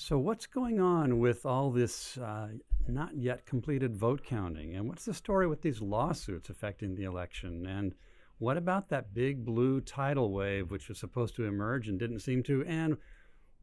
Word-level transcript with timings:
So, 0.00 0.16
what's 0.16 0.46
going 0.46 0.78
on 0.78 1.18
with 1.18 1.44
all 1.44 1.72
this 1.72 2.16
uh, 2.18 2.50
not 2.86 3.16
yet 3.16 3.44
completed 3.46 3.96
vote 3.96 4.22
counting? 4.24 4.76
And 4.76 4.88
what's 4.88 5.04
the 5.04 5.12
story 5.12 5.48
with 5.48 5.60
these 5.60 5.80
lawsuits 5.80 6.50
affecting 6.50 6.94
the 6.94 7.02
election? 7.02 7.66
And 7.66 7.96
what 8.38 8.56
about 8.56 8.88
that 8.90 9.12
big 9.12 9.44
blue 9.44 9.80
tidal 9.80 10.32
wave, 10.32 10.70
which 10.70 10.88
was 10.88 11.00
supposed 11.00 11.34
to 11.34 11.46
emerge 11.46 11.88
and 11.88 11.98
didn't 11.98 12.20
seem 12.20 12.44
to? 12.44 12.64
And 12.64 12.96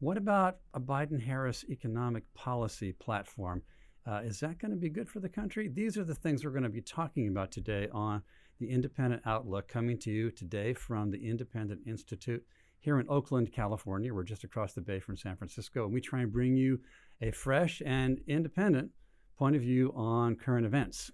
what 0.00 0.18
about 0.18 0.58
a 0.74 0.78
Biden 0.78 1.22
Harris 1.22 1.64
economic 1.70 2.22
policy 2.34 2.92
platform? 2.92 3.62
Uh, 4.06 4.20
is 4.22 4.38
that 4.40 4.58
going 4.58 4.72
to 4.72 4.76
be 4.76 4.90
good 4.90 5.08
for 5.08 5.20
the 5.20 5.30
country? 5.30 5.68
These 5.68 5.96
are 5.96 6.04
the 6.04 6.14
things 6.14 6.44
we're 6.44 6.50
going 6.50 6.64
to 6.64 6.68
be 6.68 6.82
talking 6.82 7.28
about 7.28 7.50
today 7.50 7.88
on 7.92 8.22
the 8.60 8.68
Independent 8.68 9.22
Outlook, 9.24 9.68
coming 9.68 9.96
to 10.00 10.10
you 10.10 10.30
today 10.30 10.74
from 10.74 11.10
the 11.10 11.30
Independent 11.30 11.80
Institute 11.86 12.44
here 12.80 13.00
in 13.00 13.06
Oakland, 13.08 13.52
California. 13.52 14.14
We're 14.14 14.22
just 14.22 14.44
across 14.44 14.72
the 14.72 14.80
bay 14.80 15.00
from 15.00 15.16
San 15.16 15.36
Francisco, 15.36 15.84
and 15.84 15.92
we 15.92 16.00
try 16.00 16.20
and 16.20 16.32
bring 16.32 16.56
you 16.56 16.80
a 17.20 17.30
fresh 17.30 17.82
and 17.84 18.20
independent 18.26 18.90
point 19.38 19.56
of 19.56 19.62
view 19.62 19.92
on 19.94 20.36
current 20.36 20.66
events. 20.66 21.10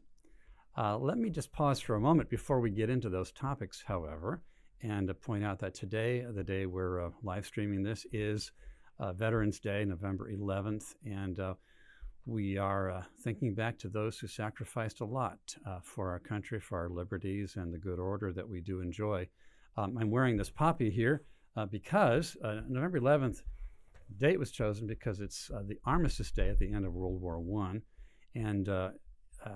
Uh, 0.76 0.96
let 0.96 1.18
me 1.18 1.28
just 1.28 1.52
pause 1.52 1.80
for 1.80 1.96
a 1.96 2.00
moment 2.00 2.30
before 2.30 2.60
we 2.60 2.70
get 2.70 2.88
into 2.88 3.10
those 3.10 3.30
topics, 3.32 3.82
however, 3.86 4.42
and 4.82 5.10
uh, 5.10 5.14
point 5.14 5.44
out 5.44 5.58
that 5.58 5.74
today, 5.74 6.24
the 6.34 6.42
day 6.42 6.66
we're 6.66 7.06
uh, 7.06 7.10
live 7.22 7.44
streaming 7.44 7.82
this, 7.82 8.06
is 8.12 8.52
uh, 8.98 9.12
Veterans 9.12 9.60
Day, 9.60 9.84
November 9.84 10.30
11th, 10.32 10.94
and 11.04 11.38
uh, 11.40 11.54
we 12.24 12.56
are 12.56 12.90
uh, 12.90 13.02
thinking 13.22 13.54
back 13.54 13.78
to 13.78 13.88
those 13.88 14.18
who 14.18 14.26
sacrificed 14.26 15.00
a 15.00 15.04
lot 15.04 15.38
for 15.82 16.10
our 16.10 16.20
country, 16.20 16.60
for 16.60 16.78
our 16.78 16.88
liberties, 16.88 17.56
and 17.56 17.74
the 17.74 17.78
good 17.78 17.98
order 17.98 18.32
that 18.32 18.48
we 18.48 18.60
do 18.60 18.80
enjoy. 18.80 19.28
Um, 19.76 19.96
I'm 19.98 20.10
wearing 20.10 20.36
this 20.36 20.50
poppy 20.50 20.90
here 20.90 21.22
because 21.70 22.36
November 22.68 23.00
11th 23.00 23.42
date 24.18 24.38
was 24.38 24.50
chosen 24.50 24.86
because 24.86 25.20
it's 25.20 25.48
the 25.66 25.78
Armistice 25.84 26.30
Day 26.30 26.48
at 26.48 26.58
the 26.58 26.72
end 26.72 26.84
of 26.84 26.94
World 26.94 27.20
War 27.20 27.38
One, 27.40 27.82
and 28.34 28.68
uh, 28.68 29.50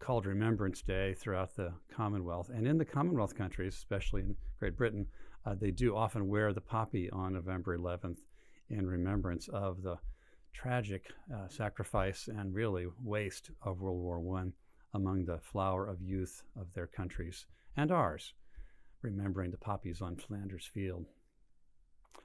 called 0.00 0.26
Remembrance 0.26 0.82
Day 0.82 1.14
throughout 1.14 1.54
the 1.54 1.72
Commonwealth. 1.94 2.50
And 2.52 2.66
in 2.66 2.78
the 2.78 2.84
Commonwealth 2.84 3.36
countries, 3.36 3.74
especially 3.74 4.22
in 4.22 4.36
Great 4.58 4.76
Britain, 4.76 5.06
uh, 5.46 5.54
they 5.54 5.70
do 5.70 5.96
often 5.96 6.28
wear 6.28 6.52
the 6.52 6.60
poppy 6.60 7.10
on 7.10 7.34
November 7.34 7.78
11th 7.78 8.18
in 8.70 8.86
remembrance 8.86 9.48
of 9.48 9.82
the 9.82 9.96
tragic 10.52 11.06
uh, 11.34 11.48
sacrifice 11.48 12.28
and 12.28 12.54
really 12.54 12.86
waste 13.02 13.50
of 13.62 13.80
World 13.80 13.98
War 13.98 14.40
I 14.40 14.46
among 14.94 15.24
the 15.24 15.38
flower 15.38 15.86
of 15.86 16.02
youth 16.02 16.42
of 16.58 16.72
their 16.74 16.86
countries 16.86 17.46
and 17.76 17.92
ours, 17.92 18.34
remembering 19.02 19.50
the 19.50 19.58
poppies 19.58 20.00
on 20.00 20.16
Flanders 20.16 20.68
Field. 20.72 21.06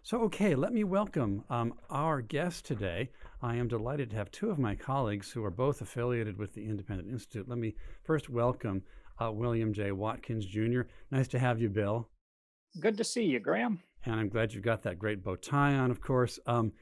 So, 0.02 0.22
okay, 0.24 0.56
let 0.56 0.74
me 0.74 0.84
welcome 0.84 1.44
um, 1.50 1.74
our 1.90 2.22
guest 2.22 2.66
today. 2.66 3.10
I 3.42 3.56
am 3.56 3.68
delighted 3.68 4.10
to 4.10 4.16
have 4.16 4.32
two 4.32 4.50
of 4.50 4.60
my 4.60 4.76
colleagues 4.76 5.32
who 5.32 5.44
are 5.46 5.52
both 5.52 5.82
affiliated 5.82 6.38
with 6.38 6.54
the 6.54 6.66
Independent 6.66 7.10
Institute. 7.10 7.48
Let 7.48 7.58
me 7.58 7.76
first 8.04 8.30
welcome 8.30 8.84
uh, 9.22 9.32
William 9.32 9.74
J. 9.74 9.92
Watkins 9.92 10.46
Jr. 10.46 10.82
Nice 11.12 11.28
to 11.30 11.40
have 11.40 11.62
you, 11.62 11.70
Bill. 11.70 12.10
Good 12.80 12.98
to 12.98 13.04
see 13.04 13.24
you, 13.24 13.40
Graham. 13.40 13.82
And 14.06 14.16
I'm 14.16 14.30
glad 14.30 14.54
you've 14.54 14.64
got 14.64 14.84
that 14.84 15.00
great 15.00 15.24
bow 15.24 15.36
tie 15.36 15.76
on, 15.76 15.92
of 15.92 16.02
course. 16.02 16.40
Um, 16.48 16.74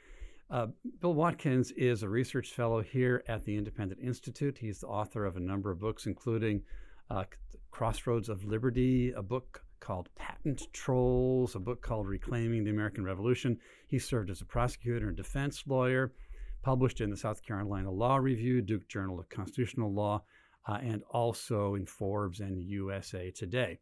uh, 0.49 0.67
Bill 0.99 1.13
Watkins 1.13 1.71
is 1.71 2.03
a 2.03 2.09
research 2.09 2.51
fellow 2.51 2.81
here 2.81 3.23
at 3.27 3.45
the 3.45 3.55
Independent 3.55 4.01
Institute. 4.01 4.57
He's 4.57 4.79
the 4.79 4.87
author 4.87 5.25
of 5.25 5.37
a 5.37 5.39
number 5.39 5.71
of 5.71 5.79
books, 5.79 6.07
including 6.07 6.63
uh, 7.09 7.25
Crossroads 7.71 8.29
of 8.29 8.43
Liberty, 8.45 9.11
a 9.11 9.21
book 9.21 9.63
called 9.81 10.07
Patent 10.15 10.67
Trolls, 10.71 11.55
a 11.55 11.59
book 11.59 11.81
called 11.81 12.07
Reclaiming 12.07 12.63
the 12.63 12.69
American 12.69 13.03
Revolution. 13.03 13.57
He 13.87 13.99
served 13.99 14.29
as 14.29 14.39
a 14.39 14.45
prosecutor 14.45 15.09
and 15.09 15.17
defense 15.17 15.63
lawyer, 15.67 16.13
published 16.61 17.01
in 17.01 17.09
the 17.09 17.17
South 17.17 17.43
Carolina 17.43 17.91
Law 17.91 18.15
Review, 18.15 18.61
Duke 18.61 18.87
Journal 18.87 19.19
of 19.19 19.27
Constitutional 19.27 19.93
Law, 19.93 20.23
uh, 20.67 20.77
and 20.81 21.03
also 21.09 21.75
in 21.75 21.85
Forbes 21.85 22.39
and 22.39 22.61
USA 22.61 23.31
Today. 23.31 23.79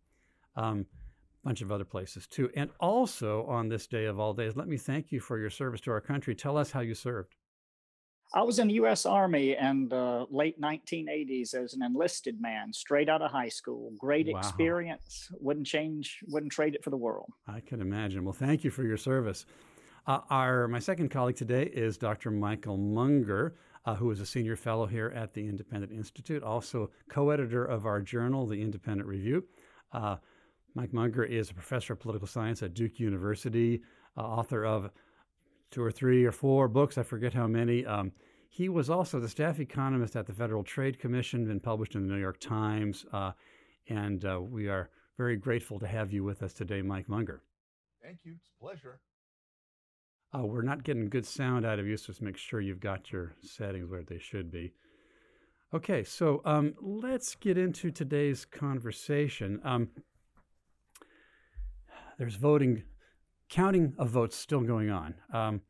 Um, 0.56 0.88
bunch 1.44 1.62
of 1.62 1.72
other 1.72 1.86
places 1.86 2.28
too. 2.28 2.50
And 2.56 2.70
also 2.80 3.46
on 3.46 3.70
this 3.70 3.88
day 3.88 4.06
of 4.06 4.20
all 4.20 4.34
days, 4.34 4.56
let 4.56 4.68
me 4.68 4.78
thank 4.78 5.12
you 5.12 5.20
for 5.20 5.38
your 5.38 5.50
service 5.50 5.82
to 5.82 5.92
our 5.92 6.02
country. 6.02 6.36
Tell 6.36 6.58
us 6.58 6.72
how 6.72 6.82
you 6.82 6.96
served. 6.96 7.36
I 8.34 8.44
was 8.44 8.60
in 8.60 8.68
the 8.68 8.76
U.S. 8.76 9.08
Army 9.08 9.56
in 9.60 9.88
the 9.90 10.28
late 10.30 10.62
1980s 10.62 11.56
as 11.56 11.74
an 11.74 11.82
enlisted 11.82 12.40
man, 12.40 12.72
straight 12.72 13.10
out 13.10 13.24
of 13.24 13.32
high 13.32 13.50
school. 13.50 13.92
Great 13.98 14.28
wow. 14.32 14.38
experience. 14.38 15.32
Wouldn't 15.40 15.66
change. 15.66 16.20
Wouldn't 16.28 16.52
trade 16.52 16.76
it 16.76 16.84
for 16.84 16.92
the 16.92 16.98
world. 16.98 17.32
I 17.48 17.60
can 17.60 17.82
imagine. 17.82 18.24
Well, 18.24 18.34
thank 18.34 18.64
you 18.64 18.70
for 18.70 18.84
your 18.84 18.98
service. 18.98 19.46
Uh, 20.06 20.20
our 20.30 20.68
my 20.68 20.80
second 20.80 21.10
colleague 21.10 21.38
today 21.38 21.64
is 21.64 21.98
Dr. 21.98 22.30
Michael 22.30 22.78
Munger, 22.78 23.56
uh, 23.86 23.96
who 23.96 24.12
is 24.12 24.20
a 24.20 24.26
senior 24.26 24.56
fellow 24.56 24.86
here 24.86 25.12
at 25.16 25.34
the 25.34 25.48
Independent 25.48 25.92
Institute, 25.92 26.44
also 26.44 26.92
co-editor 27.10 27.66
of 27.66 27.88
our 27.88 28.00
journal, 28.00 28.46
the 28.46 28.62
Independent 28.62 29.08
Review. 29.08 29.44
Uh, 29.92 30.18
Mike 30.76 30.94
Munger 30.94 31.24
is 31.24 31.50
a 31.50 31.54
professor 31.54 31.94
of 31.94 32.00
political 32.00 32.28
science 32.28 32.62
at 32.62 32.76
Duke 32.76 33.00
University, 33.00 33.82
uh, 34.18 34.22
author 34.22 34.66
of 34.66 34.92
two 35.72 35.84
or 35.84 35.92
three 35.92 36.26
or 36.26 36.32
four 36.32 36.68
books, 36.68 36.98
I 36.98 37.04
forget 37.04 37.34
how 37.34 37.48
many. 37.48 37.86
Um, 37.86 38.12
he 38.50 38.70
was 38.70 38.90
also 38.90 39.20
the 39.20 39.30
staff 39.30 39.60
economist 39.60 40.16
at 40.16 40.26
the 40.26 40.34
Federal 40.34 40.64
Trade 40.64 41.00
Commission, 41.00 41.46
been 41.46 41.60
published 41.60 41.96
in 41.96 42.08
the 42.08 42.14
New 42.14 42.20
York 42.20 42.40
Times, 42.40 43.06
uh, 43.14 43.32
and 43.88 44.26
uh, 44.26 44.42
we 44.42 44.68
are 44.68 44.90
very 45.18 45.38
grateful 45.38 45.80
to 45.80 45.88
have 45.88 46.12
you 46.12 46.24
with 46.24 46.42
us 46.42 46.54
today, 46.54 46.82
Mike 46.82 47.08
Munger. 47.08 47.44
Thank 48.02 48.20
you. 48.24 48.36
It's 48.40 48.50
a 48.60 48.64
pleasure. 48.64 49.00
Uh, 50.34 50.46
we're 50.46 50.62
not 50.62 50.84
getting 50.84 51.10
good 51.10 51.26
sound 51.26 51.66
out 51.66 51.80
of 51.80 51.88
you, 51.88 51.98
so 51.98 52.08
just 52.08 52.22
make 52.22 52.38
sure 52.38 52.62
you've 52.62 52.80
got 52.80 53.12
your 53.12 53.34
settings 53.42 53.90
where 53.90 54.04
they 54.04 54.20
should 54.20 54.52
be. 54.52 54.74
Okay, 55.74 56.04
so 56.04 56.42
um, 56.46 56.74
let's 56.82 57.36
get 57.36 57.58
into 57.58 57.92
today's 57.92 58.46
conversation. 58.46 59.60
Um, 59.64 59.90
there's 62.18 62.36
voting 62.36 62.84
counting 63.50 63.94
of 63.98 64.10
votes 64.10 64.36
still 64.36 64.62
going 64.62 64.90
on, 64.90 65.16
um, 65.34 65.62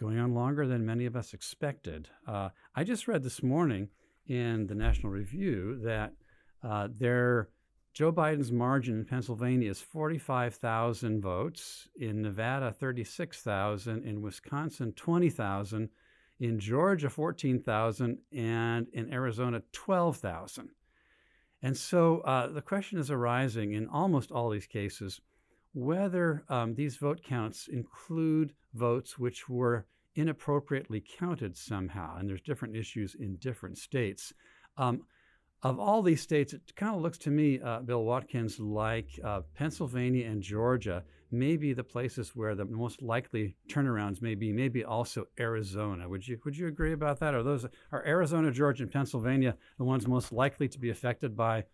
going 0.00 0.18
on 0.18 0.34
longer 0.34 0.66
than 0.66 0.84
many 0.84 1.06
of 1.06 1.14
us 1.14 1.34
expected. 1.34 2.08
Uh, 2.26 2.48
I 2.74 2.84
just 2.84 3.06
read 3.06 3.22
this 3.22 3.42
morning 3.42 3.88
in 4.26 4.66
the 4.66 4.74
National 4.74 5.12
Review 5.12 5.78
that 5.82 6.12
uh, 6.62 6.88
their 6.90 7.48
Joe 7.92 8.12
Biden's 8.12 8.52
margin 8.52 8.98
in 8.98 9.04
Pennsylvania 9.04 9.70
is 9.70 9.80
45,000 9.80 11.20
votes, 11.20 11.88
in 11.96 12.22
Nevada 12.22 12.72
36,000, 12.72 14.04
in 14.04 14.22
Wisconsin 14.22 14.92
20,000, 14.92 15.88
in 16.40 16.60
Georgia 16.60 17.10
14,000, 17.10 18.18
and 18.32 18.86
in 18.92 19.12
Arizona 19.12 19.62
12,000. 19.72 20.70
And 21.60 21.76
so 21.76 22.20
uh, 22.20 22.46
the 22.46 22.62
question 22.62 22.98
is 22.98 23.10
arising 23.10 23.72
in 23.72 23.88
almost 23.88 24.30
all 24.30 24.50
these 24.50 24.66
cases 24.66 25.20
whether 25.78 26.42
um, 26.48 26.74
these 26.74 26.96
vote 26.96 27.22
counts 27.22 27.68
include 27.68 28.52
votes 28.74 29.16
which 29.16 29.48
were 29.48 29.86
inappropriately 30.16 31.00
counted 31.18 31.56
somehow. 31.56 32.16
And 32.16 32.28
there's 32.28 32.40
different 32.40 32.74
issues 32.74 33.14
in 33.14 33.36
different 33.36 33.78
states. 33.78 34.32
Um, 34.76 35.02
of 35.62 35.78
all 35.78 36.02
these 36.02 36.20
states, 36.20 36.52
it 36.52 36.74
kind 36.74 36.94
of 36.94 37.02
looks 37.02 37.18
to 37.18 37.30
me, 37.30 37.60
uh, 37.60 37.80
Bill 37.80 38.04
Watkins, 38.04 38.58
like 38.58 39.08
uh, 39.24 39.42
Pennsylvania 39.54 40.28
and 40.28 40.42
Georgia 40.42 41.04
may 41.30 41.56
be 41.56 41.72
the 41.72 41.84
places 41.84 42.34
where 42.34 42.54
the 42.54 42.64
most 42.64 43.00
likely 43.00 43.56
turnarounds 43.68 44.20
may 44.20 44.34
be. 44.34 44.52
Maybe 44.52 44.84
also 44.84 45.26
Arizona. 45.38 46.08
Would 46.08 46.26
you 46.26 46.38
would 46.44 46.56
you 46.56 46.68
agree 46.68 46.92
about 46.92 47.20
that? 47.20 47.34
Are 47.34 47.42
those 47.42 47.66
are 47.92 48.06
Arizona, 48.06 48.50
Georgia, 48.50 48.84
and 48.84 48.92
Pennsylvania 48.92 49.56
the 49.78 49.84
ones 49.84 50.06
most 50.06 50.32
likely 50.32 50.68
to 50.68 50.78
be 50.78 50.90
affected 50.90 51.36
by 51.36 51.64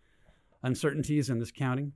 uncertainties 0.63 1.29
in 1.29 1.39
this 1.39 1.51
counting? 1.51 1.93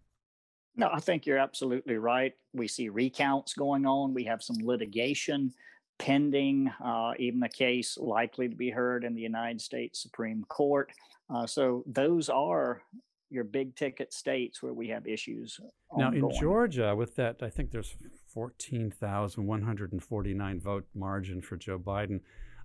No, 0.79 0.89
I 0.93 0.99
think 1.01 1.25
you're 1.25 1.37
absolutely 1.37 1.97
right. 1.97 2.33
We 2.53 2.69
see 2.69 2.87
recounts 2.87 3.53
going 3.53 3.85
on. 3.85 4.13
We 4.13 4.23
have 4.23 4.41
some 4.41 4.55
litigation 4.61 5.53
pending, 5.97 6.71
uh, 6.83 7.11
even 7.19 7.43
a 7.43 7.49
case 7.49 7.97
likely 7.97 8.47
to 8.47 8.55
be 8.55 8.69
heard 8.69 9.03
in 9.03 9.13
the 9.13 9.21
United 9.21 9.59
States 9.59 10.01
Supreme 10.01 10.45
Court. 10.45 10.89
Uh, 11.29 11.45
so 11.45 11.83
those 11.85 12.29
are 12.29 12.81
your 13.29 13.43
big 13.43 13.75
ticket 13.75 14.13
states 14.13 14.63
where 14.63 14.73
we 14.73 14.87
have 14.87 15.05
issues. 15.05 15.59
Now, 15.97 16.11
in 16.11 16.31
Georgia, 16.39 16.95
with 16.95 17.17
that, 17.17 17.43
I 17.43 17.49
think 17.49 17.71
there's 17.71 17.97
14,149 18.27 20.61
vote 20.61 20.87
margin 20.95 21.41
for 21.41 21.57
Joe 21.57 21.77
Biden. 21.77 22.21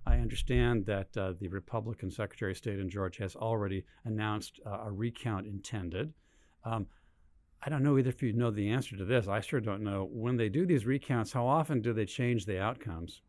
I 0.07 0.19
understand 0.19 0.85
that 0.85 1.17
uh, 1.17 1.33
the 1.39 1.47
Republican 1.49 2.11
Secretary 2.11 2.51
of 2.51 2.57
State 2.57 2.79
in 2.79 2.89
Georgia 2.89 3.23
has 3.23 3.35
already 3.35 3.83
announced 4.05 4.61
uh, 4.65 4.83
a 4.85 4.91
recount 4.91 5.47
intended. 5.47 6.13
Um, 6.63 6.87
I 7.65 7.69
don't 7.69 7.81
know 7.81 7.97
either 7.97 8.09
if 8.09 8.21
you 8.21 8.31
know 8.31 8.51
the 8.51 8.69
answer 8.69 8.95
to 8.95 9.05
this. 9.05 9.27
I 9.27 9.39
sure 9.39 9.59
don't 9.59 9.81
know. 9.81 10.07
When 10.11 10.37
they 10.37 10.49
do 10.49 10.67
these 10.67 10.85
recounts, 10.85 11.31
how 11.31 11.47
often 11.47 11.81
do 11.81 11.93
they 11.93 12.05
change 12.05 12.45
the 12.45 12.61
outcomes? 12.61 13.21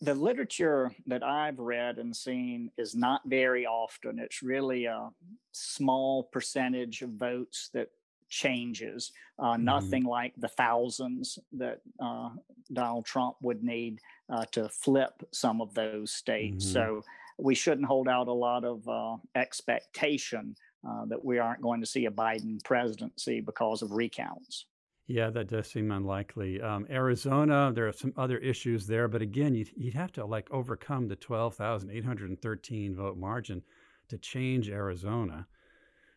The 0.00 0.14
literature 0.14 0.92
that 1.06 1.22
I've 1.22 1.58
read 1.58 1.98
and 1.98 2.16
seen 2.16 2.70
is 2.78 2.94
not 2.94 3.20
very 3.26 3.66
often. 3.66 4.18
It's 4.18 4.42
really 4.42 4.86
a 4.86 5.10
small 5.52 6.24
percentage 6.24 7.02
of 7.02 7.10
votes 7.10 7.68
that 7.74 7.88
changes, 8.30 9.12
uh, 9.38 9.52
mm-hmm. 9.52 9.64
nothing 9.64 10.04
like 10.04 10.32
the 10.38 10.48
thousands 10.48 11.38
that 11.52 11.80
uh, 12.00 12.30
Donald 12.72 13.04
Trump 13.04 13.36
would 13.42 13.62
need 13.62 13.98
uh, 14.32 14.46
to 14.52 14.68
flip 14.68 15.12
some 15.32 15.60
of 15.60 15.74
those 15.74 16.12
states. 16.12 16.64
Mm-hmm. 16.64 16.72
So 16.72 17.02
we 17.38 17.54
shouldn't 17.54 17.86
hold 17.86 18.08
out 18.08 18.28
a 18.28 18.32
lot 18.32 18.64
of 18.64 18.88
uh, 18.88 19.16
expectation 19.34 20.56
uh, 20.86 21.04
that 21.06 21.24
we 21.24 21.38
aren't 21.38 21.62
going 21.62 21.80
to 21.80 21.86
see 21.86 22.06
a 22.06 22.10
Biden 22.10 22.62
presidency 22.64 23.40
because 23.40 23.82
of 23.82 23.92
recounts. 23.92 24.66
Yeah, 25.06 25.30
that 25.30 25.48
does 25.48 25.70
seem 25.70 25.90
unlikely. 25.90 26.60
Um, 26.60 26.86
Arizona, 26.90 27.72
there 27.74 27.88
are 27.88 27.92
some 27.92 28.12
other 28.18 28.36
issues 28.38 28.86
there, 28.86 29.08
but 29.08 29.22
again, 29.22 29.54
you'd, 29.54 29.70
you'd 29.74 29.94
have 29.94 30.12
to 30.12 30.26
like 30.26 30.50
overcome 30.50 31.08
the 31.08 31.16
12,813 31.16 32.94
vote 32.94 33.16
margin 33.16 33.62
to 34.08 34.18
change 34.18 34.68
Arizona. 34.68 35.46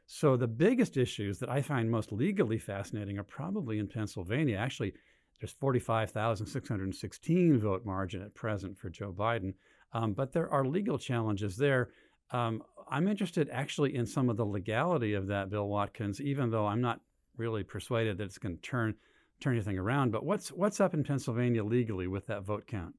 So 0.07 0.35
the 0.35 0.47
biggest 0.47 0.97
issues 0.97 1.39
that 1.39 1.49
I 1.49 1.61
find 1.61 1.89
most 1.89 2.11
legally 2.11 2.57
fascinating 2.57 3.17
are 3.17 3.23
probably 3.23 3.79
in 3.79 3.87
Pennsylvania. 3.87 4.57
Actually, 4.57 4.93
there's 5.39 5.53
45,616 5.53 7.59
vote 7.59 7.85
margin 7.85 8.21
at 8.21 8.35
present 8.35 8.77
for 8.77 8.89
Joe 8.89 9.13
Biden, 9.13 9.53
um, 9.93 10.11
but 10.11 10.33
there 10.33 10.49
are 10.49 10.65
legal 10.65 10.99
challenges 10.99 11.55
there. 11.55 11.91
Um, 12.31 12.63
I'm 12.89 13.07
interested 13.07 13.49
actually 13.51 13.95
in 13.95 14.05
some 14.05 14.29
of 14.29 14.37
the 14.37 14.45
legality 14.45 15.13
of 15.13 15.27
that, 15.27 15.49
Bill 15.49 15.67
Watkins, 15.67 16.19
even 16.19 16.49
though 16.49 16.67
I'm 16.67 16.81
not 16.81 16.99
really 17.37 17.63
persuaded 17.63 18.17
that 18.17 18.25
it's 18.25 18.37
going 18.37 18.55
to 18.55 18.61
turn 18.61 18.95
turn 19.39 19.55
anything 19.55 19.77
around. 19.77 20.11
But 20.11 20.25
what's 20.25 20.51
what's 20.51 20.79
up 20.79 20.93
in 20.93 21.03
Pennsylvania 21.03 21.63
legally 21.63 22.07
with 22.07 22.27
that 22.27 22.43
vote 22.43 22.67
count? 22.67 22.95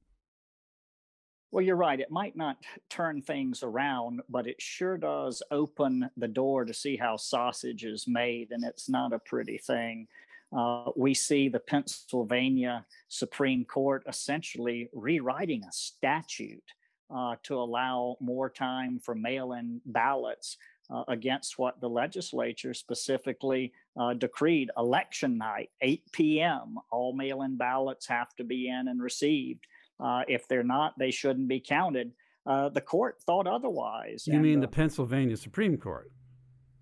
Well, 1.51 1.63
you're 1.63 1.75
right. 1.75 1.99
It 1.99 2.09
might 2.09 2.35
not 2.35 2.57
turn 2.89 3.21
things 3.21 3.61
around, 3.61 4.21
but 4.27 4.47
it 4.47 4.59
sure 4.59 4.97
does 4.97 5.43
open 5.51 6.09
the 6.17 6.27
door 6.27 6.65
to 6.65 6.73
see 6.73 6.97
how 6.97 7.15
sausage 7.15 7.85
is 7.85 8.07
made, 8.07 8.51
and 8.51 8.63
it's 8.63 8.89
not 8.89 9.13
a 9.13 9.19
pretty 9.19 9.59
thing. 9.59 10.07
Uh, 10.51 10.89
we 10.95 11.13
see 11.13 11.49
the 11.49 11.59
Pennsylvania 11.59 12.85
Supreme 13.07 13.65
Court 13.65 14.03
essentially 14.07 14.89
rewriting 14.93 15.63
a 15.63 15.71
statute 15.71 16.73
uh, 17.13 17.35
to 17.43 17.55
allow 17.55 18.17
more 18.19 18.49
time 18.49 18.99
for 18.99 19.15
mail 19.15 19.53
in 19.53 19.81
ballots 19.85 20.57
uh, 20.89 21.03
against 21.07 21.57
what 21.57 21.79
the 21.79 21.89
legislature 21.89 22.73
specifically 22.73 23.71
uh, 23.99 24.13
decreed 24.13 24.69
election 24.77 25.37
night, 25.37 25.69
8 25.81 26.03
p.m. 26.11 26.75
All 26.91 27.15
mail 27.15 27.43
in 27.43 27.57
ballots 27.57 28.07
have 28.07 28.35
to 28.35 28.43
be 28.43 28.67
in 28.67 28.87
and 28.87 29.01
received. 29.01 29.65
Uh, 29.99 30.23
if 30.27 30.47
they're 30.47 30.63
not, 30.63 30.93
they 30.97 31.11
shouldn't 31.11 31.47
be 31.47 31.59
counted. 31.59 32.11
Uh, 32.45 32.69
the 32.69 32.81
court 32.81 33.21
thought 33.25 33.47
otherwise. 33.47 34.27
You 34.27 34.33
and, 34.33 34.41
mean 34.41 34.59
the 34.59 34.67
Pennsylvania 34.67 35.37
Supreme 35.37 35.77
Court? 35.77 36.11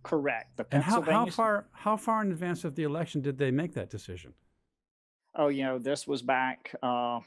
Correct. 0.04 0.57
The 0.57 0.66
and 0.72 0.81
how, 0.84 1.01
how 1.01 1.27
far 1.27 1.68
how 1.74 1.95
far 1.95 2.24
in 2.24 2.31
advance 2.31 2.63
of 2.63 2.74
the 2.74 2.84
election 2.84 3.22
did 3.22 3.38
they 3.38 3.51
make 3.51 3.74
that 3.75 3.92
decision? 3.92 4.34
Oh, 5.36 5.50
you 5.50 5.63
know, 5.63 5.77
this 5.77 6.07
was 6.07 6.24
back 6.24 6.74
uh, 6.81 7.19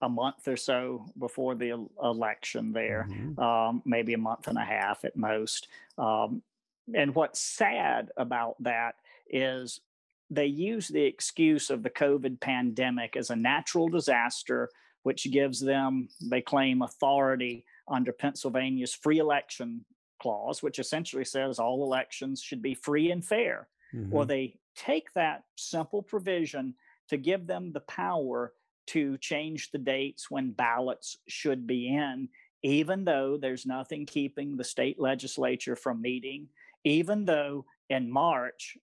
a 0.00 0.08
month 0.08 0.48
or 0.48 0.56
so 0.56 1.06
before 1.18 1.54
the 1.54 1.88
election 2.02 2.72
there, 2.72 3.06
mm-hmm. 3.08 3.38
um, 3.40 3.82
maybe 3.84 4.14
a 4.14 4.18
month 4.18 4.48
and 4.48 4.58
a 4.58 4.64
half 4.64 5.04
at 5.04 5.16
most. 5.16 5.68
Um, 5.98 6.42
and 6.94 7.14
what's 7.14 7.40
sad 7.40 8.10
about 8.16 8.62
that 8.62 8.96
is 9.30 9.80
they 10.30 10.46
use 10.46 10.88
the 10.88 11.04
excuse 11.04 11.70
of 11.70 11.82
the 11.82 11.90
COVID 11.90 12.40
pandemic 12.40 13.16
as 13.16 13.30
a 13.30 13.36
natural 13.36 13.88
disaster, 13.88 14.68
which 15.02 15.30
gives 15.30 15.60
them, 15.60 16.08
they 16.20 16.40
claim, 16.40 16.82
authority 16.82 17.64
under 17.88 18.12
Pennsylvania's 18.12 18.94
free 18.94 19.18
election 19.18 19.84
clause, 20.20 20.62
which 20.62 20.78
essentially 20.78 21.24
says 21.24 21.58
all 21.58 21.82
elections 21.82 22.40
should 22.42 22.62
be 22.62 22.74
free 22.74 23.10
and 23.10 23.24
fair. 23.24 23.68
Mm-hmm. 23.94 24.10
Well, 24.10 24.26
they 24.26 24.54
take 24.74 25.12
that 25.14 25.44
simple 25.56 26.02
provision 26.02 26.74
to 27.08 27.16
give 27.16 27.46
them 27.46 27.72
the 27.72 27.80
power 27.80 28.52
to 28.88 29.16
change 29.18 29.70
the 29.70 29.78
dates 29.78 30.30
when 30.30 30.50
ballots 30.50 31.16
should 31.28 31.66
be 31.66 31.88
in, 31.88 32.28
even 32.62 33.04
though 33.04 33.38
there's 33.40 33.66
nothing 33.66 34.06
keeping 34.06 34.56
the 34.56 34.64
state 34.64 35.00
legislature 35.00 35.76
from 35.76 36.00
meeting, 36.02 36.48
even 36.84 37.24
though 37.24 37.64
in 37.90 38.10
March 38.10 38.76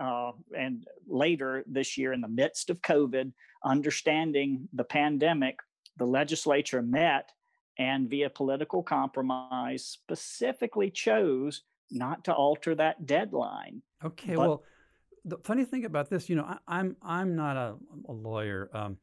uh, 0.00 0.32
and 0.56 0.86
later 1.06 1.64
this 1.66 1.96
year, 1.96 2.12
in 2.12 2.20
the 2.20 2.28
midst 2.28 2.70
of 2.70 2.80
COVID, 2.82 3.32
understanding 3.64 4.68
the 4.72 4.84
pandemic, 4.84 5.58
the 5.96 6.06
legislature 6.06 6.82
met 6.82 7.30
and 7.78 8.08
via 8.08 8.30
political 8.30 8.82
compromise 8.82 9.84
specifically 9.84 10.90
chose 10.90 11.62
not 11.90 12.24
to 12.24 12.32
alter 12.32 12.74
that 12.74 13.06
deadline. 13.06 13.82
Okay, 14.04 14.34
but, 14.34 14.48
well, 14.48 14.62
the 15.24 15.38
funny 15.38 15.64
thing 15.64 15.84
about 15.84 16.10
this, 16.10 16.28
you 16.28 16.36
know, 16.36 16.44
I, 16.44 16.52
am 16.52 16.58
I'm, 16.68 16.96
I'm 17.02 17.36
not 17.36 17.56
a, 17.56 17.74
a 18.08 18.12
lawyer, 18.12 18.70
um, 18.74 18.98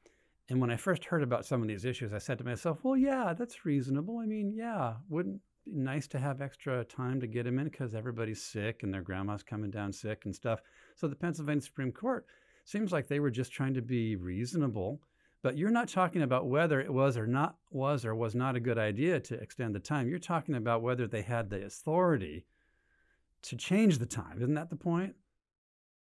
and 0.51 0.59
when 0.59 0.69
I 0.69 0.75
first 0.75 1.05
heard 1.05 1.23
about 1.23 1.45
some 1.45 1.61
of 1.61 1.69
these 1.69 1.85
issues, 1.85 2.11
I 2.11 2.17
said 2.17 2.37
to 2.39 2.43
myself, 2.43 2.79
well, 2.83 2.97
yeah, 2.97 3.33
that's 3.33 3.63
reasonable. 3.63 4.19
I 4.19 4.25
mean, 4.25 4.51
yeah, 4.53 4.95
wouldn't 5.07 5.39
be 5.63 5.71
nice 5.71 6.07
to 6.07 6.19
have 6.19 6.41
extra 6.41 6.83
time 6.83 7.21
to 7.21 7.27
get 7.27 7.45
them 7.45 7.57
in 7.57 7.69
because 7.69 7.95
everybody's 7.95 8.43
sick 8.43 8.83
and 8.83 8.93
their 8.93 9.01
grandma's 9.01 9.43
coming 9.43 9.71
down 9.71 9.93
sick 9.93 10.23
and 10.25 10.35
stuff. 10.35 10.59
So 10.97 11.07
the 11.07 11.15
Pennsylvania 11.15 11.61
Supreme 11.61 11.93
Court 11.93 12.25
seems 12.65 12.91
like 12.91 13.07
they 13.07 13.21
were 13.21 13.31
just 13.31 13.53
trying 13.53 13.75
to 13.75 13.81
be 13.81 14.17
reasonable. 14.17 14.99
But 15.41 15.57
you're 15.57 15.71
not 15.71 15.87
talking 15.87 16.21
about 16.21 16.47
whether 16.47 16.81
it 16.81 16.93
was 16.93 17.15
or 17.15 17.27
not 17.27 17.55
was 17.69 18.03
or 18.03 18.13
was 18.13 18.35
not 18.35 18.57
a 18.57 18.59
good 18.59 18.77
idea 18.77 19.21
to 19.21 19.35
extend 19.35 19.73
the 19.73 19.79
time. 19.79 20.09
You're 20.09 20.19
talking 20.19 20.55
about 20.55 20.81
whether 20.81 21.07
they 21.07 21.21
had 21.21 21.49
the 21.49 21.63
authority 21.63 22.45
to 23.43 23.55
change 23.55 23.99
the 23.99 24.05
time. 24.05 24.41
Isn't 24.41 24.55
that 24.55 24.69
the 24.69 24.75
point? 24.75 25.15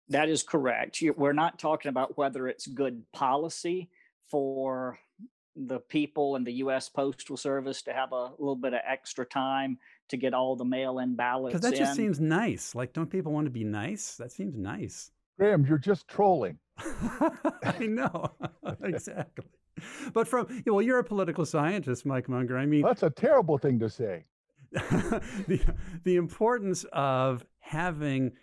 That 0.10 0.28
is 0.28 0.42
correct. 0.42 1.04
We're 1.16 1.34
not 1.34 1.60
talking 1.60 1.90
about 1.90 2.18
whether 2.18 2.48
it's 2.48 2.66
good 2.66 3.04
policy 3.12 3.92
for 4.30 5.00
the 5.56 5.80
people 5.80 6.36
in 6.36 6.44
the 6.44 6.54
U.S. 6.54 6.90
Postal 6.90 7.38
Service 7.38 7.82
to 7.84 7.94
have 7.94 8.12
a 8.12 8.32
little 8.38 8.56
bit 8.56 8.74
of 8.74 8.80
extra 8.88 9.26
time 9.26 9.78
to 10.10 10.18
get 10.18 10.34
all 10.34 10.56
the 10.56 10.66
mail-in 10.66 11.16
ballots. 11.16 11.54
Because 11.54 11.70
that 11.70 11.78
just 11.78 11.96
seems 11.96 12.20
nice. 12.20 12.74
Like, 12.76 12.94
don't 12.94 13.10
people 13.10 13.32
want 13.32 13.46
to 13.46 13.52
be 13.52 13.64
nice? 13.64 14.16
That 14.16 14.32
seems 14.32 14.56
nice. 14.56 15.12
Graham, 15.38 15.66
you're 15.66 15.78
just 15.78 16.08
trolling. 16.08 16.58
I 16.78 17.88
know 17.88 18.32
exactly. 18.84 19.46
But 20.14 20.28
from 20.28 20.64
well, 20.66 20.82
you're 20.82 21.00
a 21.00 21.04
political 21.04 21.46
scientist, 21.46 22.06
Mike 22.06 22.28
Munger. 22.28 22.58
I 22.58 22.66
mean, 22.66 22.82
that's 22.82 23.04
a 23.04 23.10
terrible 23.10 23.58
thing 23.58 23.80
to 23.80 23.90
say. 23.90 24.26
the 24.72 25.62
the 26.04 26.18
importance 26.18 26.86
of 26.92 27.46
having 27.60 28.34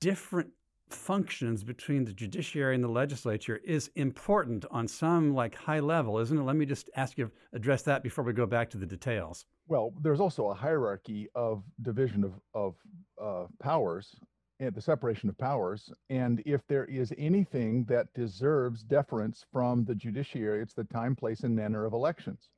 different 0.00 0.50
functions 0.88 1.64
between 1.64 2.04
the 2.04 2.12
judiciary 2.12 2.74
and 2.74 2.84
the 2.84 2.88
legislature 2.88 3.60
is 3.64 3.90
important 3.96 4.64
on 4.70 4.86
some 4.86 5.34
like 5.34 5.54
high 5.54 5.80
level, 5.80 6.18
isn't 6.18 6.38
it? 6.38 6.42
Let 6.42 6.56
me 6.56 6.66
just 6.66 6.90
ask 6.96 7.18
you 7.18 7.30
address 7.52 7.82
that 7.82 8.02
before 8.02 8.24
we 8.24 8.32
go 8.32 8.46
back 8.46 8.70
to 8.70 8.78
the 8.78 8.86
details. 8.86 9.44
Well, 9.68 9.92
there's 10.00 10.20
also 10.20 10.50
a 10.50 10.54
hierarchy 10.54 11.28
of 11.34 11.62
division 11.82 12.24
of 12.24 12.34
of 12.54 12.74
uh, 13.20 13.46
powers 13.60 14.14
and 14.60 14.74
the 14.74 14.80
separation 14.80 15.28
of 15.28 15.36
powers. 15.36 15.90
And 16.08 16.42
if 16.46 16.66
there 16.66 16.86
is 16.86 17.12
anything 17.18 17.84
that 17.84 18.12
deserves 18.14 18.82
deference 18.82 19.44
from 19.52 19.84
the 19.84 19.94
judiciary, 19.94 20.62
it's 20.62 20.74
the 20.74 20.84
time, 20.84 21.14
place, 21.14 21.40
and 21.40 21.54
manner 21.54 21.84
of 21.84 21.92
elections. 21.92 22.48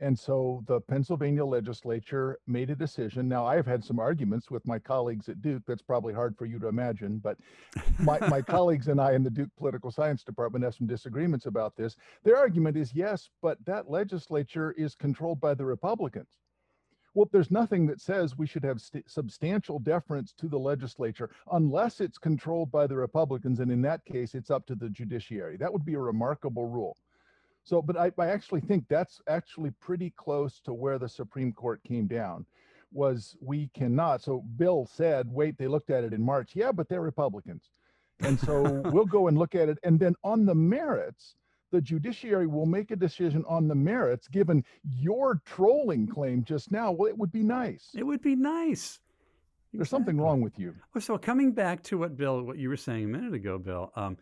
And 0.00 0.18
so 0.18 0.64
the 0.66 0.80
Pennsylvania 0.80 1.44
legislature 1.44 2.38
made 2.46 2.70
a 2.70 2.74
decision. 2.74 3.28
Now, 3.28 3.46
I've 3.46 3.66
had 3.66 3.84
some 3.84 4.00
arguments 4.00 4.50
with 4.50 4.66
my 4.66 4.78
colleagues 4.78 5.28
at 5.28 5.40
Duke. 5.40 5.62
That's 5.66 5.82
probably 5.82 6.12
hard 6.12 6.36
for 6.36 6.46
you 6.46 6.58
to 6.58 6.66
imagine, 6.66 7.18
but 7.18 7.38
my, 8.00 8.18
my 8.28 8.42
colleagues 8.56 8.88
and 8.88 9.00
I 9.00 9.12
in 9.12 9.22
the 9.22 9.30
Duke 9.30 9.50
Political 9.56 9.92
Science 9.92 10.24
Department 10.24 10.64
have 10.64 10.74
some 10.74 10.88
disagreements 10.88 11.46
about 11.46 11.76
this. 11.76 11.96
Their 12.24 12.36
argument 12.36 12.76
is 12.76 12.92
yes, 12.92 13.30
but 13.40 13.64
that 13.66 13.88
legislature 13.88 14.72
is 14.72 14.96
controlled 14.96 15.40
by 15.40 15.54
the 15.54 15.64
Republicans. 15.64 16.38
Well, 17.14 17.28
there's 17.30 17.52
nothing 17.52 17.86
that 17.86 18.00
says 18.00 18.36
we 18.36 18.48
should 18.48 18.64
have 18.64 18.80
st- 18.80 19.08
substantial 19.08 19.78
deference 19.78 20.32
to 20.32 20.48
the 20.48 20.58
legislature 20.58 21.30
unless 21.52 22.00
it's 22.00 22.18
controlled 22.18 22.72
by 22.72 22.88
the 22.88 22.96
Republicans. 22.96 23.60
And 23.60 23.70
in 23.70 23.82
that 23.82 24.04
case, 24.04 24.34
it's 24.34 24.50
up 24.50 24.66
to 24.66 24.74
the 24.74 24.90
judiciary. 24.90 25.56
That 25.56 25.72
would 25.72 25.84
be 25.84 25.94
a 25.94 26.00
remarkable 26.00 26.66
rule. 26.66 26.96
So, 27.64 27.80
but 27.80 27.96
I, 27.96 28.12
I 28.18 28.26
actually 28.26 28.60
think 28.60 28.84
that's 28.88 29.20
actually 29.28 29.70
pretty 29.80 30.10
close 30.16 30.60
to 30.60 30.72
where 30.72 30.98
the 30.98 31.08
Supreme 31.08 31.52
Court 31.52 31.82
came 31.82 32.06
down 32.06 32.44
was 32.92 33.36
we 33.40 33.68
cannot. 33.74 34.22
So 34.22 34.44
Bill 34.56 34.86
said, 34.86 35.28
wait, 35.30 35.58
they 35.58 35.66
looked 35.66 35.90
at 35.90 36.04
it 36.04 36.12
in 36.12 36.22
March. 36.22 36.52
Yeah, 36.54 36.72
but 36.72 36.88
they're 36.88 37.00
Republicans. 37.00 37.70
And 38.20 38.38
so 38.38 38.62
we'll 38.92 39.06
go 39.06 39.28
and 39.28 39.36
look 39.36 39.54
at 39.54 39.68
it. 39.68 39.78
And 39.82 39.98
then 39.98 40.14
on 40.22 40.44
the 40.46 40.54
merits, 40.54 41.34
the 41.72 41.80
judiciary 41.80 42.46
will 42.46 42.66
make 42.66 42.92
a 42.92 42.96
decision 42.96 43.44
on 43.48 43.66
the 43.66 43.74
merits 43.74 44.28
given 44.28 44.62
your 44.84 45.42
trolling 45.44 46.06
claim 46.06 46.44
just 46.44 46.70
now. 46.70 46.92
Well, 46.92 47.08
it 47.08 47.18
would 47.18 47.32
be 47.32 47.42
nice. 47.42 47.90
It 47.96 48.04
would 48.04 48.22
be 48.22 48.36
nice. 48.36 49.00
There's 49.72 49.86
exactly. 49.86 49.86
something 49.86 50.20
wrong 50.20 50.40
with 50.40 50.56
you. 50.56 50.74
So 51.00 51.18
coming 51.18 51.50
back 51.50 51.82
to 51.84 51.98
what 51.98 52.16
Bill, 52.16 52.42
what 52.42 52.58
you 52.58 52.68
were 52.68 52.76
saying 52.76 53.04
a 53.04 53.08
minute 53.08 53.34
ago, 53.34 53.58
Bill, 53.58 53.90
um, 53.96 54.16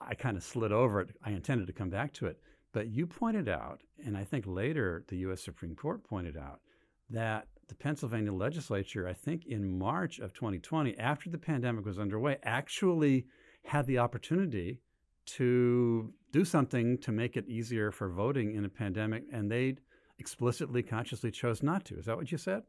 I 0.00 0.14
kind 0.14 0.36
of 0.36 0.42
slid 0.42 0.72
over 0.72 1.00
it. 1.00 1.10
I 1.24 1.30
intended 1.30 1.68
to 1.68 1.72
come 1.72 1.90
back 1.90 2.12
to 2.14 2.26
it. 2.26 2.40
But 2.74 2.88
you 2.88 3.06
pointed 3.06 3.48
out, 3.48 3.82
and 4.04 4.16
I 4.16 4.24
think 4.24 4.44
later 4.48 5.04
the 5.06 5.16
U.S. 5.18 5.40
Supreme 5.40 5.76
Court 5.76 6.02
pointed 6.02 6.36
out, 6.36 6.60
that 7.08 7.46
the 7.68 7.74
Pennsylvania 7.76 8.32
legislature, 8.32 9.06
I 9.06 9.12
think 9.12 9.46
in 9.46 9.78
March 9.78 10.18
of 10.18 10.34
2020, 10.34 10.98
after 10.98 11.30
the 11.30 11.38
pandemic 11.38 11.86
was 11.86 12.00
underway, 12.00 12.36
actually 12.42 13.26
had 13.64 13.86
the 13.86 13.98
opportunity 13.98 14.80
to 15.26 16.12
do 16.32 16.44
something 16.44 16.98
to 16.98 17.12
make 17.12 17.36
it 17.36 17.48
easier 17.48 17.92
for 17.92 18.08
voting 18.08 18.56
in 18.56 18.64
a 18.64 18.68
pandemic, 18.68 19.22
and 19.32 19.48
they 19.48 19.76
explicitly, 20.18 20.82
consciously 20.82 21.30
chose 21.30 21.62
not 21.62 21.84
to. 21.84 21.96
Is 21.96 22.06
that 22.06 22.16
what 22.16 22.32
you 22.32 22.38
said? 22.38 22.64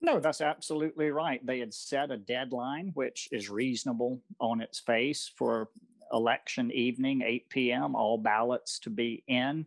No, 0.00 0.20
that's 0.20 0.42
absolutely 0.42 1.10
right. 1.10 1.44
They 1.44 1.58
had 1.58 1.74
set 1.74 2.12
a 2.12 2.16
deadline, 2.16 2.92
which 2.94 3.28
is 3.32 3.50
reasonable 3.50 4.20
on 4.38 4.60
its 4.60 4.78
face 4.78 5.30
for 5.34 5.70
election 6.14 6.70
evening, 6.72 7.22
8 7.22 7.50
p.m., 7.50 7.94
all 7.94 8.16
ballots 8.16 8.78
to 8.80 8.90
be 8.90 9.22
in. 9.26 9.66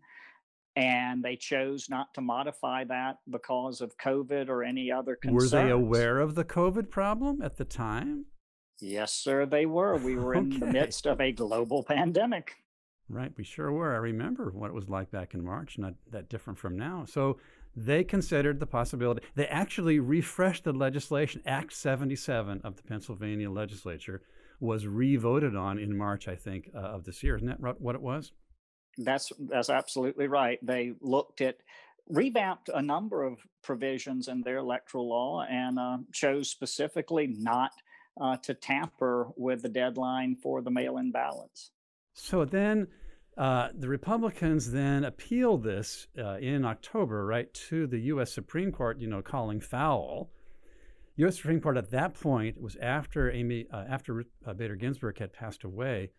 And 0.75 1.23
they 1.23 1.35
chose 1.35 1.89
not 1.89 2.13
to 2.13 2.21
modify 2.21 2.83
that 2.85 3.17
because 3.29 3.81
of 3.81 3.97
COVID 3.97 4.47
or 4.47 4.63
any 4.63 4.91
other 4.91 5.15
concerns. 5.15 5.51
Were 5.51 5.63
they 5.63 5.71
aware 5.71 6.19
of 6.19 6.35
the 6.35 6.45
COVID 6.45 6.89
problem 6.89 7.41
at 7.41 7.57
the 7.57 7.65
time? 7.65 8.25
Yes, 8.79 9.11
sir, 9.11 9.47
they 9.47 9.65
were. 9.65 9.95
We 9.97 10.15
were 10.15 10.35
in 10.35 10.59
the 10.59 10.67
midst 10.67 11.07
of 11.07 11.19
a 11.19 11.31
global 11.31 11.83
pandemic. 11.83 12.57
Right, 13.09 13.31
we 13.35 13.43
sure 13.43 13.71
were. 13.71 13.95
I 13.95 13.97
remember 13.97 14.51
what 14.51 14.69
it 14.69 14.73
was 14.73 14.87
like 14.87 15.09
back 15.09 15.33
in 15.33 15.43
March, 15.43 15.79
not 15.79 15.95
that 16.11 16.29
different 16.29 16.59
from 16.59 16.77
now. 16.77 17.05
So 17.05 17.39
they 17.75 18.03
considered 18.03 18.59
the 18.59 18.67
possibility. 18.67 19.25
They 19.35 19.47
actually 19.47 19.99
refreshed 19.99 20.63
the 20.63 20.73
legislation. 20.73 21.41
Act 21.45 21.73
77 21.73 22.61
of 22.63 22.75
the 22.75 22.83
Pennsylvania 22.83 23.49
legislature 23.49 24.21
was 24.59 24.87
re-voted 24.87 25.55
on 25.55 25.77
in 25.77 25.97
March, 25.97 26.27
I 26.27 26.35
think, 26.35 26.69
uh, 26.75 26.79
of 26.79 27.03
this 27.03 27.23
year. 27.23 27.35
Isn't 27.35 27.47
that 27.47 27.81
what 27.81 27.95
it 27.95 28.01
was? 28.01 28.31
That's 28.97 29.31
that's 29.39 29.69
absolutely 29.69 30.27
right. 30.27 30.59
They 30.65 30.93
looked 31.01 31.41
at 31.41 31.57
revamped 32.09 32.69
a 32.73 32.81
number 32.81 33.23
of 33.23 33.39
provisions 33.63 34.27
in 34.27 34.41
their 34.41 34.57
electoral 34.57 35.09
law 35.09 35.43
and 35.49 35.77
uh, 35.77 35.97
chose 36.13 36.49
specifically 36.49 37.27
not 37.27 37.71
uh, 38.19 38.37
to 38.37 38.53
tamper 38.53 39.27
with 39.35 39.61
the 39.61 39.69
deadline 39.69 40.35
for 40.35 40.61
the 40.61 40.71
mail-in 40.71 41.11
ballots. 41.11 41.71
So 42.13 42.45
then 42.45 42.87
uh, 43.37 43.69
the 43.77 43.87
Republicans 43.87 44.71
then 44.71 45.03
appealed 45.03 45.63
this 45.63 46.07
uh, 46.17 46.37
in 46.37 46.65
October, 46.65 47.25
right, 47.25 47.53
to 47.69 47.85
the 47.85 47.99
U.S. 47.99 48.33
Supreme 48.33 48.71
Court, 48.71 48.99
you 48.99 49.07
know, 49.07 49.21
calling 49.21 49.59
foul. 49.59 50.31
U.S. 51.17 51.37
Supreme 51.37 51.59
Court 51.59 51.77
at 51.77 51.91
that 51.91 52.13
point 52.13 52.61
was 52.61 52.75
after 52.77 53.31
Amy, 53.31 53.65
uh, 53.73 53.85
after 53.89 54.23
uh, 54.45 54.53
Bader 54.53 54.75
Ginsburg 54.75 55.17
had 55.17 55.33
passed 55.33 55.63
away, 55.63 56.11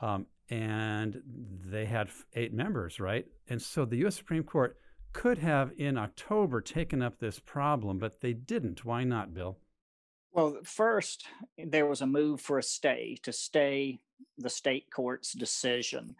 um, 0.00 0.26
and 0.48 1.20
they 1.66 1.84
had 1.84 2.08
eight 2.34 2.54
members, 2.54 2.98
right? 2.98 3.26
And 3.48 3.60
so 3.60 3.84
the 3.84 3.96
U.S. 3.98 4.16
Supreme 4.16 4.42
Court 4.42 4.78
could 5.12 5.38
have 5.38 5.72
in 5.76 5.98
October 5.98 6.60
taken 6.60 7.02
up 7.02 7.18
this 7.18 7.38
problem, 7.38 7.98
but 7.98 8.20
they 8.20 8.32
didn't. 8.32 8.84
Why 8.84 9.04
not, 9.04 9.34
Bill? 9.34 9.58
Well, 10.32 10.58
first, 10.64 11.26
there 11.58 11.86
was 11.86 12.00
a 12.00 12.06
move 12.06 12.40
for 12.40 12.58
a 12.58 12.62
stay 12.62 13.18
to 13.22 13.32
stay 13.32 13.98
the 14.38 14.50
state 14.50 14.86
court's 14.90 15.32
decision 15.32 16.14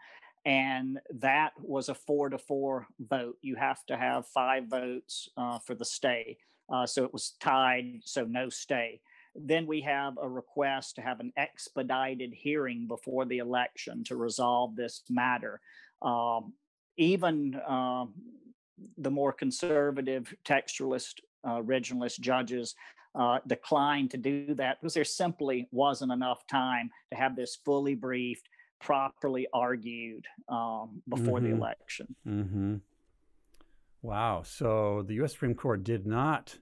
and 0.45 0.99
that 1.13 1.51
was 1.61 1.89
a 1.89 1.93
four 1.93 2.29
to 2.29 2.37
four 2.37 2.87
vote. 2.99 3.37
You 3.41 3.55
have 3.55 3.85
to 3.87 3.97
have 3.97 4.25
five 4.27 4.67
votes 4.67 5.29
uh, 5.37 5.59
for 5.59 5.75
the 5.75 5.85
stay. 5.85 6.37
Uh, 6.71 6.85
so 6.85 7.03
it 7.03 7.13
was 7.13 7.33
tied, 7.39 8.01
so 8.03 8.23
no 8.25 8.49
stay. 8.49 9.01
Then 9.35 9.67
we 9.67 9.81
have 9.81 10.17
a 10.21 10.27
request 10.27 10.95
to 10.95 11.01
have 11.01 11.19
an 11.19 11.31
expedited 11.37 12.33
hearing 12.33 12.87
before 12.87 13.25
the 13.25 13.37
election 13.37 14.03
to 14.05 14.15
resolve 14.15 14.75
this 14.75 15.03
matter. 15.09 15.61
Um, 16.01 16.53
even 16.97 17.55
uh, 17.55 18.05
the 18.97 19.11
more 19.11 19.31
conservative 19.31 20.33
textualist, 20.45 21.15
uh, 21.43 21.57
originalist 21.57 22.19
judges 22.19 22.75
uh, 23.15 23.39
declined 23.47 24.11
to 24.11 24.17
do 24.17 24.53
that 24.55 24.79
because 24.79 24.93
there 24.93 25.03
simply 25.03 25.67
wasn't 25.71 26.11
enough 26.11 26.45
time 26.47 26.89
to 27.11 27.17
have 27.17 27.35
this 27.35 27.57
fully 27.65 27.95
briefed 27.95 28.47
properly 28.79 29.47
argued 29.53 30.25
um, 30.47 31.01
before 31.07 31.39
mm-hmm. 31.39 31.51
the 31.51 31.55
election. 31.55 32.15
Mm-hmm. 32.27 32.75
Wow. 34.01 34.43
So 34.43 35.03
the 35.05 35.15
U.S. 35.15 35.33
Supreme 35.33 35.55
Court 35.55 35.83
did 35.83 36.07
not 36.07 36.57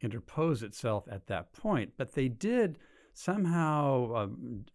interpose 0.00 0.62
itself 0.62 1.04
at 1.10 1.26
that 1.28 1.52
point, 1.52 1.92
but 1.96 2.12
they 2.12 2.28
did 2.28 2.78
somehow 3.14 4.12
uh, 4.14 4.26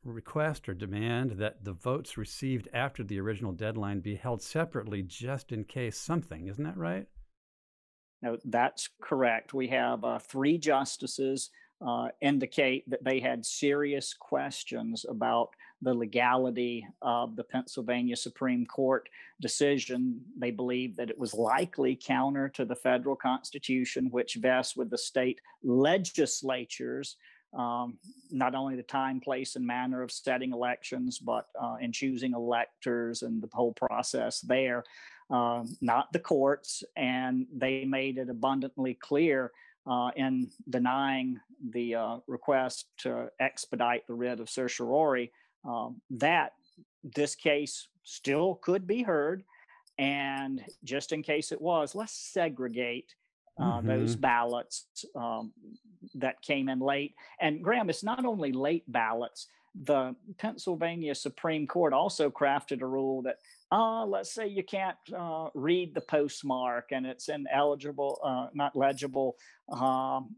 request 0.04 0.70
or 0.70 0.74
demand 0.74 1.32
that 1.32 1.64
the 1.64 1.74
votes 1.74 2.18
received 2.18 2.68
after 2.74 3.04
the 3.04 3.20
original 3.20 3.52
deadline 3.52 4.00
be 4.00 4.16
held 4.16 4.42
separately 4.42 5.02
just 5.02 5.52
in 5.52 5.64
case 5.64 5.98
something. 5.98 6.48
Isn't 6.48 6.64
that 6.64 6.78
right? 6.78 7.08
No, 8.22 8.38
that's 8.46 8.90
correct. 9.02 9.54
We 9.54 9.68
have 9.68 10.04
uh, 10.04 10.20
three 10.20 10.58
justices 10.58 11.50
uh, 11.86 12.08
indicate 12.22 12.90
that 12.90 13.04
they 13.04 13.20
had 13.20 13.46
serious 13.46 14.14
questions 14.14 15.06
about 15.08 15.50
the 15.82 15.94
legality 15.94 16.88
of 17.02 17.36
the 17.36 17.44
Pennsylvania 17.44 18.16
Supreme 18.16 18.66
Court 18.66 19.08
decision. 19.42 20.22
They 20.38 20.52
believe 20.52 20.96
that 20.98 21.10
it 21.10 21.18
was 21.18 21.34
likely 21.34 21.96
counter 21.96 22.50
to 22.50 22.66
the 22.66 22.76
federal 22.76 23.16
constitution, 23.16 24.10
which 24.10 24.36
vests 24.36 24.76
with 24.76 24.90
the 24.90 24.98
state 24.98 25.40
legislatures. 25.64 27.18
Um, 27.58 27.98
not 28.30 28.56
only 28.56 28.76
the 28.76 28.84
time, 28.84 29.20
place, 29.22 29.56
and 29.56 29.66
manner 29.66 30.02
of 30.02 30.12
setting 30.12 30.52
elections, 30.52 31.18
but 31.18 31.48
uh, 31.60 31.78
in 31.80 31.92
choosing 31.92 32.34
electors 32.34 33.22
and 33.22 33.42
the 33.42 33.50
whole 33.54 33.74
process 33.74 34.42
there, 34.42 34.84
um, 35.30 35.78
not 35.80 36.12
the 36.12 36.20
courts. 36.20 36.84
And 36.96 37.48
they 37.56 37.86
made 37.86 38.18
it 38.18 38.30
abundantly 38.30 38.96
clear 38.96 39.52
uh, 39.86 40.12
in 40.16 40.50
denying 40.70 41.40
the 41.70 41.96
uh, 41.96 42.18
request 42.28 42.88
to 42.98 43.30
expedite 43.40 44.06
the 44.08 44.14
writ 44.14 44.40
of 44.40 44.50
certiorari 44.50 45.32
um, 45.68 46.02
that 46.10 46.54
this 47.04 47.36
case 47.36 47.88
still 48.04 48.56
could 48.56 48.88
be 48.88 49.04
heard. 49.04 49.44
And 50.00 50.64
just 50.84 51.12
in 51.12 51.24
case 51.24 51.52
it 51.52 51.62
was, 51.62 51.96
let's 51.96 52.14
segregate 52.14 53.14
uh, 53.60 53.80
mm-hmm. 53.80 53.88
those 53.88 54.16
ballots 54.16 54.86
um, 55.16 55.52
that 56.16 56.42
came 56.42 56.70
in 56.70 56.80
late. 56.80 57.16
And 57.42 57.64
Graham, 57.64 57.90
it's 57.90 58.04
not 58.04 58.26
only 58.26 58.52
late 58.52 58.84
ballots. 58.88 59.48
The 59.84 60.16
Pennsylvania 60.38 61.14
Supreme 61.16 61.68
Court 61.68 61.94
also 61.94 62.30
crafted 62.30 62.82
a 62.82 62.86
rule 62.86 63.22
that, 63.24 63.38
uh, 63.72 64.06
let's 64.06 64.34
say 64.34 64.48
you 64.48 64.64
can't 64.64 64.98
uh, 65.16 65.50
read 65.54 65.94
the 65.94 66.02
postmark 66.02 66.92
and 66.92 67.06
it's 67.06 67.30
ineligible, 67.30 68.20
uh, 68.24 68.48
not 68.54 68.76
legible 68.76 69.36
um, 69.70 70.36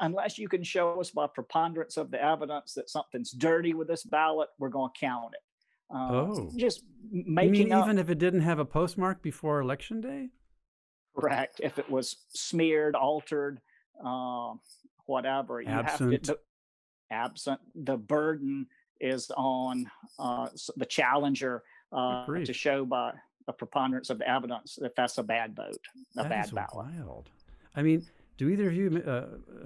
unless 0.00 0.38
you 0.38 0.48
can 0.48 0.62
show 0.62 1.00
us 1.00 1.10
by 1.10 1.26
preponderance 1.26 1.96
of 1.96 2.10
the 2.10 2.22
evidence 2.22 2.74
that 2.74 2.90
something's 2.90 3.32
dirty 3.32 3.74
with 3.74 3.88
this 3.88 4.02
ballot, 4.02 4.48
we're 4.58 4.68
going 4.68 4.90
to 4.94 5.00
count 5.00 5.34
it. 5.34 5.40
Uh, 5.94 6.12
oh, 6.12 6.50
just 6.56 6.84
making. 7.10 7.72
Up, 7.72 7.84
even 7.84 7.98
if 7.98 8.10
it 8.10 8.18
didn't 8.18 8.42
have 8.42 8.58
a 8.58 8.64
postmark 8.64 9.22
before 9.22 9.60
election 9.60 10.00
day? 10.00 10.28
Correct. 11.16 11.60
If 11.62 11.78
it 11.78 11.90
was 11.90 12.16
smeared, 12.28 12.94
altered, 12.94 13.60
uh, 14.04 14.54
whatever, 15.06 15.60
absent. 15.66 15.68
you 15.68 16.10
have 16.10 16.22
to. 16.22 16.32
The, 16.32 16.38
absent. 17.10 17.60
The 17.74 17.96
burden 17.96 18.66
is 19.00 19.32
on 19.36 19.90
uh, 20.18 20.48
the 20.76 20.86
challenger 20.86 21.62
uh, 21.92 22.26
to 22.26 22.52
show 22.52 22.84
by 22.84 23.12
a 23.48 23.52
preponderance 23.52 24.10
of 24.10 24.18
the 24.18 24.30
evidence 24.30 24.78
that 24.80 24.94
that's 24.94 25.18
a 25.18 25.22
bad 25.24 25.56
vote, 25.56 25.80
a 26.16 26.22
that 26.22 26.28
bad 26.28 26.54
ballot. 26.54 26.74
Wild. 26.74 27.30
I 27.74 27.82
mean, 27.82 28.06
do 28.40 28.48
either 28.48 28.68
of 28.68 28.74
you, 28.74 29.02
uh, 29.06 29.10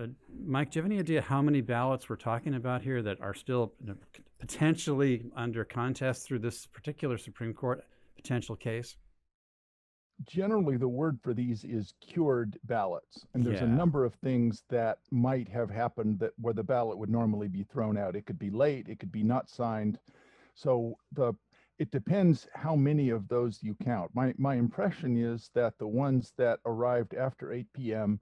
uh, 0.02 0.06
Mike, 0.44 0.72
do 0.72 0.78
you 0.78 0.82
have 0.82 0.90
any 0.90 0.98
idea 0.98 1.22
how 1.22 1.40
many 1.40 1.60
ballots 1.60 2.08
we're 2.08 2.16
talking 2.16 2.56
about 2.56 2.82
here 2.82 3.02
that 3.02 3.20
are 3.20 3.32
still 3.32 3.72
potentially 4.40 5.26
under 5.36 5.64
contest 5.64 6.26
through 6.26 6.40
this 6.40 6.66
particular 6.66 7.16
Supreme 7.16 7.54
Court 7.54 7.84
potential 8.16 8.56
case? 8.56 8.96
Generally, 10.26 10.78
the 10.78 10.88
word 10.88 11.20
for 11.22 11.32
these 11.32 11.62
is 11.62 11.94
cured 12.00 12.58
ballots, 12.64 13.24
and 13.32 13.46
there's 13.46 13.60
yeah. 13.60 13.66
a 13.66 13.70
number 13.70 14.04
of 14.04 14.12
things 14.16 14.64
that 14.70 14.98
might 15.12 15.48
have 15.48 15.70
happened 15.70 16.18
that 16.18 16.32
where 16.40 16.52
the 16.54 16.64
ballot 16.64 16.98
would 16.98 17.10
normally 17.10 17.46
be 17.46 17.62
thrown 17.62 17.96
out. 17.96 18.16
It 18.16 18.26
could 18.26 18.40
be 18.40 18.50
late, 18.50 18.88
it 18.88 18.98
could 18.98 19.12
be 19.12 19.22
not 19.22 19.48
signed. 19.48 20.00
So 20.56 20.96
the 21.12 21.32
it 21.78 21.92
depends 21.92 22.48
how 22.54 22.74
many 22.74 23.10
of 23.10 23.28
those 23.28 23.62
you 23.62 23.76
count. 23.84 24.10
My 24.14 24.34
my 24.36 24.56
impression 24.56 25.16
is 25.16 25.50
that 25.54 25.78
the 25.78 25.86
ones 25.86 26.32
that 26.38 26.58
arrived 26.66 27.14
after 27.14 27.52
8 27.52 27.72
p.m 27.72 28.18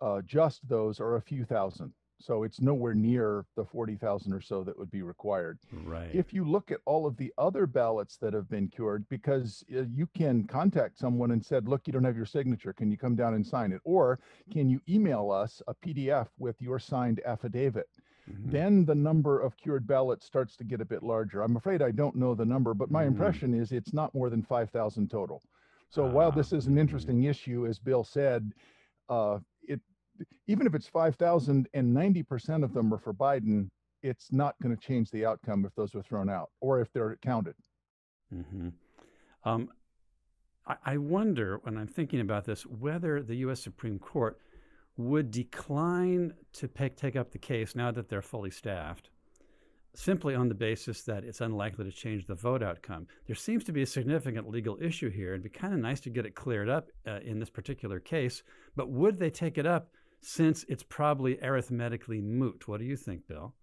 uh, 0.00 0.20
just 0.22 0.68
those 0.68 1.00
are 1.00 1.16
a 1.16 1.22
few 1.22 1.44
thousand. 1.44 1.92
So 2.18 2.44
it's 2.44 2.60
nowhere 2.60 2.94
near 2.94 3.44
the 3.56 3.64
40,000 3.64 4.32
or 4.32 4.40
so 4.40 4.64
that 4.64 4.78
would 4.78 4.90
be 4.90 5.02
required. 5.02 5.58
Right. 5.70 6.10
If 6.14 6.32
you 6.32 6.44
look 6.44 6.70
at 6.70 6.80
all 6.86 7.06
of 7.06 7.16
the 7.16 7.32
other 7.36 7.66
ballots 7.66 8.16
that 8.18 8.32
have 8.32 8.48
been 8.48 8.68
cured, 8.68 9.06
because 9.10 9.62
uh, 9.76 9.82
you 9.92 10.08
can 10.16 10.44
contact 10.44 10.98
someone 10.98 11.32
and 11.32 11.44
said, 11.44 11.68
look, 11.68 11.86
you 11.86 11.92
don't 11.92 12.04
have 12.04 12.16
your 12.16 12.26
signature. 12.26 12.72
Can 12.72 12.90
you 12.90 12.96
come 12.96 13.16
down 13.16 13.34
and 13.34 13.46
sign 13.46 13.70
it? 13.70 13.80
Or 13.84 14.18
can 14.50 14.70
you 14.70 14.80
email 14.88 15.30
us 15.30 15.60
a 15.68 15.74
PDF 15.74 16.28
with 16.38 16.60
your 16.60 16.78
signed 16.78 17.20
affidavit? 17.26 17.88
Mm-hmm. 18.30 18.50
Then 18.50 18.84
the 18.84 18.94
number 18.94 19.40
of 19.40 19.56
cured 19.56 19.86
ballots 19.86 20.26
starts 20.26 20.56
to 20.56 20.64
get 20.64 20.80
a 20.80 20.86
bit 20.86 21.02
larger. 21.02 21.42
I'm 21.42 21.56
afraid 21.56 21.82
I 21.82 21.90
don't 21.90 22.16
know 22.16 22.34
the 22.34 22.46
number, 22.46 22.74
but 22.74 22.90
my 22.90 23.02
mm-hmm. 23.02 23.12
impression 23.12 23.54
is 23.54 23.72
it's 23.72 23.92
not 23.92 24.14
more 24.14 24.30
than 24.30 24.42
5,000 24.42 25.10
total. 25.10 25.42
So 25.90 26.04
while 26.06 26.32
this 26.32 26.52
is 26.52 26.66
an 26.66 26.78
ah. 26.78 26.80
interesting 26.80 27.24
issue, 27.24 27.66
as 27.66 27.78
Bill 27.78 28.02
said, 28.02 28.52
uh, 29.08 29.38
even 30.46 30.66
if 30.66 30.74
it's 30.74 30.88
5,000 30.88 31.68
and 31.74 31.96
90% 31.96 32.64
of 32.64 32.72
them 32.72 32.92
are 32.92 32.98
for 32.98 33.14
Biden, 33.14 33.68
it's 34.02 34.32
not 34.32 34.54
going 34.62 34.74
to 34.74 34.80
change 34.80 35.10
the 35.10 35.26
outcome 35.26 35.64
if 35.64 35.74
those 35.74 35.94
are 35.94 36.02
thrown 36.02 36.28
out 36.28 36.50
or 36.60 36.80
if 36.80 36.92
they're 36.92 37.16
counted. 37.22 37.54
Mm-hmm. 38.34 38.68
Um, 39.44 39.68
I, 40.66 40.76
I 40.84 40.96
wonder, 40.98 41.58
when 41.62 41.76
I'm 41.76 41.86
thinking 41.86 42.20
about 42.20 42.44
this, 42.44 42.62
whether 42.66 43.22
the 43.22 43.36
U.S. 43.36 43.60
Supreme 43.60 43.98
Court 43.98 44.38
would 44.96 45.30
decline 45.30 46.32
to 46.54 46.68
pick, 46.68 46.96
take 46.96 47.16
up 47.16 47.30
the 47.30 47.38
case 47.38 47.74
now 47.74 47.90
that 47.90 48.08
they're 48.08 48.22
fully 48.22 48.50
staffed 48.50 49.10
simply 49.96 50.34
on 50.34 50.48
the 50.48 50.54
basis 50.54 51.02
that 51.02 51.24
it's 51.24 51.40
unlikely 51.40 51.84
to 51.84 51.90
change 51.90 52.26
the 52.26 52.34
vote 52.34 52.62
outcome. 52.62 53.06
There 53.26 53.34
seems 53.34 53.64
to 53.64 53.72
be 53.72 53.82
a 53.82 53.86
significant 53.86 54.48
legal 54.48 54.76
issue 54.80 55.10
here. 55.10 55.30
It'd 55.30 55.42
be 55.42 55.48
kind 55.48 55.72
of 55.72 55.80
nice 55.80 56.00
to 56.00 56.10
get 56.10 56.26
it 56.26 56.34
cleared 56.34 56.68
up 56.68 56.88
uh, 57.06 57.20
in 57.24 57.38
this 57.38 57.50
particular 57.50 57.98
case, 57.98 58.42
but 58.76 58.90
would 58.90 59.18
they 59.18 59.30
take 59.30 59.58
it 59.58 59.66
up 59.66 59.88
since 60.26 60.64
it's 60.68 60.82
probably 60.82 61.40
arithmetically 61.40 62.20
moot? 62.20 62.66
What 62.66 62.80
do 62.80 62.84
you 62.84 62.96
think, 62.96 63.28
Bill? 63.28 63.54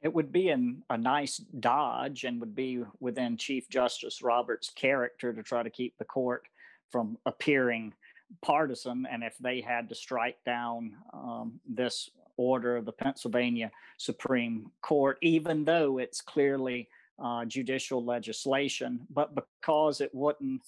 It 0.00 0.12
would 0.12 0.32
be 0.32 0.48
an, 0.48 0.82
a 0.88 0.96
nice 0.96 1.36
dodge 1.36 2.24
and 2.24 2.40
would 2.40 2.54
be 2.54 2.82
within 2.98 3.36
Chief 3.36 3.68
Justice 3.68 4.22
Roberts' 4.22 4.70
character 4.70 5.34
to 5.34 5.42
try 5.42 5.62
to 5.62 5.68
keep 5.68 5.98
the 5.98 6.06
court 6.06 6.44
from 6.90 7.18
appearing 7.26 7.92
partisan. 8.40 9.06
And 9.10 9.22
if 9.22 9.36
they 9.36 9.60
had 9.60 9.90
to 9.90 9.94
strike 9.94 10.38
down 10.46 10.94
um, 11.12 11.60
this 11.68 12.08
order 12.38 12.78
of 12.78 12.86
the 12.86 12.92
Pennsylvania 12.92 13.70
Supreme 13.98 14.70
Court, 14.80 15.18
even 15.20 15.62
though 15.62 15.98
it's 15.98 16.22
clearly 16.22 16.88
uh, 17.22 17.44
judicial 17.44 18.02
legislation, 18.02 19.06
but 19.10 19.34
because 19.34 20.00
it 20.00 20.10
wouldn't 20.14 20.62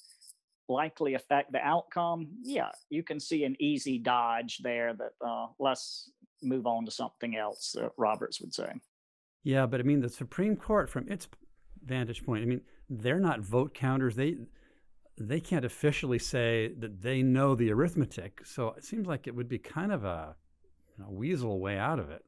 likely 0.68 1.14
affect 1.14 1.52
the 1.52 1.59
outcome, 1.59 2.28
yeah, 2.42 2.71
you 2.90 3.02
can 3.02 3.21
see 3.21 3.44
an 3.44 3.56
easy 3.61 3.99
dodge 3.99 4.59
there 4.62 4.94
that 4.94 5.12
uh, 5.26 5.47
let's 5.59 6.11
move 6.42 6.66
on 6.66 6.85
to 6.85 6.90
something 6.90 7.37
else, 7.37 7.76
uh, 7.80 7.88
Roberts 7.97 8.40
would 8.40 8.54
say. 8.54 8.73
Yeah, 9.42 9.66
but 9.66 9.80
I 9.80 9.83
mean, 9.83 10.00
the 10.00 10.09
Supreme 10.09 10.56
Court, 10.56 10.88
from 10.88 11.09
its 11.09 11.28
vantage 11.85 12.25
point, 12.25 12.42
I 12.42 12.47
mean, 12.47 12.62
they're 12.88 13.21
not 13.21 13.40
vote 13.40 13.75
counters. 13.75 14.16
They 14.16 14.37
they 15.16 15.40
can't 15.40 15.64
officially 15.64 16.18
say 16.18 16.73
that 16.78 17.02
they 17.02 17.23
know 17.23 17.54
the 17.54 17.71
arithmetic. 17.71 18.40
So 18.44 18.75
it 18.76 18.85
seems 18.85 19.06
like 19.06 19.28
it 19.28 19.35
would 19.35 19.49
be 19.49 19.59
kind 19.59 19.92
of 19.92 20.04
a 20.04 20.35
know, 20.99 21.11
weasel 21.11 21.61
way 21.61 21.78
out 21.78 21.99
of 21.99 22.11
it. 22.11 22.25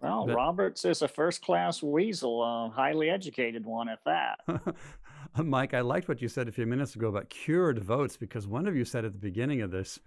Well, 0.00 0.26
but, 0.26 0.36
Roberts 0.36 0.84
is 0.84 1.02
a 1.02 1.08
first 1.08 1.42
class 1.42 1.82
weasel, 1.82 2.42
a 2.42 2.70
highly 2.70 3.10
educated 3.10 3.66
one 3.66 3.88
at 3.88 3.98
that. 4.04 4.38
Mike, 5.44 5.74
I 5.74 5.80
liked 5.80 6.08
what 6.08 6.22
you 6.22 6.28
said 6.28 6.48
a 6.48 6.52
few 6.52 6.66
minutes 6.66 6.94
ago 6.94 7.08
about 7.08 7.30
cured 7.30 7.82
votes 7.82 8.16
because 8.16 8.46
one 8.46 8.66
of 8.66 8.76
you 8.76 8.84
said 8.84 9.04
at 9.04 9.12
the 9.12 9.18
beginning 9.18 9.62
of 9.62 9.70
this 9.70 9.98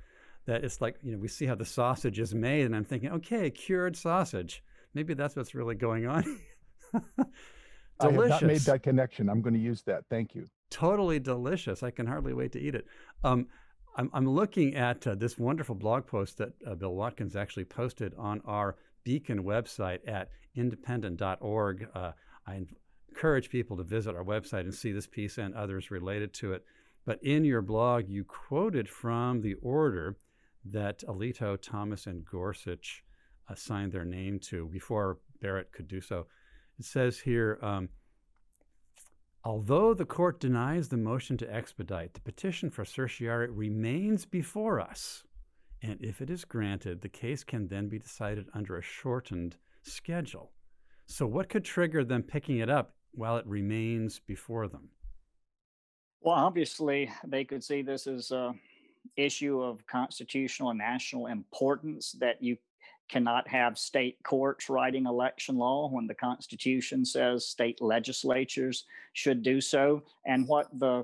that 0.46 0.64
it's 0.64 0.82
like, 0.82 0.98
you 1.04 1.12
know, 1.12 1.18
we 1.18 1.28
see 1.28 1.46
how 1.46 1.56
the 1.56 1.66
sausage 1.66 2.20
is 2.20 2.34
made, 2.34 2.66
and 2.66 2.76
I'm 2.76 2.84
thinking, 2.84 3.12
okay, 3.12 3.50
cured 3.52 3.96
sausage. 3.96 4.64
Maybe 4.94 5.14
that's 5.14 5.36
what's 5.36 5.54
really 5.54 5.76
going 5.76 6.08
on. 6.08 6.24
delicious. 6.94 7.20
I 8.00 8.12
have 8.12 8.30
not 8.30 8.42
made 8.44 8.62
that 8.62 8.84
connection. 8.84 9.30
I'm 9.30 9.42
going 9.42 9.54
to 9.54 9.60
use 9.60 9.84
that. 9.84 10.04
Thank 10.10 10.34
you. 10.34 10.48
Totally 10.70 11.20
delicious. 11.20 11.84
I 11.84 11.92
can 11.92 12.08
hardly 12.08 12.34
wait 12.34 12.52
to 12.54 12.60
eat 12.60 12.76
it. 12.76 12.86
Um, 13.24 13.48
I'm, 13.98 14.10
I'm 14.14 14.28
looking 14.28 14.76
at 14.76 15.06
uh, 15.06 15.16
this 15.16 15.38
wonderful 15.38 15.76
blog 15.76 16.08
post 16.08 16.38
that 16.38 16.54
uh, 16.66 16.76
Bill 16.76 16.96
Watkins 16.96 17.36
actually 17.36 17.66
posted 17.66 18.14
on 18.18 18.42
our 18.46 18.78
Beacon 19.04 19.44
website 19.44 20.00
at 20.08 20.30
independent.org. 20.56 21.88
Uh, 21.94 22.12
I 22.48 22.62
encourage 23.12 23.50
people 23.50 23.78
to 23.78 23.84
visit 23.84 24.16
our 24.16 24.24
website 24.24 24.62
and 24.62 24.74
see 24.74 24.92
this 24.92 25.08
piece 25.08 25.38
and 25.38 25.54
others 25.54 25.92
related 25.92 26.34
to 26.34 26.54
it. 26.54 26.66
But 27.06 27.22
in 27.24 27.44
your 27.46 27.62
blog, 27.62 28.08
you 28.08 28.24
quoted 28.24 28.88
from 28.88 29.42
the 29.42 29.56
order 29.56 30.18
that 30.66 31.04
Alito, 31.08 31.60
Thomas, 31.62 32.08
and 32.08 32.26
Gorsuch 32.26 33.04
assigned 33.50 33.92
their 33.92 34.06
name 34.06 34.40
to 34.40 34.68
before 34.68 35.20
Barrett 35.42 35.72
could 35.72 35.88
do 35.88 36.02
so. 36.02 36.28
It 36.80 36.86
says 36.86 37.20
here, 37.20 37.60
um, 37.62 37.90
Although 39.44 39.96
the 39.96 40.06
court 40.06 40.40
denies 40.40 40.90
the 40.90 40.98
motion 40.98 41.36
to 41.38 41.52
expedite, 41.52 42.14
the 42.14 42.22
petition 42.22 42.70
for 42.70 42.86
certiorari 42.86 43.50
remains 43.50 44.24
before 44.24 44.80
us. 44.80 45.24
And 45.82 46.00
if 46.00 46.22
it 46.22 46.30
is 46.30 46.46
granted, 46.46 47.02
the 47.02 47.10
case 47.10 47.44
can 47.44 47.68
then 47.68 47.90
be 47.90 47.98
decided 47.98 48.50
under 48.54 48.78
a 48.78 48.84
shortened 48.84 49.58
schedule. 49.82 50.52
So, 51.08 51.26
what 51.26 51.50
could 51.50 51.66
trigger 51.66 52.04
them 52.04 52.22
picking 52.22 52.60
it 52.60 52.70
up 52.70 52.94
while 53.14 53.38
it 53.38 53.46
remains 53.46 54.20
before 54.20 54.68
them? 54.68 54.90
Well, 56.22 56.36
obviously, 56.36 57.12
they 57.26 57.44
could 57.44 57.64
see 57.64 57.82
this 57.82 58.08
as 58.08 58.32
a 58.32 58.54
issue 59.18 59.62
of 59.62 59.86
constitutional 59.88 60.70
and 60.70 60.78
national 60.78 61.28
importance 61.28 62.12
that 62.20 62.42
you 62.42 62.58
cannot 63.10 63.48
have 63.48 63.78
state 63.78 64.18
courts 64.24 64.70
writing 64.70 65.06
election 65.06 65.58
law 65.58 65.90
when 65.90 66.08
the 66.08 66.14
Constitution 66.14 67.04
says 67.04 67.48
state 67.48 67.82
legislatures 67.82 68.86
should 69.14 69.44
do 69.44 69.60
so. 69.60 70.04
And 70.26 70.48
what 70.48 70.68
the 70.80 71.04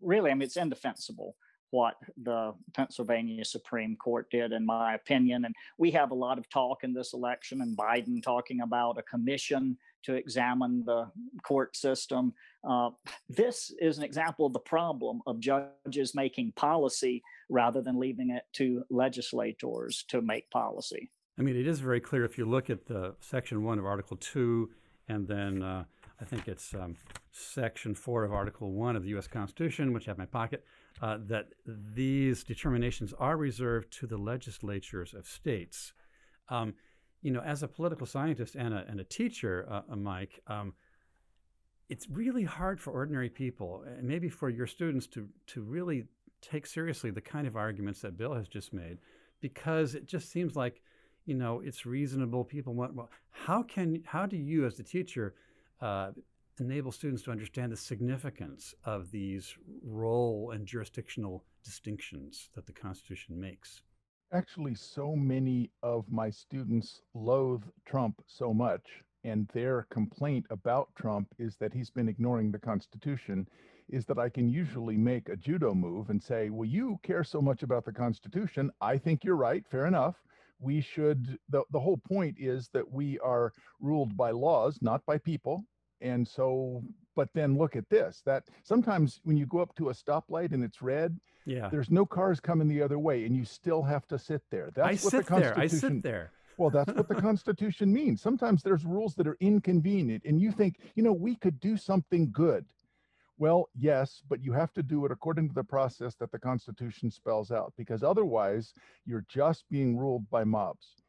really, 0.00 0.30
I 0.30 0.34
mean, 0.34 0.42
it's 0.42 0.56
indefensible 0.56 1.36
what 1.70 1.96
the 2.22 2.54
Pennsylvania 2.72 3.44
Supreme 3.44 3.96
Court 3.96 4.30
did, 4.30 4.52
in 4.52 4.64
my 4.64 4.94
opinion. 4.94 5.44
And 5.44 5.54
we 5.76 5.90
have 5.90 6.12
a 6.12 6.14
lot 6.14 6.38
of 6.38 6.48
talk 6.48 6.84
in 6.84 6.94
this 6.94 7.14
election, 7.14 7.62
and 7.62 7.76
Biden 7.76 8.22
talking 8.22 8.60
about 8.60 8.96
a 8.96 9.02
commission 9.02 9.76
to 10.04 10.14
examine 10.14 10.84
the 10.84 11.10
court 11.42 11.76
system. 11.76 12.32
Uh, 12.68 12.90
this 13.28 13.72
is 13.80 13.98
an 13.98 14.04
example 14.04 14.46
of 14.46 14.52
the 14.52 14.58
problem 14.60 15.20
of 15.26 15.40
judges 15.40 16.14
making 16.14 16.52
policy 16.52 17.22
rather 17.48 17.82
than 17.82 17.98
leaving 17.98 18.30
it 18.30 18.44
to 18.52 18.82
legislators 18.90 20.04
to 20.08 20.22
make 20.22 20.48
policy. 20.50 21.10
I 21.38 21.42
mean, 21.42 21.56
it 21.56 21.66
is 21.66 21.80
very 21.80 22.00
clear 22.00 22.24
if 22.24 22.38
you 22.38 22.44
look 22.44 22.70
at 22.70 22.86
the 22.86 23.14
section 23.20 23.64
one 23.64 23.78
of 23.78 23.84
Article 23.84 24.16
two, 24.16 24.70
and 25.08 25.26
then 25.26 25.62
uh, 25.62 25.84
I 26.20 26.24
think 26.24 26.46
it's 26.48 26.72
um, 26.74 26.96
section 27.32 27.94
four 27.94 28.24
of 28.24 28.32
Article 28.32 28.70
one 28.70 28.94
of 28.94 29.02
the 29.02 29.08
U.S. 29.10 29.26
Constitution, 29.26 29.92
which 29.92 30.06
I 30.06 30.12
have 30.12 30.18
in 30.18 30.22
my 30.22 30.26
pocket, 30.26 30.64
uh, 31.02 31.18
that 31.26 31.48
these 31.66 32.44
determinations 32.44 33.12
are 33.18 33.36
reserved 33.36 33.92
to 33.98 34.06
the 34.06 34.16
legislatures 34.16 35.12
of 35.12 35.26
states. 35.26 35.92
Um, 36.48 36.74
you 37.24 37.30
know, 37.30 37.40
as 37.40 37.62
a 37.62 37.68
political 37.68 38.06
scientist 38.06 38.54
and 38.54 38.74
a, 38.74 38.84
and 38.86 39.00
a 39.00 39.04
teacher, 39.04 39.66
uh, 39.70 39.80
uh 39.90 39.96
Mike, 39.96 40.40
um, 40.46 40.74
it's 41.88 42.06
really 42.08 42.44
hard 42.44 42.78
for 42.78 42.92
ordinary 42.92 43.30
people, 43.30 43.82
and 43.86 44.06
maybe 44.06 44.28
for 44.28 44.50
your 44.50 44.66
students, 44.66 45.06
to 45.08 45.26
to 45.46 45.62
really 45.62 46.04
take 46.42 46.66
seriously 46.66 47.10
the 47.10 47.22
kind 47.22 47.46
of 47.46 47.56
arguments 47.56 48.00
that 48.02 48.18
Bill 48.18 48.34
has 48.34 48.46
just 48.46 48.74
made, 48.74 48.98
because 49.40 49.94
it 49.94 50.06
just 50.06 50.30
seems 50.30 50.54
like 50.54 50.82
you 51.24 51.34
know 51.34 51.60
it's 51.60 51.86
reasonable 51.86 52.44
people 52.44 52.74
want 52.74 52.94
well 52.94 53.10
how 53.30 53.62
can 53.62 54.02
how 54.04 54.26
do 54.26 54.36
you 54.36 54.66
as 54.66 54.76
the 54.76 54.82
teacher 54.82 55.34
uh, 55.80 56.10
enable 56.60 56.92
students 56.92 57.22
to 57.22 57.30
understand 57.30 57.72
the 57.72 57.76
significance 57.76 58.74
of 58.84 59.10
these 59.10 59.54
role 59.82 60.52
and 60.54 60.66
jurisdictional 60.66 61.42
distinctions 61.64 62.50
that 62.54 62.66
the 62.66 62.72
constitution 62.72 63.40
makes 63.40 63.80
actually 64.32 64.74
so 64.74 65.14
many 65.14 65.70
of 65.82 66.10
my 66.10 66.30
students 66.30 67.02
loathe 67.14 67.62
trump 67.86 68.20
so 68.26 68.52
much 68.52 69.02
and 69.24 69.48
their 69.54 69.86
complaint 69.90 70.44
about 70.50 70.88
trump 70.96 71.28
is 71.38 71.56
that 71.56 71.72
he's 71.72 71.90
been 71.90 72.08
ignoring 72.08 72.50
the 72.50 72.58
constitution 72.58 73.46
is 73.90 74.06
that 74.06 74.18
I 74.18 74.30
can 74.30 74.48
usually 74.48 74.96
make 74.96 75.28
a 75.28 75.36
judo 75.36 75.74
move 75.74 76.08
and 76.08 76.20
say, 76.22 76.48
Well, 76.48 76.64
you 76.64 76.98
care 77.02 77.22
so 77.22 77.42
much 77.42 77.62
about 77.62 77.84
the 77.84 77.92
Constitution. 77.92 78.70
I 78.80 78.96
think 78.96 79.22
you're 79.22 79.36
right. 79.36 79.62
Fair 79.70 79.84
enough 79.84 80.16
we 80.60 80.80
should 80.80 81.38
the, 81.48 81.62
the 81.70 81.80
whole 81.80 81.98
point 81.98 82.36
is 82.38 82.68
that 82.72 82.90
we 82.90 83.18
are 83.20 83.52
ruled 83.80 84.16
by 84.16 84.30
laws 84.30 84.78
not 84.80 85.04
by 85.06 85.18
people 85.18 85.64
and 86.00 86.26
so 86.26 86.82
but 87.16 87.28
then 87.34 87.56
look 87.56 87.76
at 87.76 87.88
this 87.90 88.22
that 88.24 88.44
sometimes 88.62 89.20
when 89.24 89.36
you 89.36 89.46
go 89.46 89.58
up 89.58 89.74
to 89.74 89.90
a 89.90 89.94
stoplight 89.94 90.52
and 90.52 90.64
it's 90.64 90.82
red 90.82 91.18
yeah. 91.44 91.68
there's 91.70 91.90
no 91.90 92.06
cars 92.06 92.40
coming 92.40 92.68
the 92.68 92.82
other 92.82 92.98
way 92.98 93.24
and 93.24 93.36
you 93.36 93.44
still 93.44 93.82
have 93.82 94.06
to 94.08 94.18
sit 94.18 94.42
there. 94.50 94.70
That's 94.74 95.02
I 95.02 95.04
what 95.04 95.10
sit 95.10 95.18
the 95.18 95.24
constitution 95.24 95.54
there. 95.56 95.64
i 95.64 95.66
sit 95.66 96.02
there. 96.02 96.32
Well 96.56 96.70
that's 96.70 96.92
what 96.92 97.08
the 97.08 97.14
constitution 97.28 97.92
means. 97.92 98.20
Sometimes 98.20 98.62
there's 98.62 98.84
rules 98.84 99.14
that 99.16 99.26
are 99.26 99.36
inconvenient 99.40 100.24
and 100.24 100.40
you 100.40 100.52
think 100.52 100.78
you 100.94 101.02
know 101.02 101.12
we 101.12 101.36
could 101.36 101.60
do 101.60 101.76
something 101.76 102.30
good. 102.32 102.64
Well, 103.36 103.68
yes, 103.76 104.22
but 104.28 104.44
you 104.44 104.52
have 104.52 104.72
to 104.74 104.82
do 104.82 105.04
it 105.04 105.10
according 105.10 105.48
to 105.48 105.54
the 105.54 105.64
process 105.64 106.14
that 106.16 106.30
the 106.30 106.38
Constitution 106.38 107.10
spells 107.10 107.50
out, 107.50 107.72
because 107.76 108.04
otherwise 108.04 108.72
you're 109.04 109.24
just 109.28 109.64
being 109.70 109.96
ruled 109.96 110.30
by 110.30 110.44
mobs. 110.44 111.02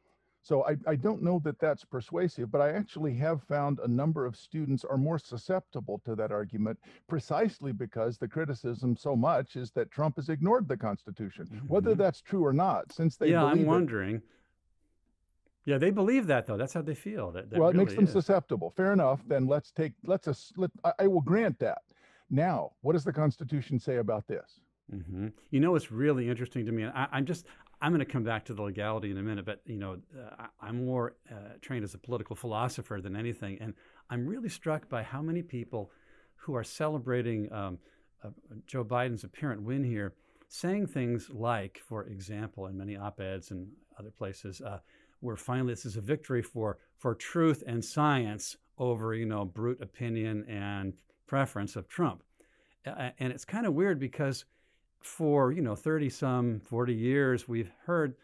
So 0.46 0.64
I, 0.64 0.78
I 0.86 0.96
don't 0.96 1.24
know 1.24 1.42
that 1.44 1.58
that's 1.58 1.84
persuasive, 1.84 2.52
but 2.52 2.62
I 2.62 2.70
actually 2.70 3.16
have 3.16 3.42
found 3.42 3.80
a 3.80 3.88
number 3.88 4.28
of 4.28 4.36
students 4.36 4.86
are 4.86 4.96
more 4.96 5.18
susceptible 5.18 6.00
to 6.06 6.14
that 6.18 6.32
argument 6.32 6.78
precisely 7.08 7.72
because 7.72 8.20
the 8.20 8.28
criticism 8.28 8.96
so 8.96 9.16
much 9.16 9.56
is 9.56 9.72
that 9.72 9.90
Trump 9.90 10.18
has 10.18 10.30
ignored 10.30 10.68
the 10.68 10.78
Constitution. 10.78 11.48
Mm-hmm. 11.48 11.68
Whether 11.68 11.96
that's 11.96 12.22
true 12.22 12.46
or 12.46 12.54
not, 12.54 12.94
since 12.94 13.18
they 13.18 13.32
yeah, 13.32 13.44
I'm 13.44 13.66
wondering. 13.66 14.18
It, 14.18 14.22
yeah, 15.66 15.80
they 15.80 15.90
believe 15.90 16.28
that 16.28 16.46
though. 16.46 16.58
That's 16.58 16.76
how 16.76 16.84
they 16.84 16.94
feel. 16.94 17.32
That, 17.32 17.50
that 17.50 17.58
well, 17.58 17.70
it 17.70 17.74
really 17.74 17.86
makes 17.86 17.96
them 17.96 18.06
is. 18.06 18.12
susceptible. 18.12 18.72
Fair 18.78 18.94
enough. 18.94 19.22
Then 19.26 19.48
let's 19.48 19.72
take 19.72 19.94
let's 20.04 20.54
let, 20.58 20.70
I, 20.84 20.92
I 21.00 21.08
will 21.08 21.22
grant 21.22 21.58
that. 21.58 21.82
Now, 22.30 22.74
what 22.82 22.94
does 22.94 23.04
the 23.04 23.14
Constitution 23.14 23.80
say 23.80 23.96
about 23.96 24.28
this? 24.28 24.60
Mm-hmm. 24.94 25.30
You 25.50 25.60
know, 25.60 25.74
it's 25.74 25.92
really 25.92 26.30
interesting 26.30 26.68
to 26.68 26.72
me. 26.72 26.86
I, 26.86 27.08
I'm 27.12 27.26
just 27.26 27.48
I'm 27.82 27.92
going 27.92 28.00
to 28.00 28.12
come 28.12 28.24
back 28.24 28.46
to 28.46 28.54
the 28.54 28.62
legality 28.62 29.12
in 29.12 29.18
a 29.18 29.22
minute, 29.22 29.46
but 29.46 29.62
you 29.66 29.78
know, 29.78 29.98
uh, 30.18 30.48
I'm 30.62 30.86
more 30.86 31.16
uh, 31.30 31.56
trained 31.62 31.84
as 31.84 31.94
a 31.94 31.98
political 31.98 32.36
philosopher 32.36 33.00
than 33.02 33.16
anything, 33.16 33.58
and 33.62 33.74
I'm 34.10 34.26
really 34.26 34.50
struck 34.50 34.88
by 34.90 35.04
how 35.04 35.22
many 35.22 35.42
people 35.42 35.92
who 36.36 36.56
are 36.56 36.64
celebrating 36.64 37.52
um, 37.52 37.80
uh, 38.24 38.30
Joe 38.68 38.84
Biden's 38.84 39.24
apparent 39.24 39.62
win 39.62 39.84
here, 39.84 40.14
saying 40.48 40.88
things 40.88 41.30
like, 41.32 41.82
for 41.88 42.06
example, 42.06 42.68
in 42.68 42.78
many 42.78 42.96
op-eds 42.96 43.52
and 43.52 43.68
other 44.00 44.12
places, 44.12 44.62
uh, 44.62 44.80
where 45.20 45.36
finally 45.36 45.74
this 45.74 45.86
is 45.86 45.98
a 45.98 46.02
victory 46.02 46.42
for 46.42 46.78
for 46.98 47.16
truth 47.16 47.64
and 47.68 47.84
science 47.84 48.58
over 48.78 49.14
you 49.14 49.26
know 49.26 49.46
brute 49.46 49.82
opinion 49.82 50.46
and 50.48 50.94
preference 51.28 51.76
of 51.76 51.88
Trump, 51.88 52.24
and 52.86 53.34
it's 53.34 53.46
kind 53.46 53.66
of 53.66 53.74
weird 53.74 54.00
because 54.00 54.46
for 55.06 55.52
you 55.52 55.62
know 55.62 55.76
30 55.76 56.10
some 56.10 56.60
40 56.60 56.94
years 56.94 57.48
we've 57.48 57.72
heard 57.86 58.16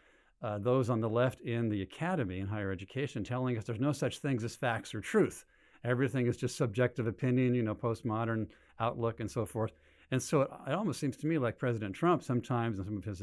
uh, 0.42 0.58
those 0.58 0.90
on 0.90 1.00
the 1.00 1.08
left 1.08 1.40
in 1.42 1.68
the 1.68 1.82
academy 1.82 2.40
in 2.40 2.46
higher 2.48 2.72
education 2.72 3.22
telling 3.22 3.56
us 3.56 3.64
there's 3.64 3.80
no 3.80 3.92
such 3.92 4.18
things 4.18 4.42
as 4.42 4.56
facts 4.56 4.92
or 4.92 5.00
truth. 5.00 5.44
Everything 5.84 6.26
is 6.26 6.36
just 6.36 6.56
subjective 6.56 7.06
opinion 7.06 7.54
you 7.54 7.62
know 7.62 7.74
postmodern 7.74 8.48
outlook 8.80 9.20
and 9.20 9.30
so 9.30 9.46
forth. 9.46 9.72
And 10.10 10.20
so 10.20 10.42
it, 10.42 10.50
it 10.66 10.72
almost 10.72 10.98
seems 10.98 11.16
to 11.18 11.26
me 11.26 11.38
like 11.38 11.58
president 11.58 11.94
trump 11.94 12.22
sometimes 12.22 12.78
and 12.78 12.86
some 12.86 12.96
of 12.96 13.04
his 13.04 13.22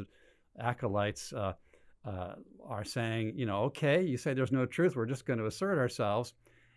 acolytes 0.58 1.34
uh, 1.34 1.54
uh, 2.06 2.36
are 2.66 2.86
saying 2.86 3.34
you 3.36 3.46
know 3.46 3.64
okay 3.64 4.02
you 4.02 4.18
say 4.18 4.34
there's 4.34 4.54
no 4.54 4.66
truth 4.66 4.96
we're 4.96 5.06
just 5.06 5.26
going 5.26 5.40
to 5.40 5.46
assert 5.46 5.78
ourselves 5.78 6.34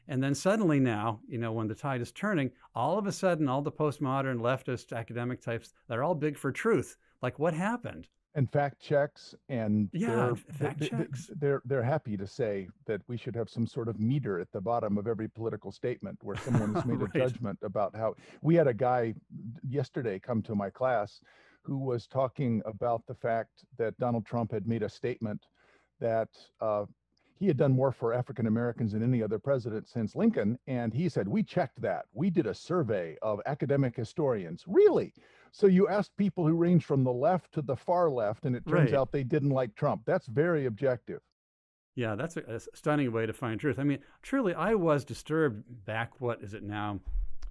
and 0.08 0.22
then 0.22 0.34
suddenly 0.34 0.80
now, 0.80 1.20
you 1.28 1.38
know, 1.38 1.52
when 1.52 1.68
the 1.68 1.74
tide 1.74 2.00
is 2.00 2.12
turning, 2.12 2.50
all 2.74 2.98
of 2.98 3.06
a 3.06 3.12
sudden, 3.12 3.48
all 3.48 3.62
the 3.62 3.72
postmodern 3.72 4.38
leftist 4.40 4.96
academic 4.96 5.40
types, 5.40 5.72
they're 5.88 6.02
all 6.02 6.14
big 6.14 6.36
for 6.36 6.52
truth. 6.52 6.96
Like 7.22 7.38
what 7.38 7.54
happened? 7.54 8.08
And 8.34 8.50
fact 8.50 8.80
checks, 8.80 9.34
and 9.50 9.90
yeah, 9.92 10.16
they're, 10.16 10.36
fact 10.36 10.82
checks. 10.82 11.30
They're 11.38 11.60
they're 11.66 11.82
happy 11.82 12.16
to 12.16 12.26
say 12.26 12.68
that 12.86 13.02
we 13.06 13.18
should 13.18 13.36
have 13.36 13.50
some 13.50 13.66
sort 13.66 13.88
of 13.88 14.00
meter 14.00 14.40
at 14.40 14.50
the 14.52 14.60
bottom 14.60 14.96
of 14.96 15.06
every 15.06 15.28
political 15.28 15.70
statement 15.70 16.18
where 16.22 16.36
someone 16.44 16.74
has 16.74 16.86
made 16.86 17.00
right. 17.02 17.10
a 17.14 17.18
judgment 17.18 17.58
about 17.62 17.94
how. 17.94 18.14
We 18.40 18.54
had 18.54 18.68
a 18.68 18.74
guy 18.74 19.12
yesterday 19.68 20.18
come 20.18 20.40
to 20.42 20.54
my 20.54 20.70
class 20.70 21.20
who 21.60 21.76
was 21.76 22.06
talking 22.06 22.62
about 22.64 23.06
the 23.06 23.14
fact 23.14 23.64
that 23.76 23.98
Donald 23.98 24.24
Trump 24.24 24.50
had 24.50 24.66
made 24.66 24.82
a 24.82 24.88
statement 24.88 25.44
that 26.00 26.30
uh, 26.60 26.86
he 27.42 27.48
had 27.48 27.57
done 27.57 27.72
more 27.72 27.90
for 27.90 28.14
African 28.14 28.46
Americans 28.46 28.92
than 28.92 29.02
any 29.02 29.20
other 29.20 29.37
president 29.37 29.88
since 29.88 30.14
Lincoln. 30.14 30.57
And 30.68 30.94
he 30.94 31.09
said, 31.09 31.26
We 31.26 31.42
checked 31.42 31.83
that. 31.83 32.05
We 32.12 32.31
did 32.31 32.46
a 32.46 32.55
survey 32.55 33.16
of 33.20 33.40
academic 33.46 33.96
historians. 33.96 34.62
Really? 34.68 35.12
So 35.50 35.66
you 35.66 35.88
asked 35.88 36.16
people 36.16 36.46
who 36.46 36.55
range 36.55 36.85
from 36.85 37.02
the 37.02 37.12
left 37.12 37.50
to 37.55 37.62
the 37.62 37.74
far 37.74 38.09
left, 38.09 38.44
and 38.44 38.55
it 38.55 38.64
turns 38.64 38.92
right. 38.92 38.98
out 38.98 39.11
they 39.11 39.24
didn't 39.24 39.50
like 39.50 39.74
Trump. 39.74 40.02
That's 40.07 40.28
very 40.28 40.66
objective. 40.66 41.20
Yeah, 41.96 42.14
that's 42.14 42.37
a, 42.37 42.42
a, 42.42 42.61
stunning 42.76 43.11
way 43.11 43.26
to 43.26 43.33
find 43.33 43.59
truth. 43.59 43.81
I 43.81 43.83
mean, 43.83 43.98
truly, 44.22 44.55
I 44.55 44.74
was 44.74 45.05
disturbed 45.05 45.64
back, 45.85 46.20
what 46.20 46.42
is 46.42 46.55
it 46.55 46.62
now, 46.62 47.00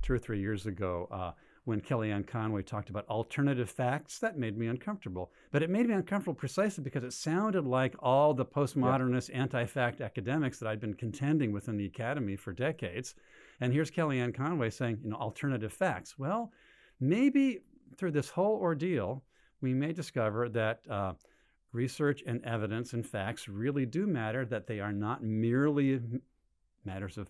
two 0.02 0.14
or 0.14 0.20
three 0.20 0.40
years 0.40 0.68
ago, 0.68 1.10
uh, 1.12 1.32
when 1.72 1.80
Kellyanne 1.80 2.28
Conway 2.28 2.64
talked 2.64 2.90
about 2.90 3.08
alternative 3.08 3.70
facts, 3.70 4.20
that 4.20 4.38
made 4.38 4.58
me 4.58 4.68
uncomfortable. 4.68 5.32
But 5.52 5.64
it 5.64 5.70
made 5.70 5.88
me 5.88 5.94
uncomfortable 5.94 6.34
precisely 6.34 6.84
because 6.84 7.06
it 7.06 7.14
sounded 7.14 7.66
like 7.66 7.96
all 8.00 8.34
the 8.34 8.46
postmodernist 8.46 9.30
yeah. 9.30 9.38
anti 9.38 9.66
fact 9.66 10.02
academics 10.02 10.60
that 10.60 10.68
I'd 10.68 10.82
been 10.82 10.94
contending 10.94 11.54
with 11.54 11.70
in 11.70 11.78
the 11.78 11.86
academy 11.86 12.36
for 12.36 12.52
decades. 12.52 13.16
And 13.62 13.72
here's 13.72 13.90
Kellyanne 13.90 14.36
Conway 14.36 14.70
saying, 14.70 15.00
you 15.02 15.12
know, 15.12 15.16
alternative 15.16 15.72
facts. 15.72 16.20
Well, 16.20 16.52
maybe 17.00 17.60
through 17.98 18.12
this 18.12 18.30
whole 18.30 18.58
ordeal, 18.58 19.24
we 19.62 19.74
may 19.74 19.94
discover 19.94 20.50
that 20.50 20.82
uh, 20.90 21.14
research 21.72 22.22
and 22.28 22.44
evidence 22.44 22.92
and 22.92 23.06
facts 23.06 23.48
really 23.48 23.86
do 23.86 24.08
matter, 24.08 24.46
that 24.46 24.68
they 24.68 24.82
are 24.82 24.92
not 24.92 25.24
merely 25.24 26.02
matters 26.84 27.18
of 27.18 27.30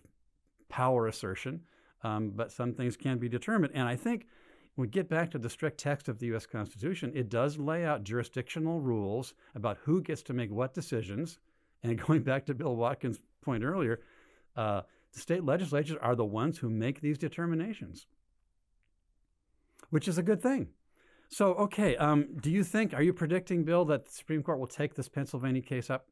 power 0.68 1.06
assertion, 1.06 1.60
um, 2.02 2.32
but 2.34 2.52
some 2.52 2.72
things 2.72 2.96
can 2.96 3.18
be 3.18 3.28
determined. 3.28 3.72
And 3.74 3.88
I 3.88 3.96
think 3.96 4.26
when 4.74 4.86
we 4.86 4.90
get 4.90 5.08
back 5.08 5.30
to 5.32 5.38
the 5.38 5.50
strict 5.50 5.78
text 5.78 6.08
of 6.08 6.18
the 6.18 6.26
U.S. 6.26 6.46
Constitution, 6.46 7.12
it 7.14 7.28
does 7.28 7.58
lay 7.58 7.84
out 7.84 8.04
jurisdictional 8.04 8.80
rules 8.80 9.34
about 9.54 9.78
who 9.82 10.00
gets 10.02 10.22
to 10.22 10.32
make 10.32 10.50
what 10.50 10.74
decisions. 10.74 11.38
And 11.82 12.00
going 12.06 12.22
back 12.22 12.46
to 12.46 12.54
Bill 12.54 12.76
Watkins' 12.76 13.20
point 13.42 13.64
earlier, 13.64 14.00
uh, 14.56 14.82
the 15.12 15.20
state 15.20 15.44
legislatures 15.44 15.98
are 16.00 16.16
the 16.16 16.24
ones 16.24 16.58
who 16.58 16.70
make 16.70 17.00
these 17.00 17.18
determinations, 17.18 18.06
which 19.90 20.08
is 20.08 20.16
a 20.16 20.22
good 20.22 20.42
thing. 20.42 20.68
So, 21.28 21.54
okay, 21.54 21.96
um, 21.96 22.28
do 22.40 22.50
you 22.50 22.62
think, 22.62 22.92
are 22.92 23.02
you 23.02 23.12
predicting, 23.12 23.64
Bill, 23.64 23.86
that 23.86 24.04
the 24.04 24.12
Supreme 24.12 24.42
Court 24.42 24.58
will 24.58 24.66
take 24.66 24.94
this 24.94 25.08
Pennsylvania 25.08 25.62
case 25.62 25.88
up? 25.88 26.06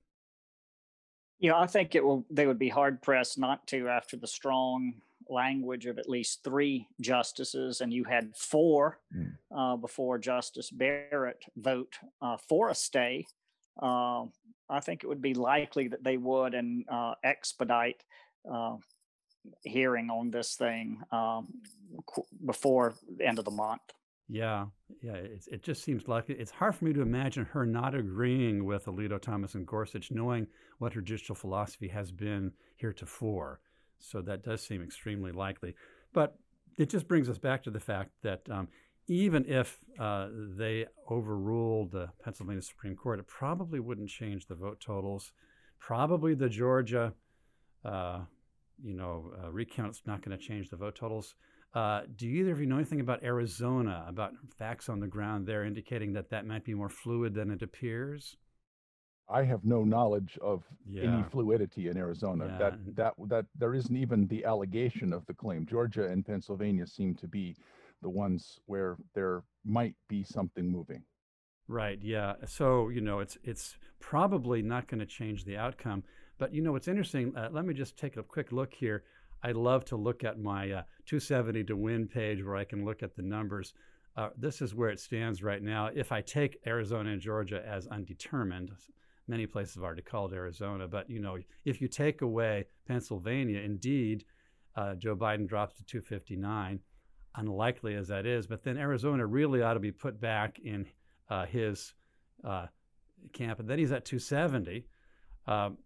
Yeah, 1.39 1.59
I 1.59 1.67
think 1.67 1.95
it 1.95 2.05
will. 2.05 2.27
They 2.31 2.47
would 2.47 2.59
be 2.59 2.69
hard 2.69 3.01
pressed 3.01 3.39
not 3.39 3.67
to 3.69 3.89
after 3.89 4.17
the 4.17 4.27
strong 4.27 4.95
language 5.31 5.87
of 5.87 5.99
at 5.99 6.09
least 6.09 6.45
three 6.45 6.87
justices, 7.01 7.81
and 7.81 7.93
you 7.93 8.05
had 8.05 8.37
four 8.37 8.99
mm. 9.17 9.33
uh, 9.55 9.77
before 9.77 10.19
Justice 10.19 10.71
Barrett 10.71 11.45
vote 11.57 11.99
uh, 12.21 12.37
for 12.49 12.69
a 12.69 12.75
stay. 12.75 13.27
Uh, 13.81 14.25
I 14.69 14.81
think 14.81 15.03
it 15.03 15.09
would 15.09 15.23
be 15.23 15.35
likely 15.35 15.89
that 15.89 16.05
they 16.05 16.17
would 16.17 16.55
and 16.55 16.85
uh, 16.89 17.15
expedite 17.25 18.05
uh, 18.51 18.77
hearing 19.65 20.11
on 20.11 20.31
this 20.31 20.55
thing 20.55 21.01
um, 21.13 21.49
before 22.45 22.95
the 23.17 23.27
end 23.27 23.39
of 23.39 23.45
the 23.45 23.51
month. 23.51 23.83
Yeah, 24.29 24.67
yeah. 25.03 25.15
It, 25.15 25.49
it 25.51 25.63
just 25.65 25.83
seems 25.83 26.07
like 26.07 26.31
it's 26.31 26.53
hard 26.53 26.77
for 26.77 26.85
me 26.85 26.93
to 26.93 27.03
imagine 27.03 27.45
her 27.47 27.67
not 27.67 27.97
agreeing 27.97 28.65
with 28.65 28.87
Alito, 28.87 29.21
Thomas, 29.21 29.55
and 29.55 29.67
Gorsuch, 29.67 30.13
knowing 30.13 30.47
what 30.79 30.93
her 30.93 31.01
judicial 31.01 31.35
philosophy 31.35 31.89
has 31.89 32.13
been 32.13 32.53
heretofore. 32.77 33.61
So 34.01 34.21
that 34.23 34.43
does 34.43 34.63
seem 34.63 34.83
extremely 34.83 35.33
likely. 35.33 35.75
But 36.13 36.37
it 36.77 36.89
just 36.89 37.07
brings 37.07 37.29
us 37.29 37.39
back 37.39 37.63
to 37.65 37.71
the 37.71 37.81
fact 37.81 38.11
that 38.23 38.43
um, 38.51 38.69
even 39.07 39.45
if 39.47 39.79
uh, 39.99 40.29
they 40.57 40.87
overruled 41.11 41.93
the 41.93 42.11
Pennsylvania 42.23 42.63
Supreme 42.63 42.95
Court, 42.95 43.19
it 43.19 43.27
probably 43.27 43.81
wouldn't 43.81 44.09
change 44.09 44.47
the 44.47 44.55
vote 44.55 44.81
totals. 44.81 45.33
Probably 45.79 46.35
the 46.35 46.49
Georgia, 46.49 47.13
uh, 47.85 48.21
you 48.83 48.95
know, 48.95 49.33
uh, 49.43 49.51
recount's 49.51 50.03
not 50.07 50.23
going 50.23 50.37
to 50.37 50.43
change 50.43 50.71
the 50.71 50.77
vote 50.77 50.95
totals. 50.95 51.35
Uh, 51.75 52.03
do 52.17 52.27
either 52.27 52.53
of 52.53 52.61
you 52.61 52.67
know 52.67 52.77
anything 52.77 53.01
about 53.01 53.23
Arizona, 53.23 54.05
about 54.09 54.33
facts 54.59 54.89
on 54.89 55.01
the 55.01 55.07
ground 55.07 55.47
there 55.47 55.65
indicating 55.65 56.13
that 56.13 56.31
that 56.31 56.47
might 56.47 56.65
be 56.65 56.75
more 56.75 56.89
fluid 56.89 57.35
than 57.35 57.51
it 57.51 57.63
appears? 57.63 58.37
I 59.31 59.45
have 59.45 59.65
no 59.65 59.85
knowledge 59.85 60.39
of 60.43 60.65
yeah. 60.89 61.05
any 61.05 61.23
fluidity 61.31 61.89
in 61.89 61.97
Arizona. 61.97 62.47
Yeah. 62.47 62.59
That 62.59 62.97
that 62.97 63.15
that 63.29 63.47
there 63.59 63.75
isn't 63.75 63.97
even 63.97 64.27
the 64.27 64.45
allegation 64.45 65.13
of 65.13 65.25
the 65.27 65.35
claim. 65.35 65.67
Georgia 65.67 66.07
and 66.07 66.27
Pennsylvania 66.27 66.87
seem 66.87 67.15
to 67.17 67.29
be 67.29 67.57
the 68.03 68.09
ones 68.09 68.59
where 68.67 68.97
there 69.15 69.43
might 69.65 69.95
be 70.09 70.23
something 70.23 70.71
moving. 70.71 71.03
Right. 71.69 71.99
Yeah. 72.03 72.35
So 72.47 72.89
you 72.89 73.01
know, 73.01 73.21
it's 73.21 73.39
it's 73.45 73.77
probably 74.01 74.63
not 74.63 74.89
going 74.89 75.01
to 75.01 75.07
change 75.07 75.45
the 75.45 75.57
outcome. 75.57 76.03
But 76.39 76.55
you 76.55 76.63
know, 76.63 76.73
what's 76.73 76.89
interesting. 76.89 77.37
Uh, 77.37 77.51
let 77.53 77.65
me 77.65 77.75
just 77.75 77.97
take 77.97 78.17
a 78.17 78.23
quick 78.23 78.51
look 78.51 78.75
here. 78.75 79.05
I 79.43 79.53
love 79.53 79.85
to 79.87 79.97
look 79.97 80.25
at 80.25 80.39
my 80.39 80.71
uh, 80.71 80.83
270 81.07 81.65
to 81.65 81.77
win 81.77 82.09
page 82.09 82.45
where 82.45 82.57
I 82.57 82.65
can 82.65 82.85
look 82.85 83.03
at 83.03 83.17
the 83.17 83.23
numbers. 83.23 83.73
Uh, 84.17 84.31
this 84.37 84.61
is 84.61 84.75
where 84.75 84.91
it 84.91 85.01
stands 85.01 85.43
right 85.43 85.63
now. 85.63 85.89
If 85.95 86.13
I 86.13 86.21
take 86.21 86.59
Arizona 86.67 87.11
and 87.11 87.21
Georgia 87.21 87.63
as 87.67 87.87
undetermined, 87.87 88.73
many 89.31 89.47
places 89.47 89.77
have 89.77 89.85
already 89.85 90.03
called 90.03 90.35
Arizona. 90.35 90.89
But 90.89 91.09
you 91.09 91.21
know, 91.21 91.39
if 91.65 91.81
you 91.81 91.89
take 91.89 92.21
away 92.21 92.67
Pennsylvania, 92.87 93.61
indeed, 93.61 94.25
uh, 94.77 94.95
Joe 94.97 95.17
Biden 95.17 95.49
drops 95.49 95.77
to 95.77 95.85
259, 95.85 96.81
unlikely 97.37 97.95
as 97.95 98.09
that 98.09 98.27
is. 98.27 98.47
But 98.47 98.65
then 98.65 98.77
Arizona 98.77 99.25
really 99.25 99.63
ought 99.63 99.75
to 99.75 99.81
be 99.81 99.93
put 99.93 100.21
back 100.21 100.59
in 100.59 100.87
uh, 101.31 101.47
his 101.47 101.95
uh, 102.45 102.67
camp, 103.33 103.61
and 103.61 103.69
then 103.69 103.79
he's 103.79 103.93
at 103.93 104.05
270. 104.05 104.85
Um, 105.47 105.79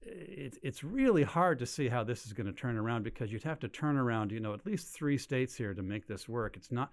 it, 0.00 0.58
it's 0.62 0.82
really 0.82 1.22
hard 1.22 1.58
to 1.58 1.66
see 1.66 1.88
how 1.88 2.02
this 2.04 2.26
is 2.26 2.32
going 2.32 2.46
to 2.46 2.52
turn 2.52 2.76
around 2.76 3.02
because 3.02 3.32
you'd 3.32 3.42
have 3.42 3.60
to 3.60 3.68
turn 3.68 3.96
around, 3.96 4.32
you 4.32 4.40
know, 4.40 4.54
at 4.54 4.64
least 4.64 4.88
three 4.88 5.18
states 5.18 5.54
here 5.54 5.74
to 5.74 5.82
make 5.82 6.06
this 6.06 6.28
work. 6.28 6.56
It's 6.56 6.72
not, 6.72 6.90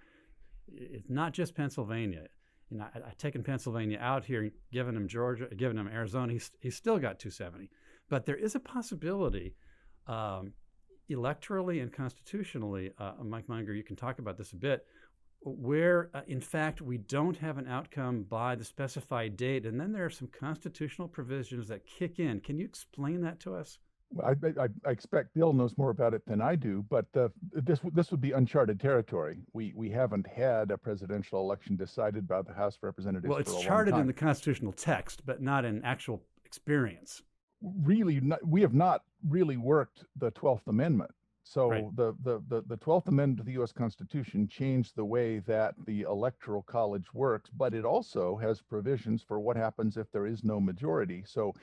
it's 0.68 1.08
not 1.08 1.32
just 1.32 1.54
Pennsylvania 1.54 2.26
you 2.70 2.78
know, 2.78 2.86
I, 2.94 2.98
I 2.98 3.12
taken 3.18 3.42
Pennsylvania 3.42 3.98
out 4.00 4.24
here, 4.24 4.50
given 4.72 4.96
him 4.96 5.08
Georgia, 5.08 5.48
given 5.56 5.78
him 5.78 5.88
Arizona, 5.88 6.32
he's, 6.32 6.50
he's 6.60 6.76
still 6.76 6.98
got 6.98 7.18
270. 7.18 7.70
But 8.08 8.26
there 8.26 8.36
is 8.36 8.54
a 8.54 8.60
possibility, 8.60 9.54
um, 10.06 10.52
electorally 11.10 11.82
and 11.82 11.92
constitutionally, 11.92 12.92
uh, 12.98 13.12
Mike 13.22 13.48
Munger, 13.48 13.74
you 13.74 13.84
can 13.84 13.96
talk 13.96 14.18
about 14.18 14.38
this 14.38 14.52
a 14.52 14.56
bit, 14.56 14.86
where 15.42 16.10
uh, 16.14 16.20
in 16.26 16.40
fact 16.40 16.80
we 16.80 16.98
don't 16.98 17.36
have 17.38 17.58
an 17.58 17.66
outcome 17.66 18.24
by 18.24 18.54
the 18.54 18.64
specified 18.64 19.36
date, 19.36 19.66
and 19.66 19.80
then 19.80 19.92
there 19.92 20.04
are 20.04 20.10
some 20.10 20.28
constitutional 20.28 21.08
provisions 21.08 21.68
that 21.68 21.86
kick 21.86 22.18
in. 22.18 22.40
Can 22.40 22.58
you 22.58 22.64
explain 22.64 23.22
that 23.22 23.40
to 23.40 23.54
us? 23.54 23.78
I, 24.24 24.30
I, 24.30 24.68
I, 24.86 24.90
expect 24.90 25.34
Bill 25.34 25.52
knows 25.52 25.78
more 25.78 25.90
about 25.90 26.14
it 26.14 26.22
than 26.26 26.40
I 26.40 26.56
do, 26.56 26.84
but 26.90 27.06
uh, 27.16 27.28
this 27.52 27.80
this 27.92 28.10
would 28.10 28.20
be 28.20 28.32
uncharted 28.32 28.80
territory. 28.80 29.38
We 29.52 29.72
we 29.76 29.88
haven't 29.90 30.26
had 30.26 30.70
a 30.70 30.78
presidential 30.78 31.40
election 31.40 31.76
decided 31.76 32.26
by 32.26 32.42
the 32.42 32.52
House 32.52 32.76
of 32.76 32.82
Representatives. 32.82 33.28
Well, 33.28 33.38
it's 33.38 33.60
charted 33.62 33.94
in 33.94 34.06
the 34.06 34.12
constitutional 34.12 34.72
text, 34.72 35.24
but 35.24 35.40
not 35.40 35.64
in 35.64 35.82
actual 35.84 36.22
experience. 36.44 37.22
Really, 37.62 38.20
not, 38.20 38.44
we 38.46 38.62
have 38.62 38.74
not 38.74 39.02
really 39.28 39.56
worked 39.56 40.04
the 40.16 40.30
Twelfth 40.32 40.66
Amendment. 40.66 41.12
So 41.44 41.70
right. 41.70 41.96
the, 41.96 42.14
the 42.24 42.42
the 42.48 42.62
the 42.66 42.76
Twelfth 42.78 43.06
Amendment 43.06 43.38
to 43.38 43.44
the 43.44 43.52
U.S. 43.52 43.72
Constitution 43.72 44.48
changed 44.48 44.96
the 44.96 45.04
way 45.04 45.38
that 45.40 45.74
the 45.86 46.02
Electoral 46.02 46.62
College 46.62 47.14
works, 47.14 47.50
but 47.56 47.74
it 47.74 47.84
also 47.84 48.36
has 48.36 48.60
provisions 48.60 49.22
for 49.22 49.38
what 49.38 49.56
happens 49.56 49.96
if 49.96 50.10
there 50.10 50.26
is 50.26 50.42
no 50.42 50.60
majority. 50.60 51.22
So 51.26 51.54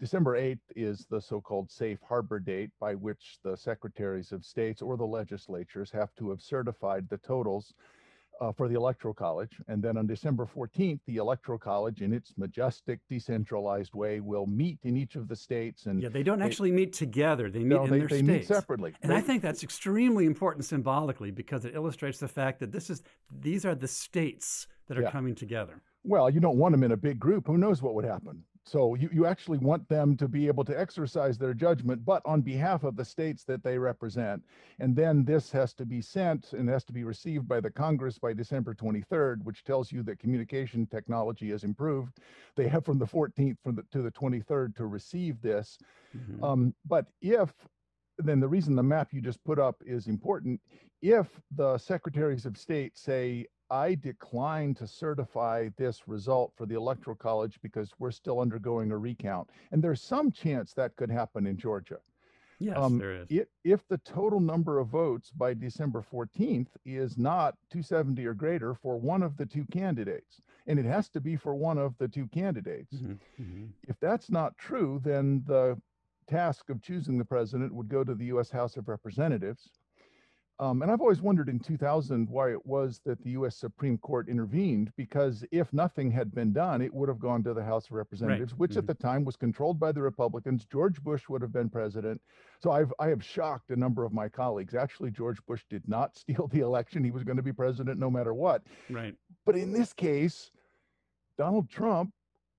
December 0.00 0.38
8th 0.38 0.60
is 0.76 1.06
the 1.10 1.20
so-called 1.20 1.70
safe 1.70 1.98
harbor 2.06 2.38
date 2.38 2.70
by 2.80 2.94
which 2.94 3.38
the 3.42 3.56
secretaries 3.56 4.32
of 4.32 4.44
states 4.44 4.82
or 4.82 4.96
the 4.96 5.04
legislatures 5.04 5.90
have 5.90 6.14
to 6.16 6.30
have 6.30 6.40
certified 6.40 7.08
the 7.08 7.18
totals 7.18 7.74
uh, 8.40 8.52
for 8.52 8.68
the 8.68 8.74
electoral 8.74 9.14
college. 9.14 9.60
And 9.68 9.82
then 9.82 9.96
on 9.96 10.06
december 10.06 10.46
14th 10.46 11.00
the 11.06 11.16
electoral 11.16 11.58
college 11.58 12.02
in 12.02 12.12
its 12.12 12.34
majestic 12.36 13.00
decentralized 13.08 13.94
way 13.94 14.20
will 14.20 14.46
meet 14.46 14.78
in 14.82 14.96
each 14.96 15.14
of 15.14 15.28
the 15.28 15.36
states 15.36 15.86
and 15.86 16.02
yeah 16.02 16.08
they 16.08 16.22
don't 16.22 16.40
they, 16.40 16.44
actually 16.44 16.72
meet 16.72 16.92
together. 16.92 17.50
They 17.50 17.60
meet 17.60 17.68
no, 17.76 17.84
in 17.84 17.90
they, 17.90 17.98
their 18.00 18.08
they 18.08 18.22
states. 18.22 18.28
meet 18.28 18.46
separately. 18.46 18.94
And 19.02 19.12
i 19.12 19.20
think 19.20 19.42
that's 19.42 19.62
extremely 19.62 20.26
important 20.26 20.64
symbolically 20.64 21.30
because 21.30 21.64
it 21.64 21.74
illustrates 21.74 22.18
the 22.18 22.28
fact 22.28 22.58
that 22.60 22.72
this 22.72 22.90
is 22.90 23.02
these 23.30 23.64
are 23.64 23.74
the 23.74 23.88
states 23.88 24.66
that 24.88 24.98
are 24.98 25.02
yeah. 25.02 25.10
coming 25.10 25.34
together. 25.34 25.80
Well 26.02 26.28
you 26.28 26.40
don't 26.40 26.58
want 26.58 26.72
them 26.72 26.82
in 26.82 26.92
a 26.92 26.96
big 26.96 27.18
group. 27.20 27.46
Who 27.46 27.58
knows 27.58 27.80
what 27.80 27.94
would 27.94 28.04
happen 28.04 28.42
so 28.66 28.94
you, 28.94 29.10
you 29.12 29.26
actually 29.26 29.58
want 29.58 29.86
them 29.88 30.16
to 30.16 30.26
be 30.26 30.46
able 30.46 30.64
to 30.64 30.78
exercise 30.78 31.36
their 31.36 31.52
judgment, 31.52 32.04
but 32.04 32.22
on 32.24 32.40
behalf 32.40 32.82
of 32.82 32.96
the 32.96 33.04
states 33.04 33.44
that 33.44 33.62
they 33.62 33.78
represent. 33.78 34.42
And 34.80 34.96
then 34.96 35.24
this 35.24 35.50
has 35.52 35.74
to 35.74 35.84
be 35.84 36.00
sent 36.00 36.54
and 36.54 36.68
has 36.70 36.82
to 36.84 36.92
be 36.92 37.04
received 37.04 37.46
by 37.46 37.60
the 37.60 37.70
Congress 37.70 38.18
by 38.18 38.32
December 38.32 38.74
23rd, 38.74 39.44
which 39.44 39.64
tells 39.64 39.92
you 39.92 40.02
that 40.04 40.18
communication 40.18 40.86
technology 40.86 41.50
has 41.50 41.62
improved. 41.62 42.18
They 42.56 42.66
have 42.68 42.86
from 42.86 42.98
the 42.98 43.06
14th 43.06 43.58
from 43.62 43.76
the, 43.76 43.84
to 43.92 44.00
the 44.00 44.10
23rd 44.10 44.76
to 44.76 44.86
receive 44.86 45.42
this. 45.42 45.78
Mm-hmm. 46.16 46.42
Um, 46.42 46.74
but 46.86 47.06
if 47.20 47.52
then 48.18 48.40
the 48.40 48.48
reason 48.48 48.76
the 48.76 48.82
map 48.82 49.12
you 49.12 49.20
just 49.20 49.42
put 49.44 49.58
up 49.58 49.82
is 49.84 50.06
important. 50.06 50.60
If 51.02 51.26
the 51.54 51.76
secretaries 51.78 52.46
of 52.46 52.56
state 52.56 52.96
say, 52.96 53.46
I 53.70 53.94
decline 53.94 54.74
to 54.74 54.86
certify 54.86 55.68
this 55.76 56.06
result 56.06 56.52
for 56.56 56.66
the 56.66 56.76
Electoral 56.76 57.16
College 57.16 57.58
because 57.62 57.92
we're 57.98 58.10
still 58.10 58.40
undergoing 58.40 58.90
a 58.90 58.98
recount. 58.98 59.48
And 59.72 59.82
there's 59.82 60.02
some 60.02 60.30
chance 60.30 60.72
that 60.74 60.96
could 60.96 61.10
happen 61.10 61.46
in 61.46 61.56
Georgia. 61.56 61.98
Yes, 62.58 62.76
um, 62.78 62.98
there 62.98 63.14
is. 63.14 63.26
If, 63.30 63.48
if 63.64 63.88
the 63.88 63.98
total 63.98 64.40
number 64.40 64.78
of 64.78 64.88
votes 64.88 65.30
by 65.30 65.54
December 65.54 66.04
14th 66.12 66.68
is 66.84 67.18
not 67.18 67.56
270 67.70 68.24
or 68.26 68.34
greater 68.34 68.74
for 68.74 68.96
one 68.96 69.22
of 69.22 69.36
the 69.36 69.46
two 69.46 69.66
candidates, 69.72 70.40
and 70.66 70.78
it 70.78 70.84
has 70.84 71.08
to 71.10 71.20
be 71.20 71.36
for 71.36 71.54
one 71.54 71.78
of 71.78 71.96
the 71.98 72.08
two 72.08 72.26
candidates, 72.28 72.94
mm-hmm, 72.94 73.42
mm-hmm. 73.42 73.64
if 73.88 73.98
that's 74.00 74.30
not 74.30 74.56
true, 74.56 75.00
then 75.04 75.42
the 75.46 75.80
task 76.28 76.70
of 76.70 76.80
choosing 76.80 77.18
the 77.18 77.24
president 77.24 77.74
would 77.74 77.88
go 77.88 78.04
to 78.04 78.14
the 78.14 78.26
U.S. 78.26 78.50
House 78.50 78.76
of 78.76 78.88
Representatives 78.88 79.70
um, 80.60 80.82
and 80.82 80.90
I've 80.90 81.00
always 81.00 81.20
wondered 81.20 81.48
in 81.48 81.58
2000 81.58 82.28
why 82.28 82.52
it 82.52 82.64
was 82.64 83.00
that 83.04 83.22
the 83.24 83.30
US 83.30 83.56
Supreme 83.56 83.98
Court 83.98 84.28
intervened, 84.28 84.92
because 84.96 85.44
if 85.50 85.72
nothing 85.72 86.12
had 86.12 86.32
been 86.32 86.52
done, 86.52 86.80
it 86.80 86.94
would 86.94 87.08
have 87.08 87.18
gone 87.18 87.42
to 87.42 87.54
the 87.54 87.64
House 87.64 87.86
of 87.86 87.92
Representatives, 87.92 88.52
right. 88.52 88.60
which 88.60 88.70
mm-hmm. 88.72 88.78
at 88.78 88.86
the 88.86 88.94
time 88.94 89.24
was 89.24 89.34
controlled 89.34 89.80
by 89.80 89.90
the 89.90 90.00
Republicans. 90.00 90.64
George 90.64 91.02
Bush 91.02 91.28
would 91.28 91.42
have 91.42 91.52
been 91.52 91.68
president. 91.68 92.20
So 92.62 92.70
I've, 92.70 92.92
I 93.00 93.08
have 93.08 93.24
shocked 93.24 93.70
a 93.70 93.76
number 93.76 94.04
of 94.04 94.12
my 94.12 94.28
colleagues. 94.28 94.76
Actually, 94.76 95.10
George 95.10 95.44
Bush 95.46 95.64
did 95.68 95.82
not 95.88 96.16
steal 96.18 96.48
the 96.52 96.60
election. 96.60 97.02
He 97.02 97.10
was 97.10 97.24
going 97.24 97.36
to 97.36 97.42
be 97.42 97.52
president 97.52 97.98
no 97.98 98.10
matter 98.10 98.32
what. 98.32 98.62
Right. 98.88 99.14
But 99.44 99.56
in 99.56 99.72
this 99.72 99.92
case, 99.92 100.52
Donald 101.36 101.68
Trump 101.68 102.12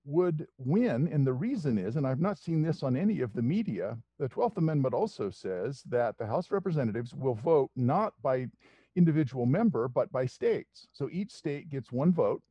would 0.06 0.46
win. 0.56 1.08
And 1.12 1.26
the 1.26 1.32
reason 1.32 1.76
is, 1.76 1.96
and 1.96 2.06
I've 2.06 2.20
not 2.20 2.38
seen 2.38 2.62
this 2.62 2.82
on 2.82 2.96
any 2.96 3.20
of 3.20 3.32
the 3.32 3.42
media, 3.42 3.98
the 4.18 4.28
12th 4.28 4.56
Amendment 4.56 4.94
also 4.94 5.28
says 5.30 5.82
that 5.88 6.16
the 6.16 6.26
House 6.26 6.46
of 6.46 6.52
Representatives 6.52 7.12
will 7.14 7.34
vote 7.34 7.70
not 7.76 8.14
by 8.22 8.46
individual 8.94 9.46
member, 9.46 9.88
but 9.88 10.10
by 10.10 10.24
states. 10.24 10.86
So 10.92 11.08
each 11.12 11.32
state 11.32 11.68
gets 11.68 11.92
one 11.92 12.12
vote. 12.12 12.42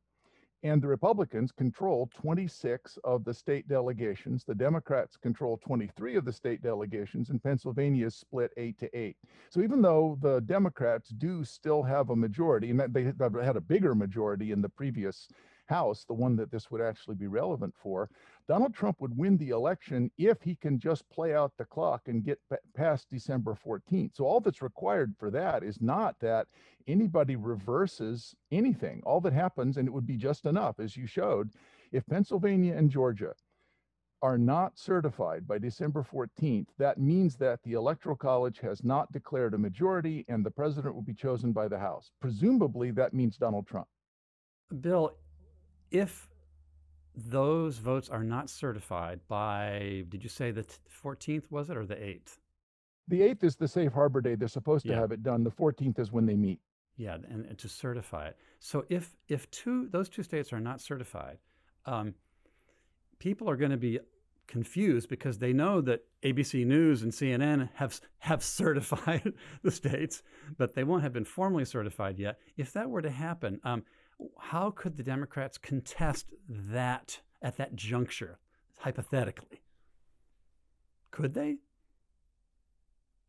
And 0.62 0.82
the 0.82 0.88
Republicans 0.88 1.52
control 1.52 2.10
26 2.14 2.98
of 3.04 3.24
the 3.24 3.34
state 3.34 3.68
delegations. 3.68 4.42
The 4.42 4.54
Democrats 4.54 5.16
control 5.16 5.58
23 5.58 6.16
of 6.16 6.24
the 6.24 6.32
state 6.32 6.62
delegations, 6.62 7.30
and 7.30 7.42
Pennsylvania 7.42 8.06
is 8.06 8.16
split 8.16 8.52
eight 8.56 8.78
to 8.78 8.98
eight. 8.98 9.16
So 9.50 9.60
even 9.60 9.80
though 9.80 10.18
the 10.20 10.40
Democrats 10.40 11.10
do 11.10 11.44
still 11.44 11.82
have 11.82 12.10
a 12.10 12.16
majority, 12.16 12.70
and 12.70 12.80
they 12.92 13.04
had 13.04 13.56
a 13.56 13.60
bigger 13.60 13.94
majority 13.94 14.50
in 14.50 14.60
the 14.60 14.68
previous 14.68 15.28
House, 15.68 16.04
the 16.04 16.14
one 16.14 16.36
that 16.36 16.50
this 16.50 16.70
would 16.70 16.80
actually 16.80 17.16
be 17.16 17.26
relevant 17.26 17.74
for, 17.76 18.08
Donald 18.48 18.74
Trump 18.74 19.00
would 19.00 19.16
win 19.16 19.36
the 19.36 19.50
election 19.50 20.10
if 20.18 20.42
he 20.42 20.54
can 20.54 20.78
just 20.78 21.08
play 21.10 21.34
out 21.34 21.52
the 21.56 21.64
clock 21.64 22.08
and 22.08 22.24
get 22.24 22.38
past 22.74 23.08
December 23.10 23.54
14th. 23.54 24.16
So 24.16 24.24
all 24.24 24.40
that's 24.40 24.62
required 24.62 25.14
for 25.18 25.30
that 25.30 25.62
is 25.62 25.80
not 25.80 26.16
that 26.20 26.46
anybody 26.86 27.36
reverses 27.36 28.34
anything. 28.50 29.02
All 29.04 29.20
that 29.22 29.32
happens, 29.32 29.76
and 29.76 29.88
it 29.88 29.92
would 29.92 30.06
be 30.06 30.16
just 30.16 30.46
enough, 30.46 30.78
as 30.78 30.96
you 30.96 31.06
showed, 31.06 31.50
if 31.92 32.06
Pennsylvania 32.06 32.74
and 32.76 32.90
Georgia 32.90 33.32
are 34.22 34.38
not 34.38 34.78
certified 34.78 35.46
by 35.46 35.58
December 35.58 36.02
14th, 36.02 36.68
that 36.78 36.98
means 36.98 37.36
that 37.36 37.60
the 37.62 37.74
Electoral 37.74 38.16
College 38.16 38.58
has 38.60 38.82
not 38.82 39.12
declared 39.12 39.54
a 39.54 39.58
majority 39.58 40.24
and 40.28 40.44
the 40.44 40.50
president 40.50 40.94
will 40.94 41.02
be 41.02 41.14
chosen 41.14 41.52
by 41.52 41.68
the 41.68 41.78
House. 41.78 42.10
Presumably, 42.20 42.90
that 42.92 43.12
means 43.12 43.36
Donald 43.36 43.66
Trump. 43.66 43.86
Bill, 44.80 45.12
if 45.90 46.28
those 47.14 47.78
votes 47.78 48.08
are 48.08 48.22
not 48.22 48.50
certified 48.50 49.20
by, 49.28 50.04
did 50.08 50.22
you 50.22 50.28
say 50.28 50.50
the 50.50 50.66
14th 51.02 51.50
was 51.50 51.70
it 51.70 51.76
or 51.76 51.86
the 51.86 51.94
8th? 51.94 52.38
The 53.08 53.20
8th 53.20 53.44
is 53.44 53.56
the 53.56 53.68
safe 53.68 53.92
harbor 53.92 54.20
day. 54.20 54.34
They're 54.34 54.48
supposed 54.48 54.84
to 54.86 54.92
yeah. 54.92 55.00
have 55.00 55.12
it 55.12 55.22
done. 55.22 55.44
The 55.44 55.50
14th 55.50 55.98
is 55.98 56.12
when 56.12 56.26
they 56.26 56.36
meet. 56.36 56.60
Yeah, 56.98 57.14
and, 57.14 57.44
and, 57.44 57.58
to 57.58 57.68
certify 57.68 58.28
it. 58.28 58.38
So 58.58 58.86
if 58.88 59.14
if 59.28 59.50
two 59.50 59.86
those 59.88 60.08
two 60.08 60.22
states 60.22 60.50
are 60.50 60.60
not 60.60 60.80
certified, 60.80 61.36
um, 61.84 62.14
people 63.18 63.50
are 63.50 63.56
going 63.56 63.70
to 63.70 63.76
be 63.76 64.00
confused 64.46 65.08
because 65.10 65.38
they 65.38 65.52
know 65.52 65.82
that 65.82 66.04
ABC 66.22 66.64
News 66.64 67.02
and 67.02 67.12
CNN 67.12 67.68
have 67.74 68.00
have 68.20 68.42
certified 68.60 69.34
the 69.62 69.70
states, 69.70 70.22
but 70.56 70.74
they 70.74 70.84
won't 70.84 71.02
have 71.02 71.12
been 71.12 71.26
formally 71.26 71.66
certified 71.66 72.18
yet. 72.18 72.38
If 72.56 72.72
that 72.72 72.88
were 72.88 73.02
to 73.02 73.10
happen, 73.10 73.60
um, 73.62 73.84
how 74.38 74.70
could 74.70 74.96
the 74.96 75.02
Democrats 75.02 75.58
contest 75.58 76.32
that 76.48 77.20
at 77.42 77.56
that 77.56 77.76
juncture, 77.76 78.38
hypothetically? 78.78 79.62
Could 81.10 81.34
they? 81.34 81.56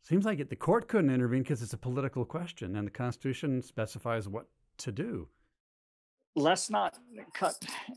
Seems 0.02 0.24
like 0.24 0.40
it, 0.40 0.48
the 0.48 0.56
court 0.56 0.88
couldn't 0.88 1.10
intervene 1.10 1.42
because 1.42 1.62
it's 1.62 1.74
a 1.74 1.78
political 1.78 2.24
question 2.24 2.76
and 2.76 2.86
the 2.86 2.90
Constitution 2.90 3.60
specifies 3.60 4.28
what 4.28 4.46
to 4.78 4.92
do. 4.92 5.28
Let's 6.34 6.70
not 6.70 6.98
cut, 7.34 7.56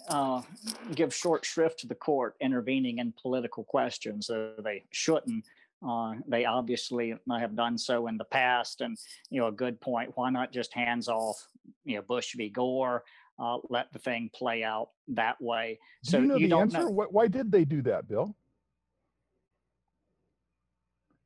uh, 0.10 0.42
give 0.96 1.14
short 1.14 1.46
shrift 1.46 1.80
to 1.80 1.88
the 1.88 1.96
court 1.96 2.36
intervening 2.42 2.98
in 2.98 3.14
political 3.22 3.64
questions. 3.64 4.30
Uh, 4.30 4.54
they 4.64 4.84
shouldn't. 4.92 5.46
Uh, 5.88 6.14
they 6.28 6.46
obviously 6.46 7.16
have 7.30 7.56
done 7.56 7.78
so 7.78 8.08
in 8.08 8.18
the 8.18 8.26
past, 8.26 8.82
and 8.82 8.98
you 9.30 9.42
know 9.42 9.48
a 9.48 9.52
good 9.52 9.82
point. 9.82 10.12
Why 10.16 10.30
not 10.30 10.52
just 10.52 10.74
hands 10.74 11.08
off? 11.08 11.48
You 11.86 11.96
know, 11.96 12.02
Bush 12.04 12.36
v. 12.36 12.50
Gore. 12.50 13.04
Uh, 13.40 13.58
let 13.70 13.92
the 13.92 13.98
thing 13.98 14.30
play 14.36 14.64
out 14.64 14.90
that 15.08 15.42
way. 15.42 15.80
So 16.04 16.18
do 16.18 16.24
you 16.24 16.30
know 16.30 16.36
you 16.38 16.48
the 16.48 16.58
answer? 16.58 16.80
Know. 16.80 17.08
Why 17.10 17.28
did 17.28 17.52
they 17.52 17.66
do 17.66 17.82
that, 17.84 18.08
Bill? 18.08 18.36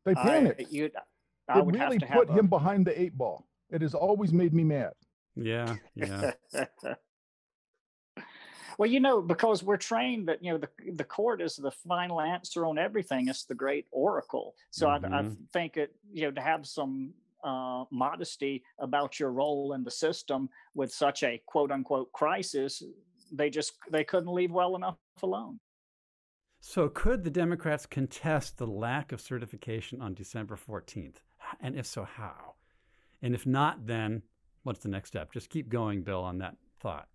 They 0.05 0.13
panicked. 0.13 0.61
I, 0.61 0.65
you, 0.69 0.91
I 1.49 1.59
it 1.59 1.65
really 1.65 1.99
put 1.99 2.29
him 2.29 2.45
a... 2.45 2.47
behind 2.47 2.85
the 2.85 2.99
eight 2.99 3.17
ball. 3.17 3.47
It 3.69 3.81
has 3.81 3.93
always 3.93 4.31
made 4.31 4.53
me 4.53 4.63
mad. 4.63 4.93
Yeah, 5.35 5.75
yeah. 5.95 6.31
Well, 8.77 8.89
you 8.89 8.99
know, 8.99 9.21
because 9.21 9.63
we're 9.63 9.77
trained 9.77 10.27
that 10.27 10.43
you 10.43 10.51
know 10.51 10.57
the 10.57 10.69
the 10.93 11.03
court 11.03 11.41
is 11.41 11.55
the 11.55 11.71
final 11.71 12.21
answer 12.21 12.65
on 12.65 12.77
everything. 12.77 13.27
It's 13.27 13.45
the 13.45 13.55
great 13.55 13.87
oracle. 13.91 14.55
So 14.71 14.87
mm-hmm. 14.87 15.13
I, 15.13 15.19
I, 15.19 15.21
mm-hmm. 15.21 15.33
think 15.53 15.77
it 15.77 15.95
you 16.11 16.23
know 16.23 16.31
to 16.31 16.41
have 16.41 16.65
some 16.65 17.13
uh, 17.43 17.85
modesty 17.91 18.63
about 18.79 19.19
your 19.19 19.31
role 19.31 19.73
in 19.73 19.83
the 19.83 19.91
system 19.91 20.49
with 20.73 20.91
such 20.91 21.23
a 21.23 21.41
quote 21.45 21.71
unquote 21.71 22.11
crisis, 22.11 22.83
they 23.31 23.49
just 23.49 23.73
they 23.91 24.03
couldn't 24.03 24.33
leave 24.33 24.51
well 24.51 24.75
enough 24.75 24.97
alone. 25.21 25.59
So 26.59 26.89
could 26.89 27.23
the 27.23 27.29
Democrats 27.29 27.85
contest 27.85 28.57
the 28.57 28.65
lack 28.65 29.11
of 29.11 29.21
certification 29.21 30.01
on 30.01 30.15
December 30.15 30.57
14th? 30.57 31.17
And 31.61 31.75
if 31.75 31.85
so, 31.85 32.03
how? 32.03 32.55
And 33.21 33.35
if 33.35 33.45
not, 33.45 33.85
then 33.85 34.23
what's 34.63 34.79
the 34.79 34.89
next 34.89 35.09
step? 35.09 35.31
Just 35.31 35.51
keep 35.51 35.69
going, 35.69 36.01
Bill, 36.01 36.21
on 36.21 36.39
that 36.39 36.55
thought. 36.79 37.07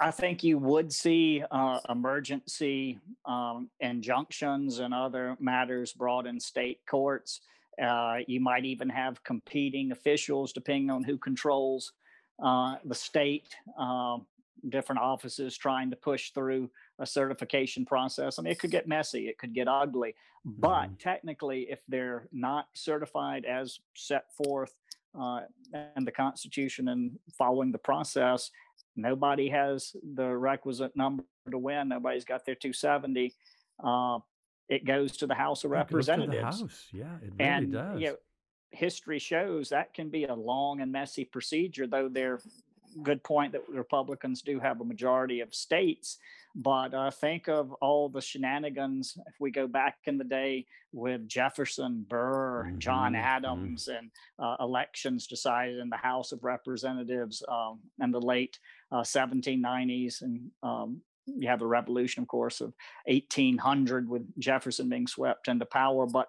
I 0.00 0.10
think 0.10 0.42
you 0.42 0.58
would 0.58 0.92
see 0.92 1.44
uh, 1.50 1.78
emergency 1.88 2.98
um, 3.24 3.70
injunctions 3.80 4.80
and 4.80 4.92
other 4.92 5.36
matters 5.38 5.92
brought 5.92 6.26
in 6.26 6.40
state 6.40 6.80
courts. 6.88 7.40
Uh, 7.80 8.18
you 8.26 8.40
might 8.40 8.64
even 8.64 8.88
have 8.88 9.22
competing 9.22 9.92
officials, 9.92 10.52
depending 10.52 10.90
on 10.90 11.04
who 11.04 11.18
controls 11.18 11.92
uh, 12.42 12.76
the 12.84 12.94
state, 12.94 13.54
um, 13.78 14.26
different 14.70 15.00
offices 15.00 15.56
trying 15.56 15.90
to 15.90 15.96
push 15.96 16.30
through 16.30 16.70
a 16.98 17.06
certification 17.06 17.84
process. 17.84 18.38
I 18.38 18.42
mean, 18.42 18.52
it 18.52 18.58
could 18.58 18.70
get 18.70 18.88
messy, 18.88 19.28
it 19.28 19.38
could 19.38 19.54
get 19.54 19.68
ugly, 19.68 20.14
but 20.44 20.86
mm. 20.86 20.98
technically, 20.98 21.66
if 21.70 21.80
they're 21.88 22.28
not 22.32 22.68
certified 22.74 23.44
as 23.44 23.78
set 23.94 24.34
forth 24.34 24.74
uh, 25.18 25.40
in 25.96 26.04
the 26.04 26.12
Constitution 26.12 26.88
and 26.88 27.18
following 27.36 27.72
the 27.72 27.78
process, 27.78 28.50
nobody 28.96 29.48
has 29.48 29.94
the 30.14 30.26
requisite 30.26 30.96
number 30.96 31.24
to 31.50 31.58
win. 31.58 31.88
Nobody's 31.88 32.24
got 32.24 32.44
their 32.44 32.54
270. 32.54 33.34
Uh, 33.82 34.18
it 34.68 34.84
goes 34.84 35.16
to 35.18 35.26
the 35.26 35.34
House 35.34 35.64
of 35.64 35.70
Representatives. 35.70 36.60
House. 36.60 36.88
Yeah, 36.92 37.04
it 37.22 37.32
really 37.38 37.50
and, 37.50 37.72
does. 37.72 38.00
You 38.00 38.06
know, 38.08 38.16
history 38.70 39.18
shows 39.18 39.68
that 39.68 39.94
can 39.94 40.08
be 40.08 40.24
a 40.24 40.34
long 40.34 40.80
and 40.80 40.90
messy 40.90 41.24
procedure, 41.24 41.86
though 41.86 42.08
they're 42.08 42.40
good 43.02 43.22
point 43.22 43.52
that 43.52 43.68
Republicans 43.68 44.42
do 44.42 44.58
have 44.60 44.80
a 44.80 44.84
majority 44.84 45.40
of 45.40 45.54
states. 45.54 46.18
But 46.54 46.94
uh, 46.94 47.10
think 47.10 47.48
of 47.48 47.72
all 47.82 48.08
the 48.08 48.22
shenanigans 48.22 49.18
if 49.26 49.34
we 49.38 49.50
go 49.50 49.66
back 49.66 49.96
in 50.06 50.16
the 50.16 50.24
day 50.24 50.64
with 50.90 51.28
Jefferson, 51.28 52.06
Burr, 52.08 52.64
mm-hmm, 52.64 52.78
John 52.78 53.12
mm-hmm. 53.12 53.22
Adams, 53.22 53.88
mm-hmm. 53.90 53.98
and 53.98 54.10
uh, 54.38 54.56
elections 54.64 55.26
decided 55.26 55.78
in 55.78 55.90
the 55.90 55.98
House 55.98 56.32
of 56.32 56.42
Representatives 56.42 57.42
um, 57.46 57.80
in 58.02 58.10
the 58.10 58.20
late 58.20 58.58
uh, 58.90 59.02
1790s. 59.02 60.22
And 60.22 60.50
um, 60.62 61.02
you 61.26 61.48
have 61.48 61.58
the 61.58 61.66
revolution, 61.66 62.22
of 62.22 62.28
course, 62.28 62.62
of 62.62 62.72
1800 63.04 64.08
with 64.08 64.22
Jefferson 64.38 64.88
being 64.88 65.06
swept 65.06 65.48
into 65.48 65.66
power. 65.66 66.06
But 66.06 66.28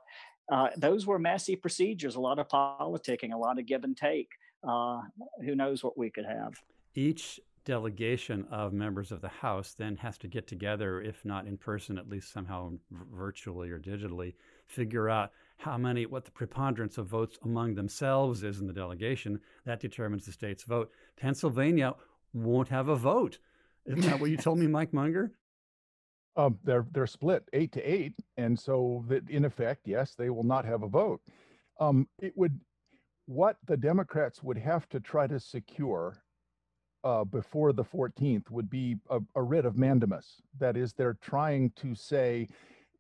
uh, 0.51 0.69
those 0.75 1.06
were 1.06 1.19
messy 1.19 1.56
procedures, 1.56 2.15
a 2.15 2.19
lot 2.19 2.39
of 2.39 2.49
politicking, 2.49 3.34
a 3.34 3.38
lot 3.38 3.60
of 3.60 3.65
give 3.65 3.86
and 3.86 3.95
take. 3.95 4.32
Uh, 4.67 5.01
who 5.43 5.56
knows 5.56 5.84
what 5.84 5.97
we 5.97 6.10
could 6.10 6.25
have? 6.25 6.62
Each 6.93 7.39
delegation 7.67 8.45
of 8.49 8.71
members 8.73 9.12
of 9.12 9.21
the 9.21 9.27
House 9.27 9.75
then 9.77 9.97
has 9.97 10.17
to 10.19 10.27
get 10.27 10.47
together, 10.47 11.01
if 11.01 11.23
not 11.25 11.45
in 11.45 11.58
person, 11.58 11.97
at 11.97 12.10
least 12.10 12.32
somehow 12.32 12.71
virtually 12.91 13.69
or 13.69 13.80
digitally, 13.80 14.34
figure 14.65 15.10
out 15.10 15.32
how 15.58 15.77
many, 15.77 16.06
what 16.06 16.23
the 16.23 16.32
preponderance 16.32 16.97
of 16.97 17.08
votes 17.08 17.38
among 17.43 17.75
themselves 17.75 18.43
is 18.43 18.60
in 18.60 18.67
the 18.67 18.73
delegation. 18.73 19.39
That 19.65 19.80
determines 19.80 20.25
the 20.25 20.32
state's 20.32 20.63
vote. 20.63 20.91
Pennsylvania 21.17 21.95
won't 22.34 22.69
have 22.69 22.88
a 22.88 22.95
vote. 22.95 23.39
Isn't 23.86 24.01
that 24.01 24.19
what 24.19 24.30
you 24.30 24.38
told 24.38 24.60
me, 24.60 24.67
Mike 24.77 24.93
Munger? 24.93 25.32
Um, 26.38 26.60
they're 26.63 26.86
they're 26.91 27.08
split 27.08 27.49
eight 27.51 27.71
to 27.71 27.82
eight, 27.82 28.13
and 28.38 28.58
so 28.58 29.03
that 29.08 29.27
in 29.30 29.43
effect, 29.43 29.88
yes, 29.88 30.13
they 30.13 30.30
will 30.30 30.43
not 30.43 30.65
have 30.65 30.84
a 30.84 30.88
vote. 30.88 31.19
Um, 31.80 32.08
it 32.19 32.34
would 32.38 32.60
what 33.27 33.57
the 33.67 33.77
Democrats 33.77 34.41
would 34.41 34.57
have 34.57 34.89
to 34.89 34.99
try 34.99 35.27
to 35.27 35.39
secure 35.39 36.23
uh, 37.03 37.23
before 37.23 37.73
the 37.73 37.83
14th 37.83 38.49
would 38.49 38.69
be 38.69 38.95
a, 39.09 39.19
a, 39.35 39.43
writ 39.43 39.65
of 39.65 39.77
mandamus. 39.77 40.41
That 40.59 40.75
is, 40.75 40.93
they're 40.93 41.17
trying 41.21 41.71
to 41.75 41.93
say 41.93 42.49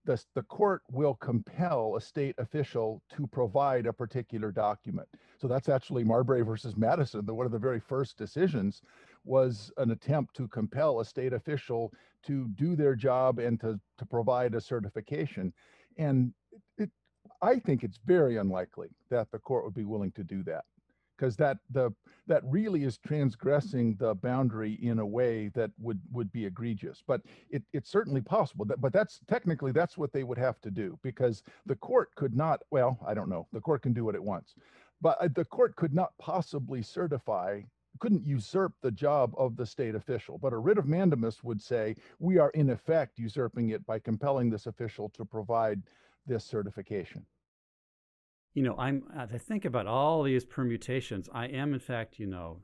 the, 0.05 0.21
the 0.35 0.43
court 0.43 0.83
will 0.91 1.15
compel 1.15 1.95
a 1.95 2.01
state 2.01 2.35
official 2.37 3.01
to 3.15 3.25
provide 3.27 3.85
a 3.85 3.93
particular 3.93 4.51
document. 4.51 5.07
So 5.37 5.47
that's 5.47 5.69
actually 5.69 6.03
Marbury 6.03 6.41
versus 6.41 6.77
Madison. 6.77 7.25
The, 7.25 7.33
one 7.33 7.45
of 7.45 7.51
the 7.51 7.57
very 7.57 7.79
first 7.79 8.17
decisions 8.17 8.81
was 9.25 9.71
an 9.77 9.91
attempt 9.91 10.35
to 10.35 10.47
compel 10.47 10.99
a 10.99 11.05
state 11.05 11.33
official 11.33 11.91
to 12.23 12.47
do 12.55 12.75
their 12.75 12.95
job 12.95 13.39
and 13.39 13.59
to, 13.61 13.79
to 13.97 14.05
provide 14.05 14.55
a 14.55 14.61
certification. 14.61 15.53
And 15.97 16.33
it, 16.77 16.89
I 17.41 17.59
think 17.59 17.83
it's 17.83 17.99
very 18.05 18.37
unlikely 18.37 18.89
that 19.09 19.31
the 19.31 19.39
court 19.39 19.63
would 19.65 19.75
be 19.75 19.85
willing 19.85 20.11
to 20.13 20.23
do 20.23 20.43
that 20.43 20.65
because 21.17 21.35
that 21.37 21.57
the 21.71 21.91
that 22.27 22.43
really 22.45 22.83
is 22.83 22.97
transgressing 22.97 23.95
the 23.95 24.13
boundary 24.15 24.73
in 24.81 24.99
a 24.99 25.05
way 25.05 25.49
that 25.49 25.71
would 25.79 25.99
would 26.11 26.31
be 26.31 26.45
egregious. 26.45 27.03
But 27.05 27.21
it, 27.49 27.63
it's 27.73 27.89
certainly 27.89 28.21
possible 28.21 28.65
that 28.65 28.81
but 28.81 28.93
that's 28.93 29.19
technically 29.27 29.71
that's 29.71 29.97
what 29.97 30.13
they 30.13 30.23
would 30.23 30.37
have 30.37 30.59
to 30.61 30.71
do 30.71 30.97
because 31.03 31.43
the 31.65 31.75
court 31.75 32.09
could 32.15 32.35
not 32.35 32.61
well 32.71 32.99
i 33.05 33.13
don't 33.13 33.29
know. 33.29 33.47
The 33.53 33.61
court 33.61 33.81
can 33.81 33.93
do 33.93 34.05
what 34.05 34.15
it 34.15 34.23
wants. 34.23 34.55
But 35.01 35.17
uh, 35.21 35.29
the 35.33 35.45
court 35.45 35.75
could 35.75 35.93
not 35.93 36.11
possibly 36.19 36.81
certify 36.81 37.61
couldn't 37.99 38.25
usurp 38.25 38.73
the 38.81 38.91
job 38.91 39.33
of 39.37 39.55
the 39.55 39.65
state 39.65 39.95
official. 39.95 40.37
But 40.37 40.53
a 40.53 40.57
writ 40.57 40.77
of 40.77 40.85
mandamus 40.85 41.43
would 41.43 41.59
say 41.59 41.95
we 42.19 42.37
are 42.37 42.51
in 42.51 42.69
effect 42.69 43.17
usurping 43.17 43.69
it 43.69 43.83
by 43.87 43.97
compelling 43.97 44.51
this 44.51 44.67
official 44.67 45.09
to 45.09 45.25
provide 45.25 45.81
this 46.27 46.45
certification. 46.45 47.25
You 48.53 48.63
know, 48.63 48.75
I'm 48.77 49.03
as 49.15 49.29
I 49.33 49.37
think 49.37 49.65
about 49.65 49.87
all 49.87 50.23
these 50.23 50.45
permutations, 50.45 51.29
I 51.33 51.45
am 51.47 51.73
in 51.73 51.79
fact, 51.79 52.19
you 52.19 52.27
know, 52.27 52.61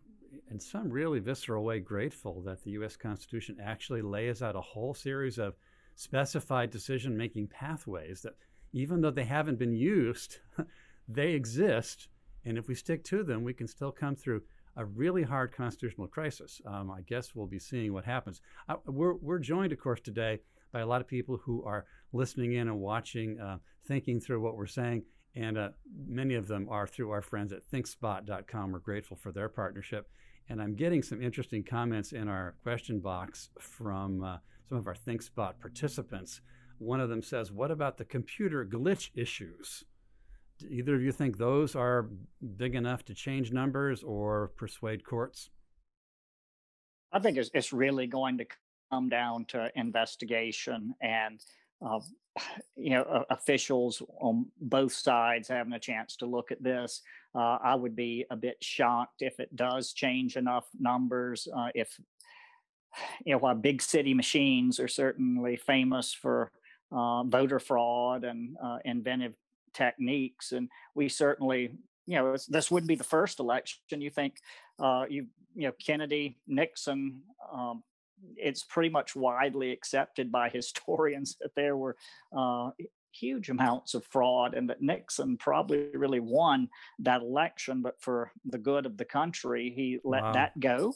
in 0.49 0.59
some 0.59 0.89
really 0.89 1.19
visceral 1.19 1.63
way 1.63 1.79
grateful 1.79 2.41
that 2.41 2.63
the 2.63 2.71
US 2.71 2.95
Constitution 2.95 3.57
actually 3.63 4.01
lays 4.01 4.41
out 4.41 4.55
a 4.55 4.61
whole 4.61 4.93
series 4.93 5.37
of 5.37 5.55
specified 5.95 6.71
decision 6.71 7.15
making 7.15 7.47
pathways 7.47 8.21
that 8.21 8.33
even 8.73 9.01
though 9.01 9.11
they 9.11 9.25
haven't 9.25 9.59
been 9.59 9.75
used, 9.75 10.39
they 11.07 11.31
exist. 11.31 12.07
And 12.45 12.57
if 12.57 12.67
we 12.67 12.75
stick 12.75 13.03
to 13.05 13.23
them, 13.23 13.43
we 13.43 13.53
can 13.53 13.67
still 13.67 13.91
come 13.91 14.15
through 14.15 14.41
a 14.75 14.85
really 14.85 15.21
hard 15.21 15.55
constitutional 15.55 16.07
crisis. 16.07 16.59
Um, 16.65 16.89
I 16.89 17.01
guess 17.01 17.35
we'll 17.35 17.45
be 17.45 17.59
seeing 17.59 17.93
what 17.93 18.05
happens. 18.05 18.41
We're, 18.85 19.13
we're 19.15 19.39
joined, 19.39 19.71
of 19.71 19.79
course, 19.79 20.01
today 20.01 20.39
by 20.73 20.81
a 20.81 20.87
lot 20.87 20.99
of 20.99 21.07
people 21.07 21.39
who 21.45 21.63
are 21.63 21.85
listening 22.11 22.53
in 22.53 22.67
and 22.67 22.79
watching, 22.79 23.39
uh, 23.39 23.59
thinking 23.87 24.19
through 24.19 24.41
what 24.41 24.57
we're 24.57 24.65
saying. 24.65 25.03
And 25.35 25.57
uh, 25.57 25.69
many 26.07 26.35
of 26.35 26.47
them 26.47 26.67
are 26.69 26.85
through 26.85 27.11
our 27.11 27.21
friends 27.21 27.53
at 27.53 27.69
thinkspot.com. 27.71 28.71
We're 28.71 28.79
grateful 28.79 29.17
for 29.17 29.31
their 29.31 29.49
partnership. 29.49 30.09
And 30.49 30.61
I'm 30.61 30.75
getting 30.75 31.01
some 31.01 31.21
interesting 31.21 31.63
comments 31.63 32.11
in 32.11 32.27
our 32.27 32.55
question 32.63 32.99
box 32.99 33.49
from 33.59 34.23
uh, 34.23 34.37
some 34.67 34.77
of 34.77 34.87
our 34.87 34.95
ThinkSpot 34.95 35.53
participants. 35.59 36.41
One 36.79 36.99
of 36.99 37.09
them 37.09 37.21
says, 37.21 37.51
What 37.51 37.71
about 37.71 37.97
the 37.97 38.05
computer 38.05 38.65
glitch 38.65 39.09
issues? 39.15 39.85
Do 40.59 40.67
either 40.67 40.95
of 40.95 41.01
you 41.01 41.11
think 41.11 41.37
those 41.37 41.75
are 41.75 42.09
big 42.57 42.75
enough 42.75 43.05
to 43.05 43.13
change 43.13 43.51
numbers 43.51 44.03
or 44.03 44.51
persuade 44.57 45.05
courts? 45.05 45.49
I 47.11 47.19
think 47.19 47.37
it's, 47.37 47.49
it's 47.53 47.71
really 47.71 48.07
going 48.07 48.39
to 48.39 48.45
come 48.93 49.09
down 49.09 49.45
to 49.45 49.71
investigation 49.75 50.93
and 51.01 51.39
uh, 51.85 51.99
you 52.75 52.91
know 52.91 53.25
officials 53.29 54.01
on 54.21 54.45
both 54.61 54.93
sides 54.93 55.47
having 55.47 55.73
a 55.73 55.79
chance 55.79 56.15
to 56.17 56.25
look 56.25 56.51
at 56.51 56.63
this. 56.63 57.01
Uh, 57.35 57.57
I 57.63 57.75
would 57.75 57.95
be 57.95 58.25
a 58.29 58.35
bit 58.35 58.57
shocked 58.61 59.21
if 59.21 59.39
it 59.39 59.55
does 59.55 59.93
change 59.93 60.37
enough 60.37 60.65
numbers. 60.79 61.47
Uh, 61.55 61.69
if 61.75 61.99
you 63.25 63.33
know, 63.33 63.39
while 63.39 63.55
big 63.55 63.81
city 63.81 64.13
machines 64.13 64.79
are 64.79 64.87
certainly 64.87 65.55
famous 65.55 66.13
for 66.13 66.51
uh, 66.91 67.23
voter 67.23 67.59
fraud 67.59 68.23
and 68.23 68.55
uh, 68.63 68.77
inventive 68.85 69.33
techniques. 69.73 70.51
And 70.51 70.69
we 70.93 71.09
certainly, 71.09 71.71
you 72.05 72.15
know, 72.15 72.35
this 72.49 72.69
would 72.69 72.85
be 72.85 72.93
the 72.93 73.03
first 73.03 73.39
election. 73.39 73.99
You 73.99 74.11
think, 74.11 74.35
uh, 74.79 75.05
you 75.09 75.25
you 75.55 75.67
know, 75.67 75.73
Kennedy, 75.83 76.37
Nixon. 76.47 77.21
Um, 77.51 77.83
it's 78.37 78.63
pretty 78.63 78.89
much 78.89 79.15
widely 79.15 79.71
accepted 79.71 80.31
by 80.31 80.49
historians 80.53 81.37
that 81.41 81.55
there 81.55 81.77
were 81.77 81.95
uh, 82.35 82.71
huge 83.11 83.49
amounts 83.49 83.93
of 83.93 84.05
fraud 84.05 84.53
and 84.53 84.69
that 84.69 84.81
Nixon 84.81 85.37
probably 85.37 85.87
really 85.93 86.19
won 86.19 86.69
that 86.99 87.21
election, 87.21 87.81
but 87.81 88.01
for 88.01 88.31
the 88.45 88.57
good 88.57 88.85
of 88.85 88.97
the 88.97 89.05
country, 89.05 89.71
he 89.75 89.99
let 90.03 90.23
wow. 90.23 90.33
that 90.33 90.59
go. 90.59 90.93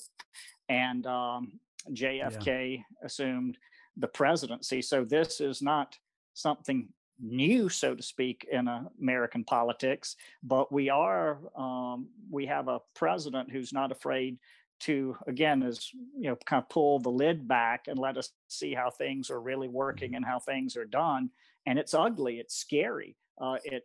And 0.70 1.06
um, 1.06 1.60
JFK 1.92 2.78
yeah. 2.78 2.84
assumed 3.06 3.58
the 3.96 4.08
presidency. 4.08 4.82
So 4.82 5.04
this 5.06 5.40
is 5.40 5.62
not 5.62 5.98
something 6.34 6.90
new, 7.20 7.70
so 7.70 7.96
to 7.96 8.04
speak, 8.04 8.48
in 8.52 8.68
American 9.02 9.44
politics. 9.44 10.16
But 10.44 10.72
we 10.72 10.90
are, 10.90 11.40
um, 11.56 12.10
we 12.30 12.46
have 12.46 12.68
a 12.68 12.80
president 12.96 13.52
who's 13.52 13.74
not 13.74 13.92
afraid 13.92 14.38
to, 14.82 15.16
again, 15.28 15.63
is 15.63 15.92
you 15.94 16.30
know, 16.30 16.38
kind 16.46 16.62
of 16.62 16.70
pull 16.70 17.00
the 17.00 17.10
lid 17.10 17.48
back 17.48 17.86
and 17.88 17.98
let 17.98 18.18
us 18.18 18.32
see 18.48 18.74
how 18.74 18.90
things 18.90 19.30
are 19.30 19.42
really 19.42 19.68
working 19.68 20.10
mm-hmm. 20.10 20.18
and 20.18 20.26
how 20.26 20.40
things 20.40 20.78
are 20.78 20.86
done. 20.86 21.30
And 21.66 21.78
it's 21.78 21.94
ugly. 21.94 22.40
It's 22.40 22.56
scary. 22.56 23.16
Uh, 23.40 23.58
it 23.63 23.84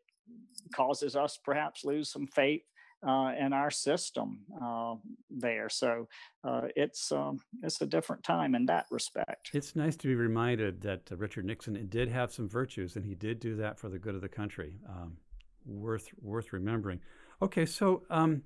causes 0.75 1.17
us 1.17 1.39
perhaps 1.45 1.85
lose 1.85 2.11
some 2.11 2.27
faith 2.27 2.63
uh, 3.07 3.33
in 3.39 3.53
our 3.53 3.71
system 3.71 4.41
uh, 4.63 4.95
there. 5.31 5.69
So 5.69 6.09
uh, 6.45 6.69
it's 6.77 7.11
um, 7.11 7.41
it's 7.63 7.81
a 7.81 7.87
different 7.87 8.23
time 8.23 8.55
in 8.55 8.67
that 8.67 8.87
respect. 8.91 9.51
It's 9.53 9.75
nice 9.75 9.97
to 9.97 10.09
be 10.09 10.15
reminded 10.15 10.81
that 10.83 11.11
uh, 11.11 11.17
Richard 11.17 11.45
Nixon 11.45 11.87
did 11.89 12.09
have 12.09 12.33
some 12.33 12.49
virtues, 12.49 12.97
and 12.97 13.05
he 13.05 13.15
did 13.15 13.41
do 13.41 13.57
that 13.57 13.79
for 13.79 13.89
the 13.89 13.99
good 13.99 14.15
of 14.15 14.21
the 14.21 14.29
country. 14.29 14.79
Um, 14.89 15.17
worth 15.65 16.09
worth 16.21 16.53
remembering. 16.53 17.01
Okay, 17.41 17.67
so 17.67 18.03
um, 18.09 18.43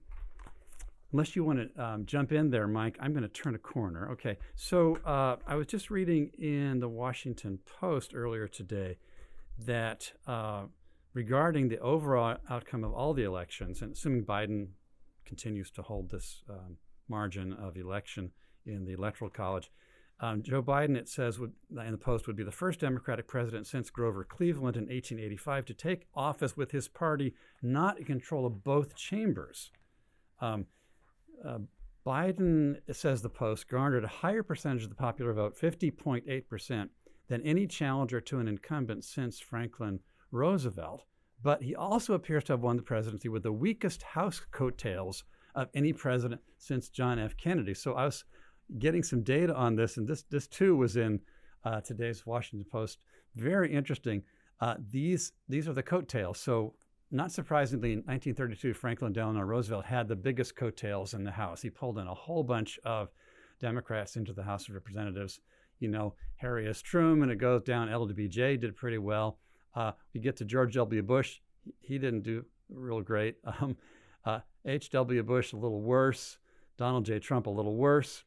unless 1.17 1.35
you 1.35 1.43
want 1.43 1.75
to 1.75 1.83
um, 1.83 2.05
jump 2.05 2.31
in 2.31 2.51
there, 2.51 2.69
Mike, 2.69 2.99
I'm 3.01 3.14
going 3.14 3.23
to 3.23 3.29
turn 3.31 3.55
a 3.55 3.59
corner. 3.59 4.11
Okay. 4.12 4.37
So 4.55 4.97
uh, 4.97 5.37
I 5.47 5.55
was 5.55 5.67
just 5.67 5.91
reading 5.91 6.31
in 6.39 6.79
the 6.79 6.91
Washington 6.91 7.59
Post 7.81 8.14
earlier 8.14 8.47
today 8.47 8.99
that 9.64 10.12
uh, 10.27 10.64
regarding 11.14 11.71
the 11.71 11.79
overall 11.79 12.37
outcome 12.51 12.85
of 12.85 12.93
all 12.93 13.14
the 13.14 13.23
elections, 13.23 13.81
and 13.81 13.95
assuming 13.95 14.27
Biden 14.27 14.67
continues 15.25 15.71
to 15.71 15.81
hold 15.81 16.11
this 16.11 16.43
um, 16.51 16.77
margin 17.09 17.55
of 17.55 17.79
election 17.79 18.33
in 18.67 18.85
the 18.85 18.93
Electoral 18.93 19.31
College, 19.31 19.71
um, 20.21 20.43
Joe 20.43 20.62
Biden, 20.62 20.99
it 20.99 21.09
says, 21.09 21.39
would, 21.39 21.55
in 21.71 21.93
the 21.93 21.97
Post, 21.97 22.27
would 22.27 22.37
be 22.37 22.45
the 22.45 22.53
first 22.53 22.81
Democratic 22.81 23.27
president 23.27 23.67
since 23.67 23.89
Grover 23.89 24.23
Cleveland 24.23 24.77
in 24.77 24.83
1885 24.83 25.64
to 25.64 25.73
take 25.73 26.09
office 26.14 26.59
with 26.59 26.73
his 26.73 26.89
party 26.89 27.33
not 27.62 27.99
in 27.99 28.05
control 28.05 28.45
of 28.45 28.62
both 28.62 28.95
chambers. 28.95 29.71
Um, 30.43 30.67
uh, 31.45 31.59
Biden, 32.07 32.76
says 32.93 33.22
the 33.22 33.28
Post, 33.28 33.68
garnered 33.68 34.05
a 34.05 34.09
higher 34.09 34.43
percentage 34.43 34.84
of 34.84 34.91
the 34.91 34.95
popular 34.95 35.32
vote, 35.32 35.59
50.8%, 35.59 36.89
than 37.28 37.43
any 37.43 37.66
challenger 37.66 38.20
to 38.20 38.39
an 38.39 38.47
incumbent 38.47 39.05
since 39.05 39.41
Franklin 39.41 39.99
Roosevelt. 40.30 41.05
But 41.43 41.62
he 41.62 41.74
also 41.74 42.14
appears 42.14 42.45
to 42.45 42.53
have 42.53 42.62
won 42.62 42.76
the 42.76 42.82
presidency 42.82 43.28
with 43.28 43.43
the 43.43 43.53
weakest 43.53 44.03
House 44.03 44.41
coattails 44.51 45.24
of 45.55 45.68
any 45.74 45.93
president 45.93 46.41
since 46.59 46.89
John 46.89 47.18
F. 47.18 47.37
Kennedy. 47.37 47.74
So 47.74 47.95
I 47.95 48.05
was 48.05 48.24
getting 48.78 49.03
some 49.03 49.22
data 49.22 49.55
on 49.55 49.76
this, 49.76 49.97
and 49.97 50.07
this 50.07 50.22
this 50.30 50.47
too 50.47 50.76
was 50.76 50.97
in 50.97 51.20
uh, 51.64 51.80
today's 51.80 52.26
Washington 52.26 52.66
Post. 52.70 52.99
Very 53.34 53.72
interesting. 53.72 54.22
Uh, 54.61 54.76
these 54.91 55.32
these 55.49 55.68
are 55.68 55.72
the 55.72 55.82
coattails. 55.82 56.39
So 56.39 56.74
not 57.11 57.33
surprisingly, 57.33 57.93
in 57.93 57.99
1932, 57.99 58.75
Franklin 58.75 59.13
Delano 59.13 59.41
Roosevelt 59.41 59.85
had 59.85 60.09
the 60.09 60.17
biggest 60.17 60.57
coattails 60.57 61.15
in 61.15 61.25
the 61.25 61.31
House. 61.31 61.63
He 61.63 61.71
pulled 61.71 61.99
in 61.99 62.07
a 62.07 62.15
whole 62.15 62.43
bunch 62.43 62.79
of 62.85 63.09
Democrats 63.61 64.17
into 64.17 64.33
the 64.33 64.43
House 64.43 64.69
of 64.69 64.75
Representatives. 64.75 65.41
You 65.79 65.89
know, 65.89 66.15
Harry 66.37 66.69
S. 66.69 66.83
Truman, 66.83 67.31
it 67.31 67.37
goes 67.37 67.63
down. 67.63 67.89
LBJ 67.89 68.61
did 68.61 68.77
pretty 68.77 68.99
well. 68.99 69.39
Uh, 69.75 69.93
we 70.15 70.21
get 70.21 70.37
to 70.37 70.45
George 70.45 70.75
W. 70.75 71.03
Bush. 71.03 71.41
He 71.81 71.99
didn't 71.99 72.23
do 72.23 72.45
real 72.69 73.01
great. 73.01 73.37
Um, 73.61 73.77
H.W. 74.67 75.23
Bush, 75.23 75.53
a 75.53 75.57
little 75.57 75.81
worse. 75.81 76.39
Donald 76.77 77.05
J. 77.05 77.21
Trump, 77.21 77.47
a 77.47 77.51
little 77.51 77.77
worse. 77.77 78.25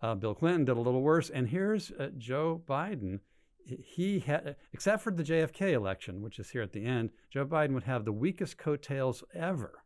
Uh, 0.00 0.14
Bill 0.14 0.34
Clinton 0.34 0.64
did 0.64 0.76
a 0.76 0.80
little 0.80 1.02
worse. 1.02 1.28
And 1.28 1.48
here's 1.48 1.90
uh, 1.90 2.10
Joe 2.16 2.62
Biden. 2.66 3.18
He 3.64 4.20
had, 4.20 4.56
except 4.72 5.02
for 5.02 5.12
the 5.12 5.22
JFK 5.22 5.72
election, 5.72 6.22
which 6.22 6.38
is 6.38 6.50
here 6.50 6.62
at 6.62 6.72
the 6.72 6.84
end, 6.84 7.10
Joe 7.30 7.46
Biden 7.46 7.74
would 7.74 7.84
have 7.84 8.04
the 8.04 8.12
weakest 8.12 8.58
coattails 8.58 9.22
ever. 9.34 9.82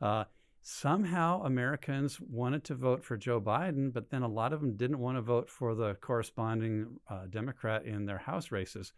Uh, 0.00 0.24
somehow 0.62 1.42
Americans 1.42 2.20
wanted 2.20 2.64
to 2.64 2.74
vote 2.74 3.04
for 3.04 3.16
Joe 3.16 3.40
Biden, 3.40 3.92
but 3.92 4.10
then 4.10 4.22
a 4.22 4.28
lot 4.28 4.52
of 4.52 4.60
them 4.60 4.76
didn't 4.76 4.98
want 4.98 5.16
to 5.16 5.22
vote 5.22 5.48
for 5.48 5.74
the 5.74 5.94
corresponding 5.94 6.98
uh, 7.08 7.26
Democrat 7.30 7.84
in 7.84 8.04
their 8.04 8.18
House 8.18 8.50
races. 8.50 8.92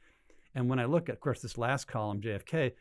And 0.55 0.69
when 0.69 0.79
I 0.79 0.87
look 0.87 1.09
at, 1.09 1.17
of 1.17 1.21
course, 1.21 1.41
this 1.41 1.59
last 1.59 1.87
column, 1.87 2.21
JFK, 2.21 2.73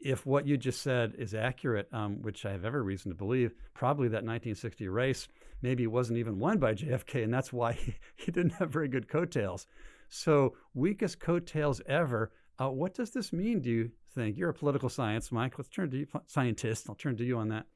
if 0.00 0.26
what 0.26 0.46
you 0.46 0.56
just 0.56 0.82
said 0.82 1.14
is 1.18 1.34
accurate, 1.34 1.88
um, 1.92 2.22
which 2.22 2.44
I 2.44 2.52
have 2.52 2.64
every 2.64 2.82
reason 2.82 3.10
to 3.10 3.16
believe, 3.16 3.54
probably 3.74 4.08
that 4.08 4.24
1960 4.24 4.88
race 4.88 5.28
maybe 5.62 5.86
wasn't 5.86 6.18
even 6.18 6.38
won 6.38 6.58
by 6.58 6.74
JFK, 6.74 7.24
and 7.24 7.32
that's 7.32 7.52
why 7.52 7.72
he, 7.72 7.94
he 8.16 8.32
didn't 8.32 8.54
have 8.54 8.70
very 8.70 8.88
good 8.88 9.08
coattails. 9.08 9.66
So, 10.08 10.54
weakest 10.74 11.20
coattails 11.20 11.80
ever. 11.86 12.32
Uh, 12.58 12.70
what 12.70 12.94
does 12.94 13.10
this 13.10 13.32
mean, 13.32 13.60
do 13.60 13.70
you 13.70 13.90
think? 14.14 14.36
You're 14.36 14.50
a 14.50 14.54
political 14.54 14.88
science, 14.88 15.30
Mike. 15.30 15.58
Let's 15.58 15.68
turn 15.68 15.90
to 15.90 15.98
you, 15.98 16.06
scientist. 16.26 16.86
I'll 16.88 16.94
turn 16.94 17.16
to 17.18 17.24
you 17.24 17.38
on 17.38 17.48
that. 17.48 17.66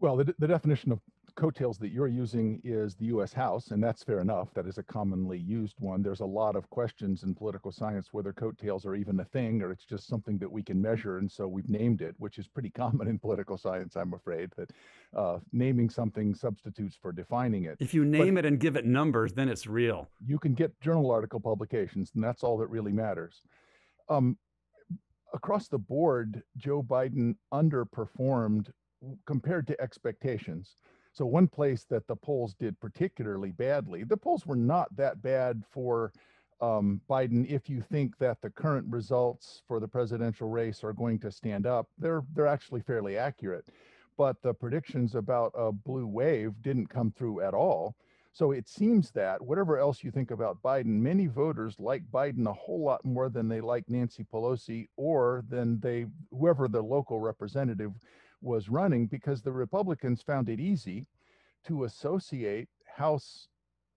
Well, 0.00 0.16
the, 0.16 0.34
the 0.38 0.48
definition 0.48 0.92
of 0.92 1.00
coattails 1.34 1.78
that 1.78 1.90
you're 1.90 2.08
using 2.08 2.60
is 2.64 2.94
the 2.94 3.06
US 3.06 3.32
House, 3.32 3.70
and 3.70 3.82
that's 3.82 4.02
fair 4.02 4.20
enough. 4.20 4.52
That 4.54 4.66
is 4.66 4.78
a 4.78 4.82
commonly 4.82 5.38
used 5.38 5.76
one. 5.78 6.02
There's 6.02 6.20
a 6.20 6.26
lot 6.26 6.56
of 6.56 6.68
questions 6.70 7.22
in 7.22 7.34
political 7.34 7.72
science 7.72 8.12
whether 8.12 8.32
coattails 8.32 8.86
are 8.86 8.94
even 8.94 9.18
a 9.20 9.24
thing 9.24 9.62
or 9.62 9.70
it's 9.70 9.84
just 9.84 10.06
something 10.06 10.38
that 10.38 10.50
we 10.50 10.62
can 10.62 10.80
measure. 10.80 11.18
And 11.18 11.30
so 11.30 11.48
we've 11.48 11.68
named 11.68 12.02
it, 12.02 12.14
which 12.18 12.38
is 12.38 12.48
pretty 12.48 12.70
common 12.76 13.08
in 13.08 13.18
political 13.18 13.56
science, 13.56 13.96
I'm 13.96 14.14
afraid, 14.14 14.50
that 14.56 14.70
uh, 15.16 15.38
naming 15.52 15.90
something 15.90 16.34
substitutes 16.34 16.96
for 17.00 17.12
defining 17.12 17.64
it. 17.64 17.76
If 17.80 17.94
you 17.94 18.04
name 18.04 18.34
but 18.34 18.44
it 18.44 18.48
and 18.48 18.60
give 18.60 18.76
it 18.76 18.84
numbers, 18.86 19.32
then 19.32 19.48
it's 19.48 19.66
real. 19.66 20.08
You 20.24 20.38
can 20.38 20.54
get 20.54 20.78
journal 20.80 21.10
article 21.10 21.40
publications, 21.40 22.12
and 22.14 22.22
that's 22.22 22.42
all 22.42 22.58
that 22.58 22.68
really 22.68 22.92
matters. 22.92 23.42
Um, 24.08 24.36
across 25.34 25.68
the 25.68 25.78
board, 25.78 26.42
Joe 26.56 26.82
Biden 26.82 27.36
underperformed 27.52 28.70
compared 29.26 29.66
to 29.66 29.80
expectations. 29.80 30.76
So 31.12 31.26
one 31.26 31.46
place 31.46 31.84
that 31.90 32.06
the 32.06 32.16
polls 32.16 32.54
did 32.54 32.80
particularly 32.80 33.52
badly, 33.52 34.02
the 34.04 34.16
polls 34.16 34.46
were 34.46 34.56
not 34.56 34.94
that 34.96 35.22
bad 35.22 35.62
for 35.70 36.12
um, 36.62 37.00
Biden. 37.10 37.46
If 37.50 37.68
you 37.68 37.82
think 37.82 38.16
that 38.18 38.40
the 38.40 38.48
current 38.48 38.86
results 38.88 39.62
for 39.68 39.78
the 39.78 39.88
presidential 39.88 40.48
race 40.48 40.82
are 40.82 40.92
going 40.92 41.18
to 41.20 41.30
stand 41.30 41.66
up, 41.66 41.88
they're 41.98 42.22
they're 42.34 42.46
actually 42.46 42.80
fairly 42.80 43.18
accurate. 43.18 43.66
But 44.16 44.40
the 44.42 44.54
predictions 44.54 45.14
about 45.14 45.52
a 45.54 45.72
blue 45.72 46.06
wave 46.06 46.54
didn't 46.62 46.86
come 46.86 47.10
through 47.10 47.42
at 47.42 47.54
all. 47.54 47.94
So 48.34 48.52
it 48.52 48.66
seems 48.66 49.10
that 49.10 49.42
whatever 49.42 49.78
else 49.78 50.02
you 50.02 50.10
think 50.10 50.30
about 50.30 50.62
Biden, 50.62 51.00
many 51.00 51.26
voters 51.26 51.76
like 51.78 52.02
Biden 52.10 52.46
a 52.46 52.52
whole 52.52 52.82
lot 52.82 53.04
more 53.04 53.28
than 53.28 53.48
they 53.48 53.60
like 53.60 53.84
Nancy 53.90 54.24
Pelosi 54.24 54.88
or 54.96 55.44
than 55.48 55.78
they 55.80 56.06
whoever 56.30 56.68
the 56.68 56.80
local 56.82 57.20
representative 57.20 57.92
was 58.42 58.68
running 58.68 59.06
because 59.06 59.40
the 59.40 59.52
Republicans 59.52 60.20
found 60.22 60.48
it 60.48 60.60
easy 60.60 61.06
to 61.64 61.84
associate 61.84 62.68
House 62.86 63.48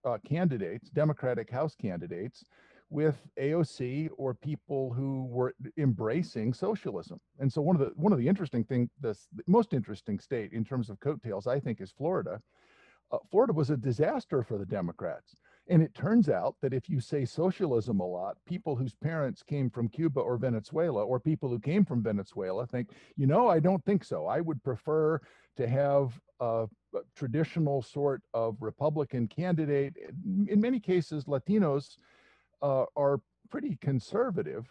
uh, 0.06 0.18
candidates, 0.26 0.90
Democratic 0.90 1.50
House 1.50 1.76
candidates, 1.76 2.46
with 2.90 3.28
AOC 3.40 4.10
or 4.18 4.34
people 4.34 4.94
who 4.94 5.26
were 5.26 5.54
embracing 5.78 6.54
socialism. 6.54 7.20
And 7.40 7.52
so 7.52 7.62
one 7.62 7.76
of 7.76 7.80
the 7.80 7.92
one 7.96 8.14
of 8.14 8.20
the 8.20 8.28
interesting 8.28 8.64
thing, 8.64 8.90
the, 9.02 9.18
most 9.48 9.74
interesting 9.74 10.20
state 10.20 10.54
in 10.54 10.64
terms 10.64 10.90
of 10.90 11.00
coattails, 11.00 11.48
I 11.48 11.60
think, 11.60 11.82
is 11.82 11.92
Florida. 11.92 12.40
Uh, 13.12 13.18
Florida 13.32 13.54
was 13.54 13.70
a 13.70 13.78
disaster 13.78 14.44
for 14.44 14.58
the 14.58 14.66
Democrats. 14.66 15.36
And 15.68 15.82
it 15.82 15.96
turns 15.96 16.30
out 16.30 16.56
that 16.62 16.74
if 16.74 16.90
you 16.90 17.00
say 17.00 17.26
socialism 17.26 18.00
a 18.00 18.06
lot, 18.06 18.38
people 18.46 18.76
whose 18.76 18.94
parents 18.94 19.42
came 19.42 19.70
from 19.70 19.90
Cuba 19.90 20.20
or 20.20 20.38
Venezuela, 20.38 21.04
or 21.04 21.20
people 21.20 21.50
who 21.50 21.60
came 21.60 21.84
from 21.84 22.04
Venezuela, 22.04 22.68
think, 22.68 22.90
you 23.18 23.26
know, 23.26 23.48
I 23.48 23.60
don't 23.60 23.84
think 23.84 24.04
so. 24.04 24.28
I 24.28 24.42
would 24.42 24.64
prefer 24.64 25.20
to 25.58 25.68
have 25.68 26.20
a, 26.40 26.68
traditional 27.16 27.82
sort 27.82 28.22
of 28.34 28.56
Republican 28.62 29.28
candidate. 29.28 29.98
In 30.48 30.62
many 30.62 30.80
cases, 30.80 31.26
Latinos 31.26 31.98
uh, 32.62 32.86
are 32.96 33.20
pretty 33.50 33.78
conservative 33.82 34.66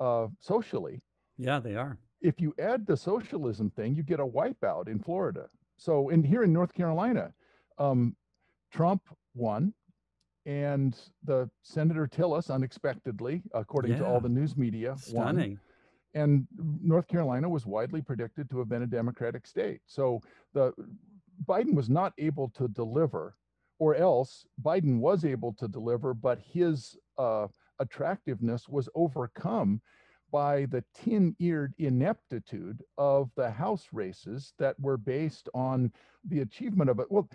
uh, 0.00 0.28
socially. 0.40 1.02
Yeah, 1.36 1.60
they 1.60 1.74
are. 1.74 1.98
If 2.22 2.40
you 2.40 2.54
add 2.58 2.86
the 2.86 2.96
socialism 2.96 3.70
thing, 3.70 3.94
you 3.94 4.02
get 4.02 4.18
a 4.18 4.26
wipeout 4.26 4.88
in 4.88 4.98
Florida. 4.98 5.50
So, 5.76 6.08
in 6.08 6.24
here 6.24 6.42
in 6.42 6.52
North 6.52 6.72
Carolina, 6.72 7.32
um, 7.76 8.16
Trump 8.72 9.02
won 9.34 9.74
and 10.48 10.98
the 11.24 11.48
Senator 11.62 12.08
Tillis 12.08 12.50
unexpectedly, 12.50 13.42
according 13.52 13.92
yeah. 13.92 13.98
to 13.98 14.06
all 14.06 14.18
the 14.18 14.30
news 14.30 14.56
media, 14.56 14.96
stunning. 14.96 15.50
Won. 15.50 15.60
And 16.14 16.46
North 16.82 17.06
Carolina 17.06 17.50
was 17.50 17.66
widely 17.66 18.00
predicted 18.00 18.48
to 18.50 18.58
have 18.58 18.68
been 18.68 18.82
a 18.82 18.86
Democratic 18.86 19.46
state. 19.46 19.82
So 19.86 20.22
the 20.54 20.72
Biden 21.44 21.74
was 21.74 21.90
not 21.90 22.14
able 22.16 22.48
to 22.56 22.66
deliver, 22.66 23.36
or 23.78 23.94
else 23.94 24.46
Biden 24.62 25.00
was 25.00 25.26
able 25.26 25.52
to 25.52 25.68
deliver, 25.68 26.14
but 26.14 26.38
his 26.38 26.96
uh, 27.18 27.48
attractiveness 27.78 28.70
was 28.70 28.88
overcome 28.94 29.82
by 30.32 30.64
the 30.66 30.82
tin-eared 30.94 31.74
ineptitude 31.78 32.82
of 32.96 33.30
the 33.36 33.50
House 33.50 33.88
races 33.92 34.54
that 34.58 34.80
were 34.80 34.96
based 34.96 35.50
on 35.54 35.92
the 36.26 36.40
achievement 36.40 36.88
of 36.88 37.00
it. 37.00 37.06
Well, 37.10 37.28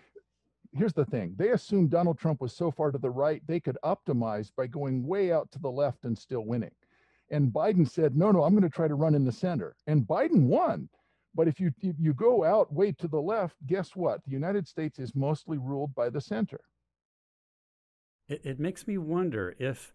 here's 0.75 0.93
the 0.93 1.05
thing 1.05 1.33
they 1.37 1.49
assumed 1.49 1.89
Donald 1.89 2.17
Trump 2.17 2.41
was 2.41 2.53
so 2.53 2.71
far 2.71 2.91
to 2.91 2.97
the 2.97 3.09
right, 3.09 3.41
they 3.47 3.59
could 3.59 3.77
optimize 3.83 4.51
by 4.55 4.67
going 4.67 5.05
way 5.05 5.31
out 5.31 5.51
to 5.51 5.59
the 5.59 5.71
left 5.71 6.05
and 6.05 6.17
still 6.17 6.45
winning. 6.45 6.71
And 7.31 7.51
Biden 7.51 7.89
said, 7.89 8.15
no, 8.15 8.31
no, 8.31 8.43
I'm 8.43 8.53
going 8.53 8.63
to 8.63 8.69
try 8.69 8.87
to 8.87 8.95
run 8.95 9.15
in 9.15 9.25
the 9.25 9.31
center. 9.31 9.75
And 9.87 10.03
Biden 10.03 10.43
won. 10.43 10.89
But 11.33 11.47
if 11.47 11.59
you, 11.59 11.71
if 11.81 11.95
you 11.99 12.13
go 12.13 12.43
out 12.43 12.71
way 12.71 12.91
to 12.91 13.07
the 13.07 13.21
left, 13.21 13.55
guess 13.65 13.95
what? 13.95 14.23
The 14.23 14.31
United 14.31 14.67
States 14.67 14.99
is 14.99 15.15
mostly 15.15 15.57
ruled 15.57 15.95
by 15.95 16.09
the 16.09 16.21
center. 16.21 16.61
It, 18.29 18.41
it 18.43 18.59
makes 18.59 18.85
me 18.85 18.99
wonder 18.99 19.55
if, 19.57 19.93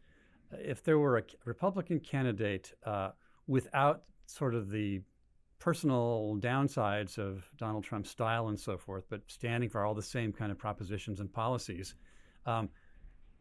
if 0.51 0.83
there 0.83 0.99
were 0.99 1.19
a 1.19 1.23
Republican 1.45 2.01
candidate 2.01 2.73
uh, 2.85 3.11
without 3.47 4.03
sort 4.27 4.55
of 4.55 4.71
the 4.71 5.03
personal 5.59 6.37
downsides 6.41 7.19
of 7.19 7.45
Donald 7.57 7.85
Trump's 7.85 8.11
style 8.11 8.49
and 8.49 8.59
so 8.59 8.79
forth, 8.79 9.05
but 9.11 9.21
standing 9.27 9.69
for 9.69 9.85
all 9.85 9.95
the 9.95 10.03
same 10.03 10.33
kind 10.33 10.53
of 10.53 10.59
propositions 10.59 11.21
and 11.21 11.33
policies, 11.33 11.95
um, 12.47 12.69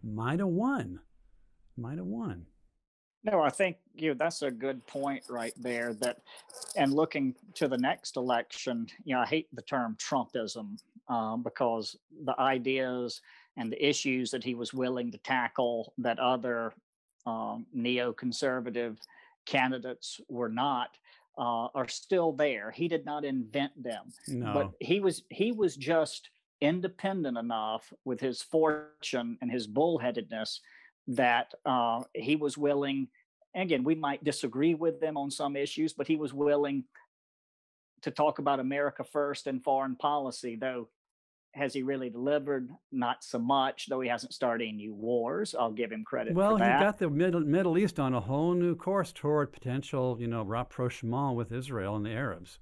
might 0.04 0.40
have 0.40 0.48
won. 0.48 1.00
Might 1.78 1.98
have 1.98 2.08
won. 2.08 2.46
No, 3.24 3.42
I 3.42 3.50
think 3.50 3.78
you 3.96 4.10
know, 4.10 4.16
that's 4.18 4.42
a 4.42 4.52
good 4.52 4.86
point 4.88 5.24
right 5.30 5.54
there. 5.58 5.94
That, 5.94 6.20
and 6.76 6.94
looking 6.94 7.36
to 7.56 7.68
the 7.68 7.78
next 7.78 8.16
election, 8.16 8.88
you 9.04 9.16
know, 9.16 9.22
I 9.22 9.26
hate 9.26 9.48
the 9.54 9.62
term 9.62 9.98
Trumpism 10.00 10.78
um, 11.10 11.44
because 11.44 11.98
the 12.24 12.40
ideas 12.40 13.22
and 13.58 13.72
the 13.72 13.86
issues 13.86 14.32
that 14.32 14.44
he 14.44 14.56
was 14.56 14.74
willing 14.74 15.12
to 15.12 15.18
tackle 15.20 15.94
that 15.98 16.20
other 16.20 16.74
um, 17.26 17.66
neoconservative 17.76 18.98
candidates 19.46 20.22
were 20.30 20.50
not 20.50 20.98
uh, 21.38 21.68
are 21.76 21.88
still 21.88 22.32
there. 22.32 22.72
He 22.72 22.88
did 22.88 23.06
not 23.06 23.26
invent 23.26 23.72
them, 23.82 24.12
no. 24.28 24.54
but 24.54 24.72
he 24.80 25.00
was 25.00 25.24
he 25.30 25.52
was 25.52 25.76
just 25.76 26.30
independent 26.62 27.38
enough 27.38 27.94
with 28.06 28.20
his 28.20 28.42
fortune 28.42 29.38
and 29.42 29.52
his 29.52 29.68
bullheadedness 29.68 30.60
that 31.08 31.54
uh, 31.66 32.02
he 32.14 32.36
was 32.36 32.58
willing. 32.58 33.08
Again, 33.56 33.84
we 33.84 33.96
might 33.96 34.24
disagree 34.24 34.74
with 34.74 35.00
them 35.00 35.18
on 35.18 35.32
some 35.32 35.56
issues, 35.56 35.94
but 35.94 36.08
he 36.08 36.16
was 36.16 36.34
willing 36.34 36.84
to 38.02 38.12
talk 38.12 38.40
about 38.40 38.60
America 38.60 39.04
first 39.04 39.48
and 39.48 39.64
foreign 39.64 39.96
policy, 39.96 40.56
though 40.56 40.90
has 41.58 41.74
he 41.74 41.84
really 41.84 42.10
delivered? 42.10 42.70
Not 42.92 43.24
so 43.24 43.40
much, 43.40 43.88
though 43.90 44.02
he 44.02 44.10
hasn't 44.10 44.34
started 44.34 44.64
any 44.64 44.74
new 44.74 44.94
wars. 44.94 45.56
I'll 45.58 45.72
give 45.72 45.92
him 45.92 46.04
credit. 46.04 46.34
Well, 46.34 46.58
he 46.58 46.64
got 46.64 47.00
the 47.00 47.10
Middle, 47.10 47.42
Middle 47.42 47.78
East 47.78 48.00
on 48.00 48.14
a 48.14 48.22
whole 48.22 48.54
new 48.54 48.76
course 48.76 49.12
toward 49.12 49.52
potential, 49.52 50.18
you 50.20 50.28
know, 50.28 50.44
rapprochement 50.44 51.36
with 51.36 51.52
Israel 51.52 51.96
and 51.96 52.06
the 52.06 52.12
Arabs. 52.12 52.60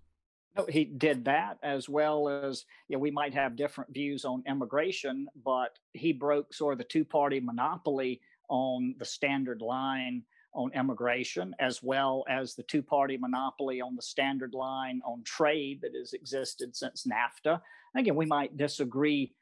No, 0.57 0.65
he 0.69 0.85
did 0.85 1.25
that 1.25 1.57
as 1.63 1.89
well 1.89 2.29
as 2.29 2.65
you 2.87 2.95
know, 2.95 3.01
we 3.01 3.11
might 3.11 3.33
have 3.33 3.57
different 3.57 3.93
views 3.93 4.23
on 4.23 4.43
immigration, 4.47 5.27
but 5.43 5.77
he 5.93 6.13
broke 6.13 6.53
sort 6.53 6.73
of 6.73 6.77
the 6.77 6.85
two-party 6.85 7.41
monopoly 7.41 8.21
on 8.49 8.95
the 8.97 9.05
standard 9.05 9.61
line 9.61 10.23
on 10.53 10.71
immigration, 10.73 11.53
as 11.59 11.83
well 11.83 12.23
as 12.29 12.55
the 12.55 12.63
two 12.63 12.81
party 12.81 13.17
monopoly 13.17 13.81
on 13.81 13.95
the 13.95 14.01
standard 14.01 14.53
line 14.53 15.01
on 15.05 15.21
trade 15.23 15.81
that 15.81 15.91
has 15.93 16.13
existed 16.13 16.75
since 16.75 17.05
NAFTA. 17.05 17.61
Again, 17.95 18.15
we 18.15 18.25
might 18.25 18.57
disagree 18.57 19.33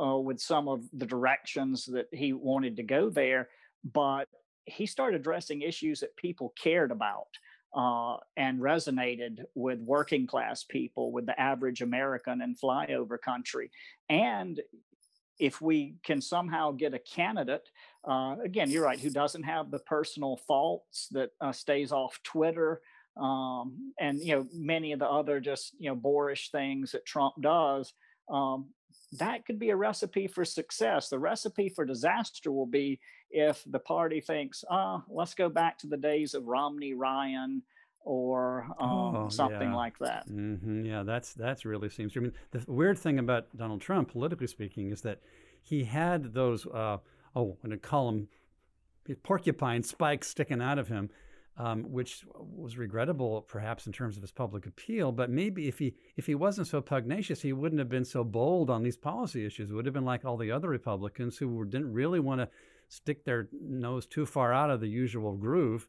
uh, 0.00 0.16
with 0.16 0.40
some 0.40 0.68
of 0.68 0.84
the 0.92 1.06
directions 1.06 1.86
that 1.86 2.08
he 2.12 2.32
wanted 2.32 2.76
to 2.76 2.82
go 2.82 3.10
there, 3.10 3.48
but 3.92 4.28
he 4.66 4.86
started 4.86 5.20
addressing 5.20 5.62
issues 5.62 6.00
that 6.00 6.16
people 6.16 6.52
cared 6.62 6.90
about. 6.90 7.28
Uh, 7.74 8.18
and 8.36 8.60
resonated 8.60 9.44
with 9.54 9.78
working 9.80 10.26
class 10.26 10.62
people, 10.62 11.10
with 11.10 11.24
the 11.24 11.40
average 11.40 11.80
American 11.80 12.42
in 12.42 12.54
flyover 12.54 13.18
country. 13.18 13.70
And 14.10 14.60
if 15.38 15.62
we 15.62 15.94
can 16.04 16.20
somehow 16.20 16.72
get 16.72 16.92
a 16.92 16.98
candidate, 16.98 17.66
uh, 18.06 18.36
again, 18.44 18.70
you're 18.70 18.84
right, 18.84 19.00
who 19.00 19.08
doesn't 19.08 19.44
have 19.44 19.70
the 19.70 19.78
personal 19.78 20.36
faults 20.36 21.08
that 21.12 21.30
uh, 21.40 21.50
stays 21.50 21.92
off 21.92 22.20
Twitter, 22.22 22.82
um, 23.16 23.92
and 23.98 24.20
you 24.20 24.36
know 24.36 24.46
many 24.52 24.92
of 24.92 24.98
the 24.98 25.08
other 25.08 25.40
just 25.40 25.74
you 25.78 25.90
know 25.90 25.96
boorish 25.96 26.50
things 26.50 26.92
that 26.92 27.06
Trump 27.06 27.34
does, 27.40 27.92
um, 28.30 28.68
that 29.18 29.44
could 29.46 29.58
be 29.58 29.70
a 29.70 29.76
recipe 29.76 30.26
for 30.26 30.44
success. 30.44 31.08
The 31.08 31.18
recipe 31.18 31.68
for 31.68 31.84
disaster 31.84 32.50
will 32.50 32.66
be 32.66 33.00
if 33.30 33.62
the 33.66 33.78
party 33.78 34.20
thinks, 34.20 34.64
ah, 34.70 34.98
oh, 34.98 35.14
let's 35.14 35.34
go 35.34 35.48
back 35.48 35.78
to 35.78 35.86
the 35.86 35.96
days 35.96 36.34
of 36.34 36.46
Romney 36.46 36.94
Ryan 36.94 37.62
or 38.04 38.66
um, 38.80 39.16
oh, 39.16 39.28
something 39.28 39.70
yeah. 39.70 39.76
like 39.76 39.98
that. 39.98 40.28
Mm-hmm. 40.28 40.84
Yeah, 40.86 41.02
that's 41.02 41.34
that's 41.34 41.64
really 41.64 41.88
seems. 41.88 42.16
I 42.16 42.20
mean, 42.20 42.32
the 42.50 42.64
weird 42.66 42.98
thing 42.98 43.18
about 43.18 43.54
Donald 43.56 43.80
Trump, 43.80 44.12
politically 44.12 44.46
speaking, 44.46 44.90
is 44.90 45.02
that 45.02 45.20
he 45.62 45.84
had 45.84 46.34
those. 46.34 46.66
Uh, 46.66 46.98
oh, 47.36 47.56
to 47.68 47.76
call 47.76 48.06
them 48.06 48.28
porcupine 49.22 49.82
spikes 49.82 50.28
sticking 50.28 50.62
out 50.62 50.78
of 50.78 50.88
him, 50.88 51.10
um, 51.56 51.84
which 51.84 52.24
was 52.34 52.78
regrettable, 52.78 53.42
perhaps 53.42 53.86
in 53.86 53.92
terms 53.92 54.16
of 54.16 54.22
his 54.22 54.32
public 54.32 54.66
appeal. 54.66 55.12
But 55.12 55.30
maybe 55.30 55.68
if 55.68 55.78
he 55.78 55.94
if 56.16 56.26
he 56.26 56.34
wasn't 56.34 56.68
so 56.68 56.80
pugnacious, 56.80 57.42
he 57.42 57.52
wouldn't 57.52 57.78
have 57.78 57.88
been 57.88 58.04
so 58.04 58.24
bold 58.24 58.70
on 58.70 58.82
these 58.82 58.96
policy 58.96 59.44
issues. 59.44 59.70
It 59.70 59.74
would 59.74 59.86
have 59.86 59.94
been 59.94 60.04
like 60.04 60.24
all 60.24 60.36
the 60.36 60.52
other 60.52 60.68
Republicans 60.68 61.38
who 61.38 61.48
were, 61.48 61.64
didn't 61.64 61.92
really 61.92 62.20
want 62.20 62.40
to 62.40 62.48
stick 62.88 63.24
their 63.24 63.48
nose 63.52 64.06
too 64.06 64.26
far 64.26 64.52
out 64.52 64.70
of 64.70 64.80
the 64.80 64.88
usual 64.88 65.36
groove 65.36 65.88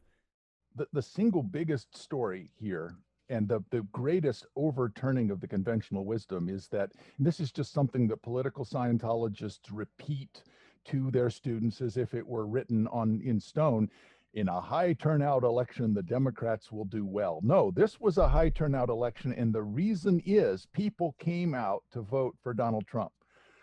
the, 0.74 0.86
the 0.92 1.02
single 1.02 1.42
biggest 1.42 1.96
story 1.96 2.50
here 2.58 2.96
and 3.30 3.48
the, 3.48 3.60
the 3.70 3.82
greatest 3.92 4.46
overturning 4.56 5.30
of 5.30 5.40
the 5.40 5.48
conventional 5.48 6.04
wisdom 6.04 6.48
is 6.48 6.68
that 6.68 6.90
this 7.18 7.40
is 7.40 7.50
just 7.50 7.72
something 7.72 8.06
that 8.08 8.22
political 8.22 8.64
Scientologists 8.64 9.70
repeat 9.72 10.42
to 10.86 11.10
their 11.10 11.30
students 11.30 11.80
as 11.80 11.96
if 11.96 12.12
it 12.12 12.26
were 12.26 12.46
written 12.46 12.86
on 12.88 13.22
in 13.24 13.40
stone. 13.40 13.88
In 14.34 14.48
a 14.48 14.60
high 14.60 14.94
turnout 14.94 15.44
election, 15.44 15.94
the 15.94 16.02
Democrats 16.02 16.72
will 16.72 16.86
do 16.86 17.06
well. 17.06 17.38
No, 17.44 17.70
this 17.70 18.00
was 18.00 18.18
a 18.18 18.26
high 18.26 18.48
turnout 18.48 18.88
election, 18.88 19.32
and 19.32 19.54
the 19.54 19.62
reason 19.62 20.20
is 20.26 20.66
people 20.72 21.14
came 21.20 21.54
out 21.54 21.84
to 21.92 22.02
vote 22.02 22.36
for 22.42 22.52
Donald 22.52 22.84
Trump. 22.88 23.12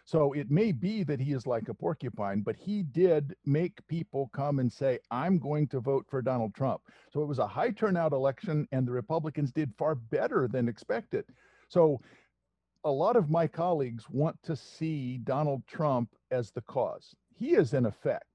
So 0.06 0.32
it 0.32 0.50
may 0.50 0.72
be 0.72 1.04
that 1.04 1.20
he 1.20 1.34
is 1.34 1.46
like 1.46 1.68
a 1.68 1.74
porcupine, 1.74 2.40
but 2.40 2.56
he 2.56 2.84
did 2.84 3.36
make 3.46 3.86
people 3.90 4.30
come 4.34 4.60
and 4.60 4.72
say, 4.72 5.00
I'm 5.12 5.40
going 5.40 5.68
to 5.68 5.82
vote 5.82 6.06
for 6.10 6.22
Donald 6.22 6.56
Trump. 6.56 6.82
So 7.12 7.22
it 7.22 7.28
was 7.28 7.40
a 7.40 7.48
high 7.48 7.72
turnout 7.72 8.14
election, 8.14 8.66
and 8.72 8.88
the 8.88 8.94
Republicans 8.94 9.52
did 9.52 9.74
far 9.78 9.96
better 9.96 10.48
than 10.48 10.70
expected. 10.70 11.26
So 11.68 12.00
a 12.86 12.92
lot 12.92 13.18
of 13.18 13.30
my 13.30 13.46
colleagues 13.46 14.10
want 14.10 14.42
to 14.44 14.56
see 14.56 15.18
Donald 15.18 15.68
Trump 15.68 16.16
as 16.32 16.50
the 16.52 16.62
cause. 16.62 17.14
He 17.38 17.56
is, 17.56 17.74
in 17.74 17.86
effect, 17.86 18.26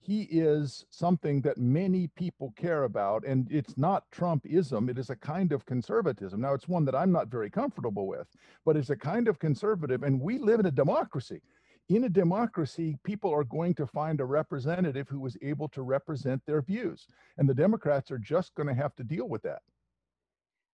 he 0.00 0.22
is 0.22 0.86
something 0.90 1.40
that 1.42 1.58
many 1.58 2.08
people 2.08 2.52
care 2.56 2.84
about. 2.84 3.24
And 3.26 3.46
it's 3.50 3.76
not 3.76 4.10
Trumpism, 4.10 4.88
it 4.88 4.98
is 4.98 5.10
a 5.10 5.16
kind 5.16 5.52
of 5.52 5.66
conservatism. 5.66 6.40
Now, 6.40 6.54
it's 6.54 6.68
one 6.68 6.84
that 6.86 6.94
I'm 6.94 7.12
not 7.12 7.28
very 7.28 7.50
comfortable 7.50 8.06
with, 8.06 8.28
but 8.64 8.76
it's 8.76 8.90
a 8.90 8.96
kind 8.96 9.28
of 9.28 9.38
conservative. 9.38 10.02
And 10.02 10.20
we 10.20 10.38
live 10.38 10.60
in 10.60 10.66
a 10.66 10.70
democracy. 10.70 11.40
In 11.88 12.04
a 12.04 12.08
democracy, 12.08 12.98
people 13.02 13.32
are 13.32 13.44
going 13.44 13.74
to 13.74 13.86
find 13.86 14.20
a 14.20 14.24
representative 14.24 15.08
who 15.08 15.24
is 15.26 15.36
able 15.40 15.68
to 15.70 15.82
represent 15.82 16.42
their 16.46 16.60
views. 16.60 17.06
And 17.38 17.48
the 17.48 17.54
Democrats 17.54 18.10
are 18.10 18.18
just 18.18 18.54
going 18.54 18.68
to 18.68 18.74
have 18.74 18.94
to 18.96 19.04
deal 19.04 19.28
with 19.28 19.42
that. 19.42 19.62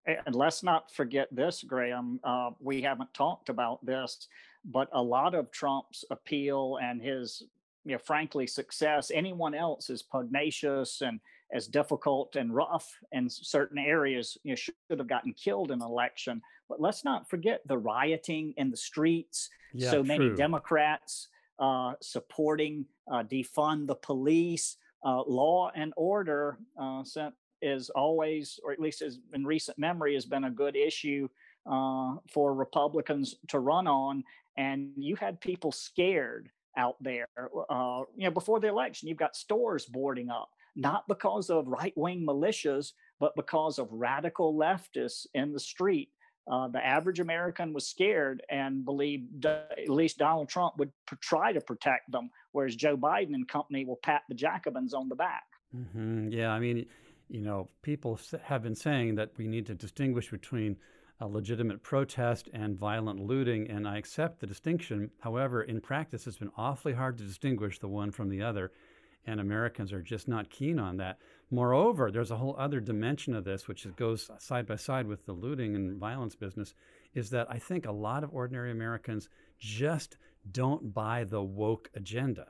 And 0.06 0.34
let's 0.34 0.62
not 0.62 0.92
forget 0.92 1.28
this, 1.30 1.62
Graham. 1.62 2.20
Uh, 2.24 2.50
we 2.60 2.82
haven't 2.82 3.14
talked 3.14 3.48
about 3.48 3.84
this, 3.86 4.28
but 4.64 4.88
a 4.92 5.00
lot 5.00 5.34
of 5.34 5.50
Trump's 5.50 6.04
appeal 6.10 6.78
and 6.82 7.00
his 7.00 7.44
you 7.84 7.92
know, 7.92 7.98
frankly, 7.98 8.46
success. 8.46 9.10
Anyone 9.12 9.54
else 9.54 9.90
is 9.90 10.02
pugnacious 10.02 11.02
and 11.02 11.20
as 11.52 11.66
difficult 11.68 12.36
and 12.36 12.54
rough 12.54 12.90
in 13.12 13.28
certain 13.28 13.78
areas, 13.78 14.36
you 14.42 14.52
know, 14.52 14.56
should 14.56 14.74
have 14.90 15.06
gotten 15.06 15.32
killed 15.32 15.70
in 15.70 15.80
an 15.80 15.86
election. 15.86 16.42
But 16.68 16.80
let's 16.80 17.04
not 17.04 17.28
forget 17.28 17.60
the 17.66 17.78
rioting 17.78 18.54
in 18.56 18.70
the 18.70 18.76
streets. 18.76 19.50
Yeah, 19.72 19.90
so 19.90 20.02
many 20.02 20.28
true. 20.28 20.36
Democrats 20.36 21.28
uh, 21.58 21.92
supporting 22.00 22.86
uh, 23.10 23.22
defund 23.22 23.86
the 23.86 23.94
police, 23.94 24.76
uh, 25.04 25.22
law 25.26 25.70
and 25.74 25.92
order 25.96 26.58
uh, 26.80 27.02
is 27.60 27.90
always, 27.90 28.58
or 28.64 28.72
at 28.72 28.80
least 28.80 29.02
is 29.02 29.20
in 29.34 29.46
recent 29.46 29.78
memory, 29.78 30.14
has 30.14 30.24
been 30.26 30.44
a 30.44 30.50
good 30.50 30.74
issue 30.74 31.28
uh, 31.70 32.14
for 32.30 32.54
Republicans 32.54 33.36
to 33.48 33.58
run 33.58 33.86
on. 33.86 34.24
And 34.56 34.92
you 34.96 35.16
had 35.16 35.40
people 35.40 35.72
scared 35.72 36.50
out 36.76 36.96
there. 37.00 37.26
Uh, 37.70 38.02
you 38.16 38.24
know, 38.24 38.30
before 38.30 38.60
the 38.60 38.68
election, 38.68 39.08
you've 39.08 39.18
got 39.18 39.36
stores 39.36 39.86
boarding 39.86 40.30
up, 40.30 40.48
not 40.76 41.04
because 41.08 41.50
of 41.50 41.66
right 41.66 41.92
wing 41.96 42.26
militias, 42.26 42.92
but 43.20 43.34
because 43.36 43.78
of 43.78 43.88
radical 43.90 44.54
leftists 44.54 45.26
in 45.34 45.52
the 45.52 45.60
street. 45.60 46.10
Uh, 46.50 46.68
the 46.68 46.84
average 46.84 47.20
American 47.20 47.72
was 47.72 47.88
scared 47.88 48.42
and 48.50 48.84
believed 48.84 49.46
uh, 49.46 49.62
at 49.78 49.88
least 49.88 50.18
Donald 50.18 50.48
Trump 50.48 50.74
would 50.76 50.92
try 51.20 51.52
to 51.52 51.60
protect 51.60 52.10
them, 52.12 52.28
whereas 52.52 52.76
Joe 52.76 52.98
Biden 52.98 53.34
and 53.34 53.48
company 53.48 53.86
will 53.86 53.98
pat 54.02 54.22
the 54.28 54.34
Jacobins 54.34 54.92
on 54.92 55.08
the 55.08 55.14
back. 55.14 55.44
Mm-hmm. 55.74 56.28
Yeah, 56.32 56.50
I 56.50 56.60
mean, 56.60 56.84
you 57.28 57.40
know, 57.40 57.68
people 57.82 58.20
have 58.42 58.62
been 58.62 58.74
saying 58.74 59.14
that 59.14 59.30
we 59.38 59.46
need 59.46 59.66
to 59.66 59.74
distinguish 59.74 60.30
between 60.30 60.76
legitimate 61.20 61.82
protest 61.82 62.48
and 62.52 62.78
violent 62.78 63.20
looting, 63.20 63.70
and 63.70 63.88
I 63.88 63.98
accept 63.98 64.40
the 64.40 64.46
distinction. 64.46 65.10
However, 65.20 65.62
in 65.62 65.80
practice, 65.80 66.26
it's 66.26 66.38
been 66.38 66.50
awfully 66.56 66.92
hard 66.92 67.18
to 67.18 67.24
distinguish 67.24 67.78
the 67.78 67.88
one 67.88 68.10
from 68.10 68.28
the 68.28 68.42
other, 68.42 68.72
and 69.26 69.40
Americans 69.40 69.92
are 69.92 70.02
just 70.02 70.28
not 70.28 70.50
keen 70.50 70.78
on 70.78 70.98
that. 70.98 71.18
Moreover, 71.50 72.10
there's 72.10 72.30
a 72.30 72.36
whole 72.36 72.56
other 72.58 72.80
dimension 72.80 73.34
of 73.34 73.44
this, 73.44 73.66
which 73.68 73.86
goes 73.96 74.30
side 74.38 74.66
by 74.66 74.76
side 74.76 75.06
with 75.06 75.24
the 75.24 75.32
looting 75.32 75.74
and 75.76 75.98
violence 75.98 76.34
business, 76.34 76.74
is 77.14 77.30
that 77.30 77.46
I 77.50 77.58
think 77.58 77.86
a 77.86 77.92
lot 77.92 78.24
of 78.24 78.34
ordinary 78.34 78.70
Americans 78.70 79.28
just 79.58 80.18
don't 80.50 80.92
buy 80.92 81.24
the 81.24 81.42
woke 81.42 81.90
agenda. 81.94 82.48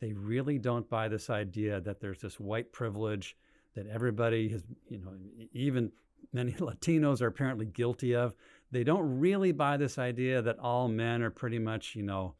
They 0.00 0.12
really 0.12 0.58
don't 0.58 0.88
buy 0.88 1.08
this 1.08 1.30
idea 1.30 1.80
that 1.80 2.00
there's 2.00 2.20
this 2.20 2.38
white 2.38 2.72
privilege 2.72 3.36
that 3.74 3.86
everybody 3.86 4.48
has, 4.50 4.62
you 4.88 4.98
know, 4.98 5.14
even 5.52 5.90
many 6.32 6.52
Latinos 6.58 7.20
are 7.20 7.26
apparently 7.26 7.66
guilty 7.66 8.14
of. 8.14 8.34
They 8.70 8.84
don't 8.84 9.20
really 9.20 9.52
buy 9.52 9.76
this 9.76 9.98
idea 9.98 10.40
that 10.42 10.58
all 10.58 10.88
men 10.88 11.22
are 11.22 11.30
pretty 11.30 11.58
much, 11.58 11.94
you 11.94 12.02
know, 12.02 12.34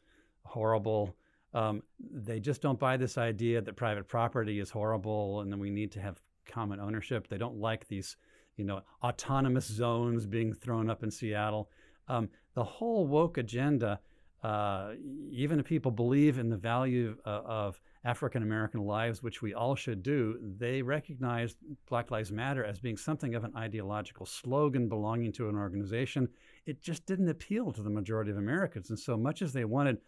horrible. 0.45 1.15
Um, 1.55 1.83
they 2.01 2.41
just 2.41 2.63
don't 2.63 2.79
buy 2.79 2.97
this 2.97 3.19
idea 3.19 3.61
that 3.61 3.77
private 3.77 4.09
property 4.09 4.59
is 4.59 4.71
horrible 4.71 5.41
and 5.41 5.53
that 5.53 5.59
we 5.59 5.71
need 5.71 5.93
to 5.93 6.01
have 6.01 6.21
common 6.47 6.81
ownership. 6.81 7.29
They 7.29 7.39
don't 7.39 7.61
like 7.61 7.87
these, 7.87 8.17
you 8.57 8.65
know, 8.65 8.81
autonomous 9.03 9.67
zones 9.67 10.27
being 10.27 10.55
thrown 10.55 10.89
up 10.89 11.03
in 11.03 11.11
Seattle. 11.11 11.71
Um, 12.09 12.31
the 12.55 12.65
whole 12.65 13.07
woke 13.07 13.39
agenda, 13.39 14.01
uh, 14.43 14.93
even 15.31 15.61
if 15.61 15.67
people 15.67 15.91
believe 15.91 16.39
in 16.39 16.49
the 16.49 16.57
value 16.57 17.17
uh, 17.25 17.43
of 17.45 17.81
African 18.05 18.43
American 18.43 18.81
lives, 18.81 19.23
which 19.23 19.41
we 19.41 19.55
all 19.55 19.77
should 19.77 20.03
do, 20.03 20.37
they 20.59 20.83
recognize 20.83 21.55
Black 21.89 22.11
Lives 22.11 22.33
Matter 22.33 22.65
as 22.65 22.81
being 22.81 22.97
something 22.97 23.37
of 23.37 23.45
an 23.45 23.53
ideological 23.57 24.27
slogan 24.27 24.89
belonging 24.89 25.33
to 25.33 25.49
an 25.49 25.55
organization. 25.55 26.29
It 26.67 26.83
just 26.83 27.07
didn't 27.07 27.29
appeal 27.29 27.71
to 27.73 27.83
the 27.83 27.91
majority 27.91 28.33
of 28.33 28.37
Americans. 28.37 28.91
And 28.91 28.99
so 28.99 29.17
much 29.17 29.43
as 29.43 29.53
they 29.53 29.65
wanted 29.65 29.99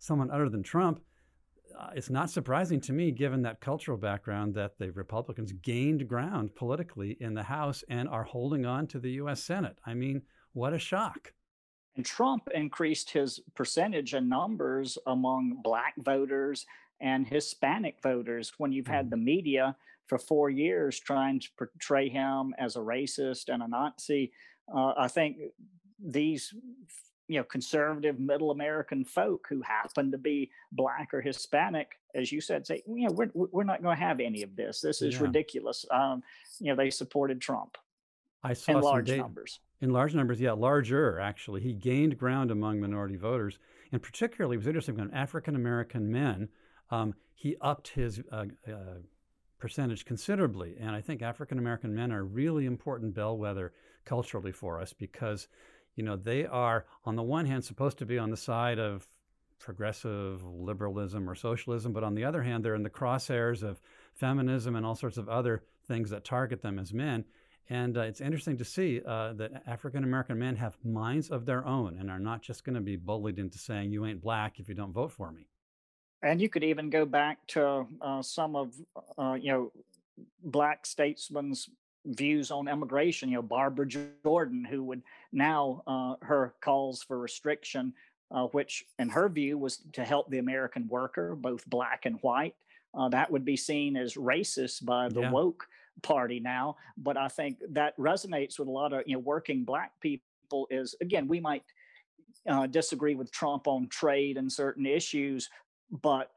someone 0.00 0.30
other 0.30 0.48
than 0.48 0.64
Trump, 0.64 1.00
uh, 1.78 1.90
it's 1.94 2.10
not 2.10 2.30
surprising 2.30 2.80
to 2.80 2.92
me, 2.92 3.12
given 3.12 3.42
that 3.42 3.60
cultural 3.60 3.96
background, 3.96 4.54
that 4.54 4.76
the 4.78 4.90
Republicans 4.90 5.52
gained 5.52 6.08
ground 6.08 6.54
politically 6.56 7.16
in 7.20 7.34
the 7.34 7.42
House 7.44 7.84
and 7.88 8.08
are 8.08 8.24
holding 8.24 8.66
on 8.66 8.88
to 8.88 8.98
the 8.98 9.12
U.S. 9.12 9.42
Senate. 9.42 9.78
I 9.86 9.94
mean, 9.94 10.22
what 10.52 10.72
a 10.72 10.78
shock. 10.78 11.32
And 11.96 12.04
Trump 12.04 12.48
increased 12.52 13.10
his 13.10 13.40
percentage 13.54 14.14
and 14.14 14.28
numbers 14.28 14.98
among 15.06 15.60
black 15.62 15.94
voters 15.98 16.66
and 17.00 17.26
Hispanic 17.26 17.98
voters 18.02 18.52
when 18.58 18.72
you've 18.72 18.86
had 18.86 19.06
mm-hmm. 19.06 19.10
the 19.10 19.16
media 19.16 19.76
for 20.06 20.18
four 20.18 20.50
years 20.50 20.98
trying 20.98 21.40
to 21.40 21.48
portray 21.56 22.08
him 22.08 22.54
as 22.58 22.76
a 22.76 22.80
racist 22.80 23.48
and 23.48 23.62
a 23.62 23.68
Nazi. 23.68 24.32
Uh, 24.74 24.92
I 24.96 25.08
think 25.08 25.36
these 26.04 26.52
you 27.28 27.38
know 27.38 27.44
conservative 27.44 28.18
middle 28.20 28.50
american 28.50 29.04
folk 29.04 29.46
who 29.48 29.62
happen 29.62 30.10
to 30.10 30.18
be 30.18 30.50
black 30.72 31.14
or 31.14 31.22
hispanic 31.22 31.92
as 32.14 32.30
you 32.30 32.40
said 32.40 32.66
say 32.66 32.82
you 32.86 33.08
know 33.08 33.12
we're, 33.12 33.30
we're 33.32 33.64
not 33.64 33.82
going 33.82 33.96
to 33.96 34.02
have 34.02 34.20
any 34.20 34.42
of 34.42 34.54
this 34.56 34.80
this 34.80 35.00
is 35.00 35.14
yeah. 35.14 35.22
ridiculous 35.22 35.86
um, 35.90 36.22
you 36.60 36.66
know 36.66 36.76
they 36.76 36.90
supported 36.90 37.40
trump 37.40 37.78
i 38.42 38.52
saw 38.52 38.72
in 38.72 38.80
large 38.80 39.10
numbers 39.10 39.60
in 39.80 39.90
large 39.90 40.14
numbers 40.14 40.40
yeah 40.40 40.52
larger 40.52 41.18
actually 41.18 41.60
he 41.60 41.72
gained 41.72 42.18
ground 42.18 42.50
among 42.50 42.80
minority 42.80 43.16
voters 43.16 43.58
and 43.92 44.02
particularly 44.02 44.54
it 44.54 44.58
was 44.58 44.66
interesting 44.66 44.96
when 44.96 45.10
african 45.12 45.54
american 45.54 46.10
men 46.10 46.48
um, 46.90 47.14
he 47.34 47.56
upped 47.60 47.88
his 47.88 48.20
uh, 48.30 48.44
uh, 48.68 48.98
percentage 49.58 50.04
considerably 50.04 50.76
and 50.78 50.90
i 50.90 51.00
think 51.00 51.22
african 51.22 51.58
american 51.58 51.94
men 51.94 52.12
are 52.12 52.24
really 52.24 52.66
important 52.66 53.14
bellwether 53.14 53.72
culturally 54.04 54.52
for 54.52 54.80
us 54.80 54.92
because 54.92 55.48
you 55.96 56.02
know, 56.02 56.16
they 56.16 56.44
are, 56.44 56.86
on 57.04 57.16
the 57.16 57.22
one 57.22 57.46
hand, 57.46 57.64
supposed 57.64 57.98
to 57.98 58.06
be 58.06 58.18
on 58.18 58.30
the 58.30 58.36
side 58.36 58.78
of 58.78 59.06
progressive 59.58 60.44
liberalism 60.44 61.30
or 61.30 61.34
socialism, 61.34 61.92
but 61.92 62.04
on 62.04 62.14
the 62.14 62.24
other 62.24 62.42
hand, 62.42 62.64
they're 62.64 62.74
in 62.74 62.82
the 62.82 62.90
crosshairs 62.90 63.62
of 63.62 63.80
feminism 64.12 64.74
and 64.76 64.84
all 64.84 64.94
sorts 64.94 65.16
of 65.16 65.28
other 65.28 65.62
things 65.86 66.10
that 66.10 66.24
target 66.24 66.62
them 66.62 66.78
as 66.78 66.92
men. 66.92 67.24
And 67.70 67.96
uh, 67.96 68.02
it's 68.02 68.20
interesting 68.20 68.58
to 68.58 68.64
see 68.64 69.00
uh, 69.06 69.32
that 69.34 69.62
African 69.66 70.04
American 70.04 70.38
men 70.38 70.56
have 70.56 70.76
minds 70.84 71.30
of 71.30 71.46
their 71.46 71.66
own 71.66 71.96
and 71.98 72.10
are 72.10 72.18
not 72.18 72.42
just 72.42 72.64
going 72.64 72.74
to 72.74 72.80
be 72.80 72.96
bullied 72.96 73.38
into 73.38 73.58
saying, 73.58 73.90
you 73.90 74.04
ain't 74.04 74.20
black 74.20 74.60
if 74.60 74.68
you 74.68 74.74
don't 74.74 74.92
vote 74.92 75.12
for 75.12 75.32
me. 75.32 75.46
And 76.22 76.40
you 76.40 76.48
could 76.48 76.64
even 76.64 76.90
go 76.90 77.04
back 77.04 77.46
to 77.48 77.86
uh, 78.00 78.22
some 78.22 78.56
of, 78.56 78.74
uh, 79.18 79.36
you 79.40 79.52
know, 79.52 79.72
black 80.42 80.86
statesmen's 80.86 81.68
views 82.06 82.50
on 82.50 82.68
immigration. 82.68 83.30
You 83.30 83.36
know, 83.36 83.42
Barbara 83.42 83.86
Jordan, 84.24 84.64
who 84.64 84.82
would 84.84 85.02
now 85.32 85.82
uh, 85.86 86.14
her 86.20 86.54
calls 86.60 87.02
for 87.02 87.18
restriction, 87.18 87.94
uh, 88.30 88.44
which 88.48 88.84
in 88.98 89.08
her 89.08 89.28
view 89.28 89.56
was 89.56 89.78
to 89.94 90.04
help 90.04 90.30
the 90.30 90.38
American 90.38 90.86
worker, 90.88 91.34
both 91.34 91.68
black 91.68 92.04
and 92.04 92.18
white. 92.20 92.54
Uh, 92.94 93.08
that 93.08 93.30
would 93.30 93.44
be 93.44 93.56
seen 93.56 93.96
as 93.96 94.14
racist 94.14 94.84
by 94.84 95.08
the 95.08 95.22
yeah. 95.22 95.30
woke 95.30 95.66
party 96.02 96.40
now. 96.40 96.76
But 96.96 97.16
I 97.16 97.28
think 97.28 97.58
that 97.70 97.96
resonates 97.98 98.58
with 98.58 98.68
a 98.68 98.70
lot 98.70 98.92
of 98.92 99.02
you 99.06 99.14
know 99.14 99.20
working 99.20 99.64
black 99.64 99.92
people. 100.00 100.22
Is 100.70 100.94
again, 101.00 101.26
we 101.26 101.40
might 101.40 101.64
uh, 102.48 102.66
disagree 102.66 103.14
with 103.14 103.32
Trump 103.32 103.66
on 103.66 103.88
trade 103.88 104.36
and 104.36 104.50
certain 104.50 104.86
issues, 104.86 105.48
but 105.90 106.30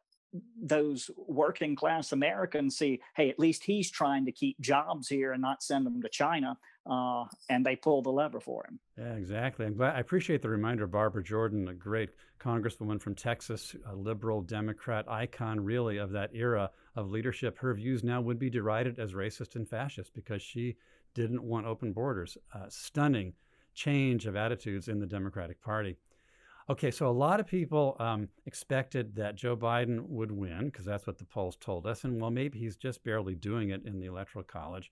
those 0.62 1.10
working 1.18 1.76
class 1.76 2.12
Americans 2.12 2.78
see, 2.78 3.02
hey, 3.16 3.30
at 3.30 3.40
least 3.40 3.64
he's 3.64 3.90
trying 3.90 4.26
to 4.26 4.32
keep 4.32 4.60
jobs 4.60 5.08
here 5.08 5.34
and 5.34 5.42
not 5.42 5.64
send 5.64 5.86
them 5.86 6.02
to 6.02 6.10
China, 6.10 6.58
uh, 6.86 7.26
and 7.50 7.66
they 7.66 7.76
pull 7.76 8.02
the 8.02 8.12
lever 8.12 8.40
for 8.40 8.66
him. 8.68 8.80
Yeah, 8.98 9.14
exactly. 9.14 9.66
I'm 9.66 9.76
glad. 9.76 9.96
I 9.96 10.00
appreciate 10.00 10.42
the 10.42 10.50
reminder. 10.50 10.88
Barbara 10.88 11.24
Jordan, 11.24 11.68
a 11.68 11.74
great 11.74 12.12
congresswoman 12.40 13.02
from 13.02 13.16
Texas, 13.16 13.76
a 13.86 13.96
liberal 13.96 14.42
Democrat 14.42 15.10
icon, 15.10 15.60
really 15.60 15.98
of 15.98 16.12
that 16.12 16.32
era 16.34 16.70
of 16.96 17.10
leadership. 17.10 17.58
Her 17.58 17.74
views 17.74 18.04
now 18.04 18.22
would 18.22 18.40
be 18.40 18.50
derided 18.50 19.00
as 19.00 19.14
racist 19.14 19.56
and 19.56 19.68
fascist 19.68 20.14
because 20.14 20.42
she 20.42 20.78
didn't 21.14 21.44
want 21.44 21.66
open 21.66 21.94
borders. 21.94 22.38
Uh, 22.54 22.66
stunning 22.70 23.34
change 23.74 24.26
of 24.26 24.36
attitudes 24.36 24.88
in 24.88 25.00
the 25.00 25.06
Democratic 25.06 25.62
Party. 25.62 25.98
Okay, 26.70 26.92
so 26.92 27.08
a 27.08 27.10
lot 27.10 27.40
of 27.40 27.48
people 27.48 27.96
um, 28.00 28.28
expected 28.46 29.16
that 29.16 29.36
Joe 29.36 29.56
Biden 29.56 30.02
would 30.10 30.32
win 30.32 30.66
because 30.66 30.84
that's 30.84 31.08
what 31.08 31.18
the 31.18 31.24
polls 31.24 31.56
told 31.56 31.88
us. 31.88 32.04
And 32.04 32.22
well, 32.22 32.30
maybe 32.30 32.60
he's 32.60 32.76
just 32.76 33.04
barely 33.06 33.36
doing 33.36 33.70
it 33.70 33.86
in 33.86 34.00
the 34.00 34.08
Electoral 34.08 34.44
College. 34.44 34.92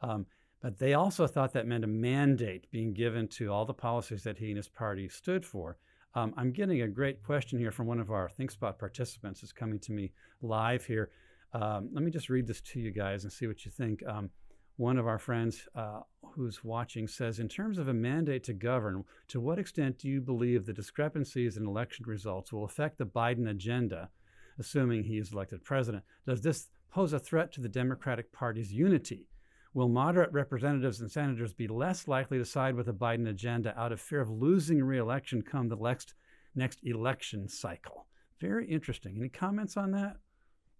Um, 0.00 0.26
but 0.62 0.78
they 0.78 0.94
also 0.94 1.26
thought 1.26 1.52
that 1.54 1.66
meant 1.66 1.82
a 1.82 1.88
mandate 1.88 2.70
being 2.70 2.92
given 2.92 3.26
to 3.28 3.52
all 3.52 3.64
the 3.64 3.74
policies 3.74 4.22
that 4.22 4.38
he 4.38 4.48
and 4.48 4.56
his 4.56 4.68
party 4.68 5.08
stood 5.08 5.44
for. 5.44 5.76
Um, 6.14 6.34
I'm 6.36 6.52
getting 6.52 6.82
a 6.82 6.88
great 6.88 7.22
question 7.22 7.58
here 7.58 7.72
from 7.72 7.86
one 7.86 8.00
of 8.00 8.10
our 8.12 8.30
ThinkSpot 8.38 8.78
participants. 8.78 9.42
It's 9.42 9.52
coming 9.52 9.78
to 9.80 9.92
me 9.92 10.12
live 10.40 10.84
here. 10.84 11.10
Um, 11.52 11.90
let 11.92 12.04
me 12.04 12.10
just 12.12 12.28
read 12.28 12.46
this 12.46 12.60
to 12.60 12.80
you 12.80 12.92
guys 12.92 13.24
and 13.24 13.32
see 13.32 13.46
what 13.46 13.64
you 13.64 13.72
think. 13.72 14.02
Um, 14.06 14.30
one 14.78 14.96
of 14.96 15.08
our 15.08 15.18
friends 15.18 15.68
uh, 15.74 16.00
who's 16.34 16.62
watching 16.62 17.08
says, 17.08 17.40
in 17.40 17.48
terms 17.48 17.78
of 17.78 17.88
a 17.88 17.92
mandate 17.92 18.44
to 18.44 18.52
govern, 18.52 19.04
to 19.26 19.40
what 19.40 19.58
extent 19.58 19.98
do 19.98 20.08
you 20.08 20.20
believe 20.20 20.64
the 20.64 20.72
discrepancies 20.72 21.56
in 21.56 21.66
election 21.66 22.04
results 22.06 22.52
will 22.52 22.64
affect 22.64 22.96
the 22.96 23.04
Biden 23.04 23.50
agenda, 23.50 24.08
assuming 24.56 25.02
he 25.02 25.18
is 25.18 25.32
elected 25.32 25.64
president? 25.64 26.04
Does 26.24 26.40
this 26.40 26.68
pose 26.92 27.12
a 27.12 27.18
threat 27.18 27.52
to 27.52 27.60
the 27.60 27.68
Democratic 27.68 28.32
Party's 28.32 28.72
unity? 28.72 29.26
Will 29.74 29.88
moderate 29.88 30.32
representatives 30.32 31.00
and 31.00 31.10
senators 31.10 31.52
be 31.52 31.66
less 31.66 32.06
likely 32.06 32.38
to 32.38 32.44
side 32.44 32.76
with 32.76 32.86
the 32.86 32.94
Biden 32.94 33.28
agenda 33.28 33.78
out 33.78 33.90
of 33.90 34.00
fear 34.00 34.20
of 34.20 34.30
losing 34.30 34.82
reelection 34.82 35.42
come 35.42 35.68
the 35.68 35.76
next, 35.76 36.14
next 36.54 36.78
election 36.84 37.48
cycle? 37.48 38.06
Very 38.40 38.68
interesting. 38.68 39.16
Any 39.18 39.28
comments 39.28 39.76
on 39.76 39.90
that? 39.90 40.18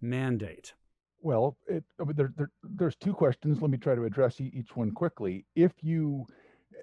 Mandate. 0.01 0.75
Well, 1.21 1.57
it, 1.67 1.85
there, 2.15 2.33
there, 2.37 2.51
there's 2.63 2.97
two 2.97 3.13
questions. 3.13 3.61
Let 3.61 3.71
me 3.71 3.79
try 3.79 3.95
to 3.95 4.05
address 4.05 4.41
each 4.41 4.77
one 4.77 4.93
quickly. 4.93 5.45
If 5.57 5.73
you, 5.83 6.27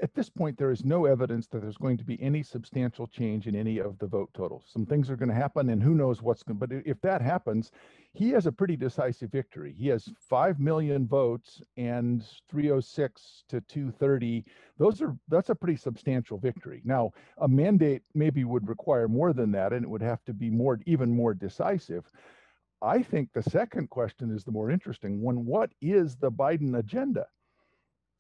at 0.02 0.14
this 0.14 0.30
point, 0.30 0.58
there 0.58 0.72
is 0.72 0.84
no 0.84 1.06
evidence 1.06 1.48
that 1.48 1.62
there's 1.62 1.78
going 1.78 1.98
to 1.98 2.04
be 2.04 2.22
any 2.22 2.44
substantial 2.44 3.08
change 3.08 3.48
in 3.48 3.56
any 3.56 3.78
of 3.78 3.98
the 3.98 4.08
vote 4.08 4.30
totals. 4.34 4.66
Some 4.68 4.86
things 4.86 5.10
are 5.10 5.16
going 5.16 5.30
to 5.30 5.36
happen, 5.36 5.70
and 5.70 5.82
who 5.82 5.96
knows 5.96 6.22
what's 6.22 6.44
going. 6.44 6.60
But 6.60 6.72
if 6.86 7.00
that 7.00 7.22
happens, 7.22 7.72
he 8.12 8.30
has 8.32 8.46
a 8.46 8.52
pretty 8.52 8.76
decisive 8.76 9.32
victory. 9.32 9.74
He 9.78 9.88
has 9.88 10.10
five 10.20 10.60
million 10.60 11.08
votes 11.08 11.62
and 11.78 12.22
306 12.50 13.46
to 13.48 13.62
230. 13.62 14.44
Those 14.78 15.02
are 15.02 15.16
that's 15.30 15.50
a 15.50 15.56
pretty 15.56 15.78
substantial 15.78 16.38
victory. 16.38 16.82
Now, 16.84 17.12
a 17.38 17.48
mandate 17.48 18.02
maybe 18.14 18.44
would 18.44 18.68
require 18.68 19.08
more 19.08 19.32
than 19.32 19.54
that, 19.54 19.72
and 19.72 19.86
it 19.86 19.90
would 19.90 20.02
have 20.02 20.26
to 20.26 20.34
be 20.34 20.50
more, 20.50 20.78
even 20.86 21.10
more 21.10 21.34
decisive. 21.34 22.12
I 22.86 23.02
think 23.02 23.34
the 23.34 23.42
second 23.42 23.90
question 23.90 24.30
is 24.30 24.44
the 24.44 24.52
more 24.52 24.70
interesting 24.70 25.20
one. 25.20 25.44
What 25.46 25.72
is 25.82 26.18
the 26.18 26.32
Biden 26.32 26.78
agenda? 26.78 27.26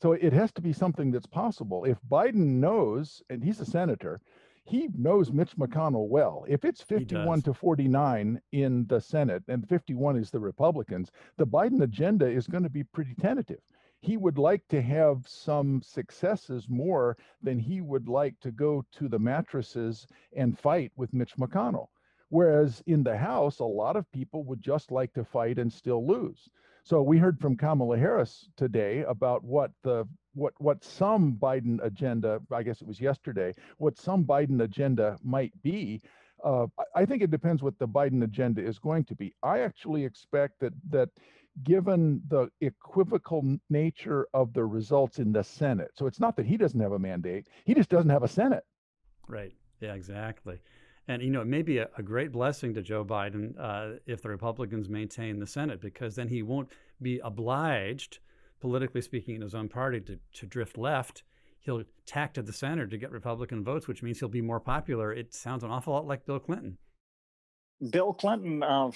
So 0.01 0.13
it 0.13 0.33
has 0.33 0.51
to 0.53 0.61
be 0.61 0.73
something 0.73 1.11
that's 1.11 1.27
possible. 1.27 1.85
If 1.85 1.99
Biden 2.11 2.59
knows, 2.59 3.21
and 3.29 3.43
he's 3.43 3.59
a 3.59 3.65
senator, 3.65 4.21
he 4.63 4.89
knows 4.97 5.31
Mitch 5.31 5.55
McConnell 5.55 6.07
well. 6.07 6.45
If 6.47 6.65
it's 6.65 6.81
51 6.81 7.43
to 7.43 7.53
49 7.53 8.41
in 8.53 8.87
the 8.87 8.99
Senate 8.99 9.43
and 9.47 9.69
51 9.69 10.17
is 10.17 10.31
the 10.31 10.39
Republicans, 10.39 11.11
the 11.37 11.45
Biden 11.45 11.83
agenda 11.83 12.27
is 12.27 12.47
going 12.47 12.63
to 12.63 12.69
be 12.69 12.83
pretty 12.83 13.13
tentative. 13.13 13.61
He 14.01 14.17
would 14.17 14.39
like 14.39 14.67
to 14.69 14.81
have 14.81 15.27
some 15.27 15.83
successes 15.83 16.67
more 16.67 17.17
than 17.43 17.59
he 17.59 17.81
would 17.81 18.07
like 18.07 18.39
to 18.39 18.51
go 18.51 18.83
to 18.93 19.07
the 19.07 19.19
mattresses 19.19 20.07
and 20.35 20.57
fight 20.57 20.91
with 20.95 21.13
Mitch 21.13 21.35
McConnell. 21.37 21.89
Whereas 22.29 22.81
in 22.87 23.03
the 23.03 23.17
House, 23.17 23.59
a 23.59 23.65
lot 23.65 23.95
of 23.95 24.11
people 24.11 24.43
would 24.45 24.61
just 24.61 24.91
like 24.91 25.13
to 25.13 25.23
fight 25.23 25.59
and 25.59 25.71
still 25.71 26.05
lose. 26.05 26.49
So 26.83 27.01
we 27.01 27.17
heard 27.17 27.39
from 27.39 27.57
Kamala 27.57 27.97
Harris 27.97 28.47
today 28.57 29.03
about 29.07 29.43
what 29.43 29.71
the 29.83 30.07
what 30.35 30.53
what 30.59 30.83
some 30.83 31.33
Biden 31.33 31.83
agenda, 31.83 32.41
I 32.51 32.61
guess 32.61 32.81
it 32.81 32.87
was 32.87 33.01
yesterday, 33.01 33.53
what 33.77 33.97
some 33.97 34.23
Biden 34.23 34.61
agenda 34.61 35.17
might 35.23 35.51
be. 35.63 36.01
Uh, 36.43 36.67
I 36.95 37.05
think 37.05 37.23
it 37.23 37.31
depends 37.31 37.63
what 37.63 37.79
the 37.79 37.87
Biden 37.87 38.23
agenda 38.23 38.61
is 38.61 38.77
going 38.77 39.05
to 39.05 39.15
be. 39.15 39.33
I 39.41 39.61
actually 39.61 40.05
expect 40.05 40.59
that 40.59 40.73
that 40.89 41.09
given 41.63 42.21
the 42.27 42.49
equivocal 42.61 43.57
nature 43.69 44.27
of 44.33 44.53
the 44.53 44.65
results 44.65 45.17
in 45.17 45.31
the 45.31 45.43
Senate, 45.43 45.91
so 45.97 46.05
it's 46.05 46.19
not 46.19 46.35
that 46.35 46.45
he 46.45 46.57
doesn't 46.57 46.79
have 46.79 46.91
a 46.91 46.99
mandate, 46.99 47.47
he 47.65 47.73
just 47.73 47.89
doesn't 47.89 48.11
have 48.11 48.23
a 48.23 48.27
Senate. 48.27 48.63
Right. 49.27 49.55
Yeah, 49.79 49.93
exactly. 49.93 50.59
And, 51.07 51.21
you 51.21 51.29
know, 51.29 51.41
it 51.41 51.47
may 51.47 51.61
be 51.61 51.77
a, 51.77 51.89
a 51.97 52.03
great 52.03 52.31
blessing 52.31 52.73
to 52.73 52.81
Joe 52.81 53.05
Biden 53.05 53.53
uh, 53.59 53.99
if 54.07 54.21
the 54.21 54.29
Republicans 54.29 54.89
maintain 54.89 55.39
the 55.39 55.45
Senate, 55.45 55.79
because 55.79 56.15
then 56.15 56.27
he 56.27 56.41
won't 56.41 56.69
be 57.01 57.19
obliged, 57.19 58.19
politically 58.59 59.01
speaking, 59.01 59.35
in 59.35 59.41
his 59.41 59.53
own 59.53 59.69
party 59.69 60.01
to, 60.01 60.17
to 60.33 60.45
drift 60.45 60.77
left. 60.77 61.23
he'll 61.65 61.83
tack 62.05 62.33
to 62.33 62.41
the 62.41 62.53
center 62.53 62.87
to 62.87 62.97
get 62.97 63.11
Republican 63.11 63.63
votes, 63.63 63.87
which 63.87 64.03
means 64.03 64.19
he'll 64.19 64.29
be 64.29 64.41
more 64.41 64.59
popular. 64.59 65.11
It 65.11 65.33
sounds 65.33 65.63
an 65.63 65.71
awful 65.71 65.93
lot 65.93 66.07
like 66.07 66.25
Bill 66.25 66.39
Clinton. 66.39 66.77
Bill 67.89 68.13
Clinton, 68.13 68.63
uh, 68.63 68.91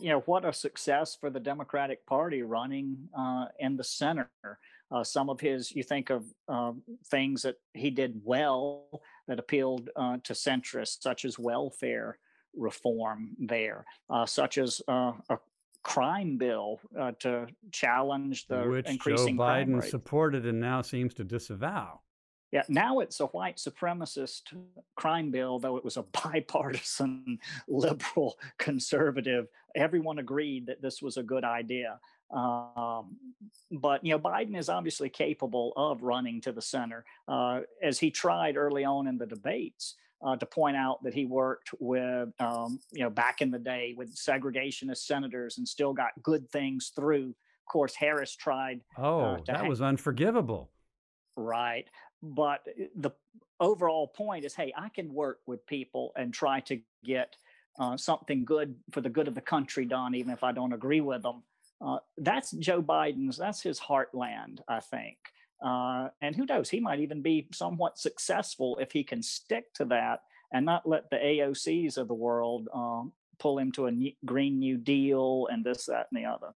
you 0.00 0.10
know, 0.10 0.20
what 0.20 0.44
a 0.44 0.52
success 0.52 1.16
for 1.18 1.30
the 1.30 1.40
Democratic 1.40 2.06
Party 2.06 2.42
running 2.42 2.96
uh, 3.18 3.46
in 3.58 3.76
the 3.76 3.84
center. 3.84 4.28
Uh, 4.90 5.02
some 5.02 5.28
of 5.28 5.40
his, 5.40 5.74
you 5.74 5.82
think 5.82 6.10
of 6.10 6.24
uh, 6.48 6.72
things 7.10 7.42
that 7.42 7.56
he 7.74 7.90
did 7.90 8.20
well 8.22 9.02
that 9.28 9.38
appealed 9.38 9.90
uh, 9.94 10.16
to 10.24 10.32
centrists, 10.32 11.00
such 11.00 11.24
as 11.24 11.38
welfare 11.38 12.18
reform 12.56 13.36
there, 13.38 13.84
uh, 14.10 14.26
such 14.26 14.58
as 14.58 14.82
uh, 14.88 15.12
a 15.30 15.38
crime 15.82 16.36
bill 16.36 16.80
uh, 16.98 17.12
to 17.20 17.46
challenge 17.70 18.46
the 18.48 18.62
Which 18.62 18.88
increasing 18.88 19.36
Joe 19.36 19.44
crime 19.44 19.68
Biden 19.68 19.80
rate. 19.80 19.90
supported 19.90 20.46
and 20.46 20.58
now 20.58 20.82
seems 20.82 21.14
to 21.14 21.24
disavow. 21.24 22.00
Yeah, 22.50 22.62
now 22.68 23.00
it's 23.00 23.20
a 23.20 23.26
white 23.26 23.56
supremacist 23.56 24.54
crime 24.96 25.30
bill, 25.30 25.58
though 25.58 25.76
it 25.76 25.84
was 25.84 25.98
a 25.98 26.02
bipartisan, 26.24 27.38
liberal, 27.68 28.38
conservative. 28.58 29.48
Everyone 29.76 30.18
agreed 30.18 30.66
that 30.66 30.80
this 30.80 31.02
was 31.02 31.18
a 31.18 31.22
good 31.22 31.44
idea. 31.44 32.00
Um, 32.30 33.16
but 33.70 34.04
you 34.04 34.12
know, 34.12 34.18
Biden 34.18 34.56
is 34.56 34.68
obviously 34.68 35.08
capable 35.08 35.72
of 35.76 36.02
running 36.02 36.40
to 36.42 36.52
the 36.52 36.62
center, 36.62 37.04
uh, 37.26 37.60
as 37.82 37.98
he 37.98 38.10
tried 38.10 38.56
early 38.56 38.84
on 38.84 39.06
in 39.06 39.18
the 39.18 39.26
debates. 39.26 39.94
Uh, 40.20 40.34
to 40.36 40.44
point 40.46 40.76
out 40.76 41.00
that 41.04 41.14
he 41.14 41.24
worked 41.26 41.70
with, 41.78 42.28
um, 42.40 42.80
you 42.90 43.04
know, 43.04 43.08
back 43.10 43.40
in 43.40 43.52
the 43.52 43.58
day 43.58 43.94
with 43.96 44.12
segregationist 44.16 45.06
senators 45.06 45.58
and 45.58 45.68
still 45.68 45.92
got 45.92 46.10
good 46.24 46.50
things 46.50 46.90
through. 46.96 47.28
Of 47.28 47.70
course, 47.70 47.94
Harris 47.94 48.34
tried 48.34 48.80
Oh, 48.96 49.36
to 49.36 49.42
that 49.46 49.56
ha- 49.58 49.68
was 49.68 49.80
unforgivable. 49.80 50.72
right 51.36 51.84
but 52.20 52.62
uh, 52.68 52.86
the 52.96 53.10
overall 53.60 54.08
point 54.08 54.44
is 54.44 54.56
hey 54.56 54.72
i 54.76 54.88
can 54.88 55.14
work 55.14 55.38
with 55.46 55.64
people 55.68 56.10
and 56.16 56.34
try 56.34 56.58
to 56.58 56.80
get 57.04 57.36
uh, 57.78 57.96
something 57.96 58.44
good 58.44 58.74
for 58.90 59.00
the 59.00 59.08
good 59.08 59.28
of 59.28 59.36
the 59.36 59.40
country 59.40 59.84
done 59.84 60.16
even 60.16 60.32
if 60.32 60.42
i 60.42 60.50
don't 60.50 60.72
agree 60.72 61.00
with 61.00 61.22
them 61.22 61.44
uh, 61.80 61.98
that's 62.18 62.50
joe 62.52 62.82
biden's 62.82 63.36
that's 63.36 63.62
his 63.62 63.78
heartland 63.80 64.60
i 64.68 64.80
think 64.80 65.16
uh, 65.64 66.08
and 66.22 66.36
who 66.36 66.46
knows 66.46 66.70
he 66.70 66.78
might 66.78 67.00
even 67.00 67.20
be 67.20 67.48
somewhat 67.52 67.98
successful 67.98 68.78
if 68.80 68.92
he 68.92 69.02
can 69.02 69.22
stick 69.22 69.72
to 69.74 69.84
that 69.84 70.20
and 70.52 70.64
not 70.64 70.88
let 70.88 71.10
the 71.10 71.16
aocs 71.16 71.98
of 71.98 72.06
the 72.06 72.14
world 72.14 72.68
um, 72.72 73.12
pull 73.40 73.58
him 73.58 73.72
to 73.72 73.86
a 73.86 73.90
new, 73.90 74.12
green 74.24 74.60
new 74.60 74.76
deal 74.76 75.48
and 75.50 75.64
this 75.64 75.86
that 75.86 76.06
and 76.12 76.22
the 76.22 76.28
other 76.28 76.54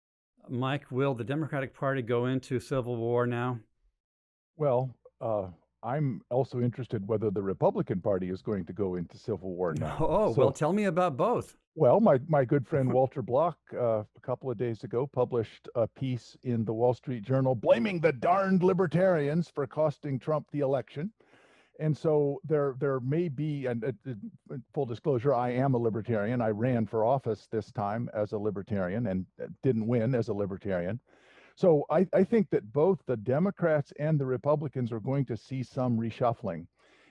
Mike, 0.49 0.91
will 0.91 1.15
the 1.15 1.25
Democratic 1.25 1.75
Party 1.75 2.03
go 2.03 2.27
into 2.27 2.59
civil 2.59 2.97
war 2.97 3.27
now? 3.27 3.61
Well, 4.57 4.95
uh, 5.21 5.49
I'm 5.83 6.23
also 6.31 6.61
interested 6.61 7.07
whether 7.09 7.31
the 7.31 7.43
Republican 7.43 8.01
Party 8.01 8.31
is 8.31 8.41
going 8.41 8.65
to 8.67 8.73
go 8.73 8.95
into 8.95 9.19
civil 9.19 9.55
war 9.55 9.75
now. 9.75 9.97
Oh, 10.01 10.33
So- 10.33 10.41
well, 10.41 10.53
tell 10.53 10.73
me 10.73 10.85
about 10.85 11.17
both. 11.17 11.57
Well, 11.75 12.01
my, 12.01 12.21
my 12.29 12.45
good 12.45 12.67
friend 12.69 12.93
Walter 12.93 13.23
Block, 13.23 13.57
uh, 13.75 14.01
a 14.01 14.21
couple 14.21 14.51
of 14.51 14.59
days 14.59 14.85
ago, 14.85 15.07
published 15.07 15.69
a 15.75 15.87
piece 15.89 16.37
in 16.43 16.65
the 16.65 16.73
Wall 16.73 16.93
Street 16.95 17.25
Journal 17.25 17.55
blaming 17.55 17.99
the 17.99 18.13
darned 18.13 18.63
libertarians 18.63 19.49
for 19.49 19.67
costing 19.67 20.19
Trump 20.19 20.47
the 20.53 20.61
election. 20.61 21.11
And 21.81 21.97
so 21.97 22.41
there, 22.45 22.75
there 22.79 23.01
may 23.01 23.29
be, 23.29 23.65
and 23.67 23.83
uh, 23.83 23.93
uh, 24.09 24.57
full 24.75 24.85
disclosure, 24.85 25.35
I 25.35 25.51
am 25.53 25.73
a 25.75 25.79
libertarian. 25.79 26.43
I 26.43 26.51
ran 26.51 26.87
for 26.87 27.05
office 27.05 27.49
this 27.51 27.73
time 27.73 28.11
as 28.13 28.33
a 28.33 28.39
libertarian 28.39 29.07
and 29.07 29.25
uh, 29.43 29.47
didn't 29.63 29.87
win 29.87 30.15
as 30.15 30.29
a 30.29 30.35
libertarian. 30.35 31.01
So 31.63 31.87
I, 31.91 32.09
I 32.13 32.25
think 32.25 32.51
that 32.51 32.73
both 32.73 32.99
the 33.07 33.17
Democrats 33.17 33.93
and 34.01 34.19
the 34.19 34.27
Republicans 34.27 34.91
are 34.91 34.99
going 34.99 35.25
to 35.27 35.37
see 35.37 35.63
some 35.63 35.97
reshuffling. 35.97 36.67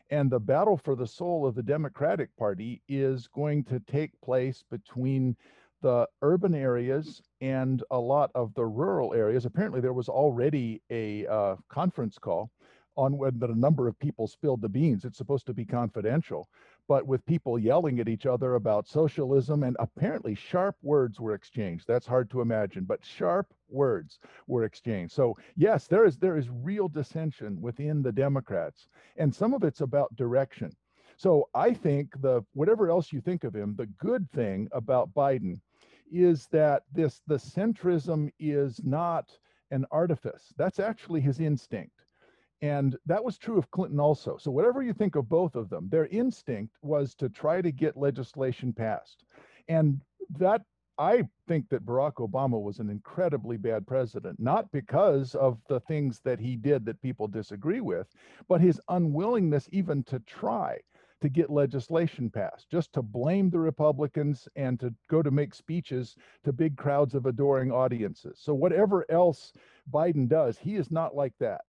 And 0.10 0.30
the 0.30 0.41
battle 0.41 0.76
for 0.76 0.93
the 0.93 1.08
soul 1.08 1.47
of 1.47 1.56
the 1.56 1.64
Democratic 1.64 2.36
Party 2.36 2.82
is 2.89 3.28
going 3.28 3.64
to 3.64 3.80
take 3.80 4.12
place 4.20 4.62
between 4.70 5.38
the 5.82 6.06
urban 6.22 6.54
areas 6.54 7.22
and 7.39 7.82
a 7.91 7.97
lot 7.97 8.30
of 8.36 8.54
the 8.54 8.66
rural 8.66 9.14
areas. 9.14 9.45
Apparently, 9.45 9.80
there 9.80 9.93
was 9.93 10.10
already 10.10 10.82
a 10.89 11.26
uh, 11.28 11.56
conference 11.70 12.18
call 12.18 12.52
on 12.97 13.18
when 13.18 13.41
a 13.41 13.56
number 13.56 13.88
of 13.88 13.97
people 13.99 14.28
spilled 14.28 14.62
the 14.62 14.68
beans. 14.68 15.06
It's 15.06 15.18
supposed 15.18 15.45
to 15.45 15.54
be 15.54 15.64
confidential, 15.64 16.49
but 16.92 17.08
with 17.08 17.26
people 17.26 17.58
yelling 17.58 18.02
at 18.02 18.10
each 18.10 18.26
other 18.26 18.56
about 18.56 18.86
socialism 18.86 19.64
and 19.64 19.78
apparently 19.80 20.36
sharp 20.36 20.76
words 20.82 21.22
were 21.22 21.34
exchanged. 21.34 21.88
That's 21.88 22.06
hard 22.06 22.30
to 22.32 22.42
imagine, 22.42 22.84
but 22.84 23.00
sharp 23.02 23.48
words 23.70 24.20
were 24.46 24.66
exchanged. 24.66 25.14
So 25.14 25.38
yes, 25.56 25.88
there 25.88 26.04
is 26.04 26.18
there 26.18 26.36
is 26.36 26.50
real 26.50 26.89
dissension 26.89 27.62
within 27.62 28.02
the 28.02 28.12
Democrats, 28.12 28.89
and 29.16 29.34
some 29.34 29.54
of 29.54 29.64
it's 29.64 29.80
about 29.80 30.14
direction. 30.18 30.70
So 31.16 31.48
I 31.56 31.74
think 31.74 32.10
the 32.20 32.44
whatever 32.56 32.89
else 32.89 33.14
you 33.14 33.22
think 33.22 33.46
of 33.46 33.56
him, 33.56 33.74
the 33.78 33.88
good 33.98 34.30
thing 34.32 34.68
about 34.74 35.14
Biden 35.14 35.62
is 36.12 36.48
that 36.48 36.84
this 36.92 37.22
the 37.26 37.36
centrism 37.38 38.34
is 38.38 38.84
not 38.84 39.32
an 39.72 39.86
artifice. 39.92 40.54
That's 40.58 40.82
actually 40.82 41.22
his 41.22 41.39
instinct. 41.39 42.04
And 42.62 42.95
that 43.07 43.24
was 43.24 43.39
true 43.39 43.57
of 43.57 43.72
Clinton 43.72 43.99
also. 43.99 44.38
So, 44.38 44.51
whatever 44.51 44.84
you 44.84 44.93
think 44.93 45.16
of 45.16 45.28
both 45.28 45.55
of 45.55 45.70
them, 45.70 45.89
their 45.89 46.05
instinct 46.07 46.78
was 46.84 47.16
to 47.16 47.28
try 47.30 47.62
to 47.62 47.72
get 47.72 47.97
legislation 47.97 48.72
passed. 48.72 49.26
And 49.68 50.01
that, 50.38 50.62
I 50.99 51.24
think 51.47 51.70
that 51.70 51.86
Barack 51.86 52.16
Obama 52.16 52.62
was 52.62 52.78
an 52.78 52.89
incredibly 52.89 53.57
bad 53.57 53.88
president, 53.88 54.39
not 54.39 54.72
because 54.72 55.34
of 55.34 55.57
the 55.70 55.80
things 55.80 56.20
that 56.24 56.39
he 56.39 56.55
did 56.55 56.86
that 56.86 57.01
people 57.01 57.28
disagree 57.28 57.82
with, 57.82 58.07
but 58.47 58.62
his 58.62 58.80
unwillingness 58.89 59.68
even 59.72 60.03
to 60.03 60.20
try 60.20 60.80
to 61.22 61.30
get 61.30 61.49
legislation 61.49 62.30
passed, 62.30 62.70
just 62.70 62.93
to 62.93 63.01
blame 63.01 63.49
the 63.49 63.59
Republicans 63.59 64.47
and 64.55 64.80
to 64.80 64.93
go 65.09 65.24
to 65.24 65.32
make 65.32 65.55
speeches 65.55 66.16
to 66.43 66.53
big 66.53 66.78
crowds 66.78 67.16
of 67.16 67.26
adoring 67.26 67.72
audiences. 67.72 68.39
So, 68.39 68.53
whatever 68.53 69.05
else 69.09 69.53
Biden 69.91 70.28
does, 70.28 70.59
he 70.59 70.76
is 70.76 70.91
not 70.91 71.16
like 71.16 71.34
that. 71.39 71.62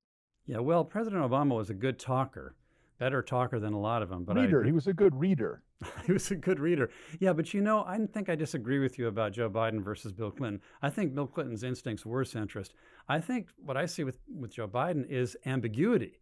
Yeah, 0.53 0.59
well, 0.59 0.85
President 0.85 1.23
Obama 1.23 1.57
was 1.57 1.71
a 1.71 1.75
good 1.75 1.99
talker, 1.99 2.55
better 2.99 3.23
talker 3.23 3.59
than 3.59 3.73
a 3.73 3.81
lot 3.81 4.03
of 4.03 4.11
them. 4.11 4.23
But 4.25 4.37
reader. 4.37 4.63
I, 4.63 4.67
He 4.67 4.73
was 4.73 4.87
a 4.87 4.93
good 4.93 5.15
reader. 5.15 5.63
he 6.07 6.13
was 6.13 6.31
a 6.31 6.37
good 6.37 6.61
reader. 6.61 6.91
Yeah, 7.21 7.33
but 7.33 7.55
you 7.55 7.63
know, 7.63 7.85
I 7.87 7.99
think 8.13 8.29
I 8.29 8.35
disagree 8.35 8.79
with 8.79 8.99
you 8.99 9.07
about 9.07 9.33
Joe 9.33 9.49
Biden 9.49 9.83
versus 9.83 10.13
Bill 10.13 10.31
Clinton. 10.31 10.61
I 10.83 10.91
think 10.91 11.15
Bill 11.15 11.27
Clinton's 11.27 11.63
instincts 11.63 12.05
were 12.05 12.23
centrist. 12.25 12.73
I 13.09 13.19
think 13.19 13.49
what 13.65 13.79
I 13.79 13.87
see 13.87 14.05
with, 14.05 14.17
with 14.29 14.53
Joe 14.53 14.69
Biden 14.69 15.11
is 15.11 15.39
ambiguity. 15.47 16.21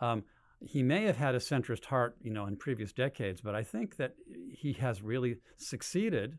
Um, 0.00 0.24
he 0.60 0.82
may 0.82 1.04
have 1.04 1.16
had 1.16 1.34
a 1.34 1.38
centrist 1.38 1.86
heart, 1.86 2.16
you 2.20 2.30
know, 2.30 2.44
in 2.44 2.56
previous 2.56 2.92
decades, 2.92 3.40
but 3.40 3.54
I 3.54 3.62
think 3.62 3.96
that 3.96 4.14
he 4.52 4.74
has 4.74 5.00
really 5.00 5.38
succeeded 5.56 6.36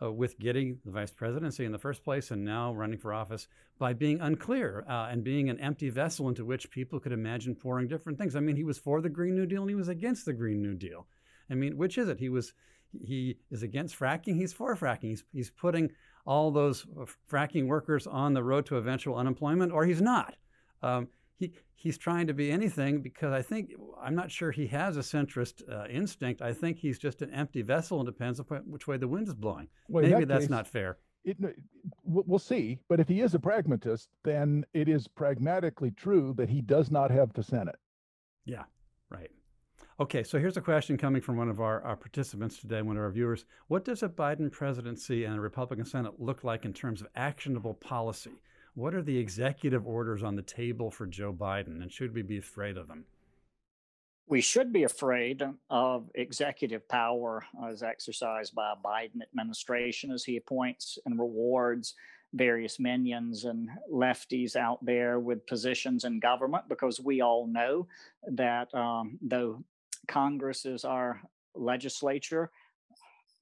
uh, 0.00 0.10
with 0.10 0.38
getting 0.38 0.78
the 0.84 0.90
vice 0.90 1.10
presidency 1.10 1.64
in 1.64 1.72
the 1.72 1.78
first 1.78 2.04
place 2.04 2.30
and 2.30 2.44
now 2.44 2.72
running 2.72 2.98
for 2.98 3.12
office 3.12 3.48
by 3.78 3.92
being 3.92 4.20
unclear 4.20 4.84
uh, 4.88 5.08
and 5.10 5.24
being 5.24 5.50
an 5.50 5.60
empty 5.60 5.90
vessel 5.90 6.28
into 6.28 6.44
which 6.44 6.70
people 6.70 7.00
could 7.00 7.12
imagine 7.12 7.54
pouring 7.54 7.88
different 7.88 8.18
things. 8.18 8.36
I 8.36 8.40
mean, 8.40 8.56
he 8.56 8.64
was 8.64 8.78
for 8.78 9.00
the 9.00 9.08
Green 9.08 9.34
New 9.34 9.46
Deal 9.46 9.62
and 9.62 9.70
he 9.70 9.76
was 9.76 9.88
against 9.88 10.24
the 10.24 10.32
Green 10.32 10.62
New 10.62 10.74
Deal. 10.74 11.06
I 11.50 11.54
mean, 11.54 11.76
which 11.76 11.98
is 11.98 12.08
it? 12.08 12.18
He 12.18 12.28
was 12.28 12.52
he 13.04 13.38
is 13.50 13.62
against 13.62 13.98
fracking. 13.98 14.36
He's 14.36 14.52
for 14.52 14.76
fracking. 14.76 15.10
He's 15.10 15.24
he's 15.32 15.50
putting 15.50 15.90
all 16.24 16.50
those 16.50 16.86
fracking 17.30 17.66
workers 17.66 18.06
on 18.06 18.32
the 18.32 18.42
road 18.42 18.66
to 18.66 18.76
eventual 18.76 19.16
unemployment, 19.16 19.72
or 19.72 19.84
he's 19.84 20.00
not. 20.00 20.36
Um, 20.82 21.08
he 21.42 21.52
he's 21.74 21.98
trying 21.98 22.26
to 22.28 22.34
be 22.34 22.50
anything 22.50 23.02
because 23.02 23.32
I 23.32 23.42
think 23.42 23.72
I'm 24.00 24.14
not 24.14 24.30
sure 24.30 24.50
he 24.50 24.66
has 24.68 24.96
a 24.96 25.00
centrist 25.00 25.62
uh, 25.70 25.86
instinct. 25.88 26.40
I 26.40 26.52
think 26.52 26.78
he's 26.78 26.98
just 26.98 27.22
an 27.22 27.32
empty 27.32 27.62
vessel 27.62 27.98
and 27.98 28.06
depends 28.06 28.40
on 28.40 28.46
which 28.66 28.86
way 28.86 28.96
the 28.96 29.08
wind 29.08 29.28
is 29.28 29.34
blowing. 29.34 29.68
Well, 29.88 30.02
Maybe 30.02 30.20
that 30.20 30.28
that's 30.28 30.44
case, 30.44 30.50
not 30.50 30.66
fair. 30.66 30.98
It, 31.24 31.36
we'll 32.04 32.24
we'll 32.26 32.38
see. 32.38 32.78
But 32.88 33.00
if 33.00 33.08
he 33.08 33.20
is 33.20 33.34
a 33.34 33.38
pragmatist, 33.38 34.08
then 34.24 34.64
it 34.72 34.88
is 34.88 35.08
pragmatically 35.08 35.90
true 35.90 36.34
that 36.36 36.48
he 36.48 36.60
does 36.60 36.90
not 36.90 37.10
have 37.10 37.32
the 37.32 37.42
Senate. 37.42 37.76
Yeah, 38.44 38.64
right. 39.10 39.30
Okay, 40.00 40.22
so 40.22 40.38
here's 40.38 40.56
a 40.56 40.62
question 40.62 40.96
coming 40.96 41.20
from 41.20 41.36
one 41.36 41.48
of 41.48 41.60
our, 41.60 41.82
our 41.82 41.96
participants 41.96 42.58
today, 42.58 42.82
one 42.82 42.96
of 42.96 43.02
our 43.02 43.10
viewers. 43.10 43.44
What 43.68 43.84
does 43.84 44.02
a 44.02 44.08
Biden 44.08 44.50
presidency 44.50 45.24
and 45.24 45.36
a 45.36 45.40
Republican 45.40 45.84
Senate 45.84 46.14
look 46.18 46.42
like 46.42 46.64
in 46.64 46.72
terms 46.72 47.02
of 47.02 47.08
actionable 47.14 47.74
policy? 47.74 48.32
What 48.74 48.94
are 48.94 49.02
the 49.02 49.18
executive 49.18 49.86
orders 49.86 50.22
on 50.22 50.36
the 50.36 50.42
table 50.42 50.90
for 50.90 51.06
Joe 51.06 51.32
Biden, 51.32 51.82
and 51.82 51.92
should 51.92 52.14
we 52.14 52.22
be 52.22 52.38
afraid 52.38 52.76
of 52.76 52.88
them? 52.88 53.04
we 54.32 54.40
should 54.40 54.72
be 54.72 54.84
afraid 54.84 55.42
of 55.68 56.08
executive 56.14 56.88
power 56.88 57.44
as 57.66 57.82
exercised 57.82 58.54
by 58.54 58.72
a 58.72 58.76
Biden 58.76 59.20
administration 59.22 60.10
as 60.10 60.24
he 60.24 60.38
appoints 60.38 60.98
and 61.04 61.18
rewards 61.18 61.94
various 62.32 62.80
minions 62.80 63.44
and 63.44 63.68
lefties 63.92 64.56
out 64.56 64.82
there 64.82 65.20
with 65.20 65.46
positions 65.46 66.04
in 66.04 66.18
government 66.18 66.66
because 66.68 66.98
we 66.98 67.20
all 67.20 67.46
know 67.46 67.86
that 68.26 68.74
um, 68.74 69.18
though 69.20 69.62
Congress 70.08 70.64
is 70.64 70.86
our 70.86 71.20
legislature, 71.54 72.50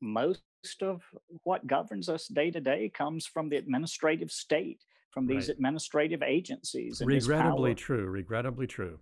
most 0.00 0.42
of 0.82 1.02
what 1.44 1.68
governs 1.68 2.08
us 2.08 2.26
day 2.26 2.50
to 2.50 2.60
day 2.60 2.88
comes 2.92 3.26
from 3.26 3.48
the 3.48 3.56
administrative 3.56 4.32
state, 4.32 4.80
from 5.10 5.26
these 5.26 5.48
Right. 5.48 5.54
administrative 5.56 6.22
agencies. 6.22 7.02
Regrettably 7.04 7.74
true. 7.74 8.06
Regrettably 8.06 8.66
true. 8.66 8.98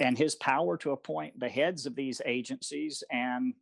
and 0.00 0.18
his 0.18 0.34
power 0.34 0.76
to 0.76 0.90
appoint 0.90 1.38
the 1.38 1.48
heads 1.48 1.86
of 1.86 1.94
these 1.94 2.20
agencies 2.26 3.04
and 3.12 3.54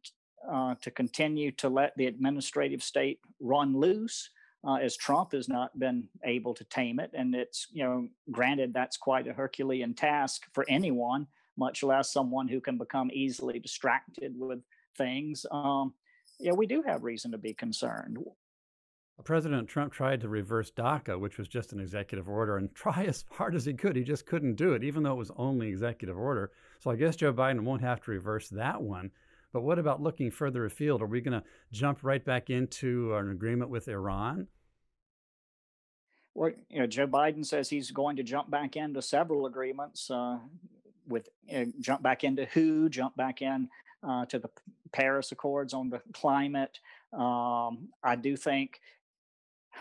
uh, 0.51 0.75
to 0.81 0.91
continue 0.91 1.51
to 1.53 1.69
let 1.69 1.95
the 1.99 2.07
administrative 2.07 2.83
state 2.83 3.21
run 3.39 3.77
loose 3.77 4.31
uh, 4.67 4.77
as 4.77 4.97
Trump 4.97 5.33
has 5.33 5.47
not 5.47 5.79
been 5.79 6.09
able 6.25 6.55
to 6.55 6.65
tame 6.65 6.99
it. 7.01 7.11
And 7.13 7.35
it's, 7.35 7.67
you 7.71 7.85
know, 7.85 8.09
granted, 8.31 8.73
that's 8.73 8.97
quite 8.97 9.27
a 9.29 9.33
Herculean 9.35 9.93
task 9.93 10.45
for 10.55 10.65
anyone, 10.71 11.27
much 11.59 11.83
less 11.83 12.11
someone 12.11 12.49
who 12.49 12.63
can 12.63 12.79
become 12.79 13.11
easily 13.13 13.59
distracted 13.59 14.33
with 14.35 14.61
things. 14.97 15.45
Um, 15.51 15.93
yeah, 16.41 16.53
we 16.53 16.67
do 16.67 16.81
have 16.87 17.03
reason 17.05 17.31
to 17.33 17.39
be 17.39 17.53
concerned. 17.53 18.17
President 19.25 19.69
Trump 19.69 19.93
tried 19.93 20.21
to 20.21 20.29
reverse 20.29 20.71
DACA, 20.71 21.19
which 21.19 21.39
was 21.39 21.49
just 21.49 21.73
an 21.73 21.81
executive 21.81 22.29
order, 22.29 22.57
and 22.57 22.75
try 22.75 23.05
as 23.05 23.25
hard 23.31 23.55
as 23.55 23.65
he 23.65 23.75
could. 23.75 23.97
He 23.97 24.05
just 24.05 24.27
couldn't 24.27 24.55
do 24.55 24.73
it, 24.73 24.85
even 24.85 25.03
though 25.03 25.13
it 25.13 25.19
was 25.19 25.31
only 25.37 25.69
executive 25.69 26.19
order. 26.19 26.51
So 26.81 26.91
I 26.91 26.97
guess 26.97 27.17
Joe 27.17 27.33
Biden 27.33 27.63
won't 27.63 27.83
have 27.83 28.01
to 28.03 28.11
reverse 28.11 28.49
that 28.51 28.83
one. 28.83 29.11
But 29.53 29.63
what 29.63 29.79
about 29.79 30.03
looking 30.03 30.31
further 30.31 30.65
afield? 30.65 31.03
Are 31.03 31.07
we 31.07 31.21
going 31.21 31.39
to 31.39 31.47
jump 31.73 31.99
right 32.03 32.25
back 32.25 32.49
into 32.49 33.15
an 33.15 33.31
agreement 33.31 33.71
with 33.71 33.87
Iran? 33.87 34.49
Well, 36.35 36.53
you 36.71 36.81
know, 36.81 36.87
Joe 36.87 37.07
Biden 37.07 37.45
says 37.45 37.69
he's 37.69 37.91
going 37.91 38.17
to 38.17 38.23
jump 38.23 38.51
back 38.51 38.77
into 38.77 39.03
several 39.03 39.45
agreements. 39.45 40.11
Uh, 40.11 40.39
with 41.07 41.29
uh, 41.55 41.65
jump 41.81 42.03
back 42.03 42.25
into 42.25 42.47
WHO, 42.47 42.89
jump 42.89 43.17
back 43.17 43.43
in 43.43 43.69
uh, 44.03 44.25
to 44.27 44.39
the 44.39 44.49
Paris 44.93 45.33
Accords 45.33 45.75
on 45.75 45.91
the 45.91 46.01
climate. 46.13 46.79
Um, 47.13 47.89
I 48.03 48.17
do 48.17 48.37
think 48.37 48.81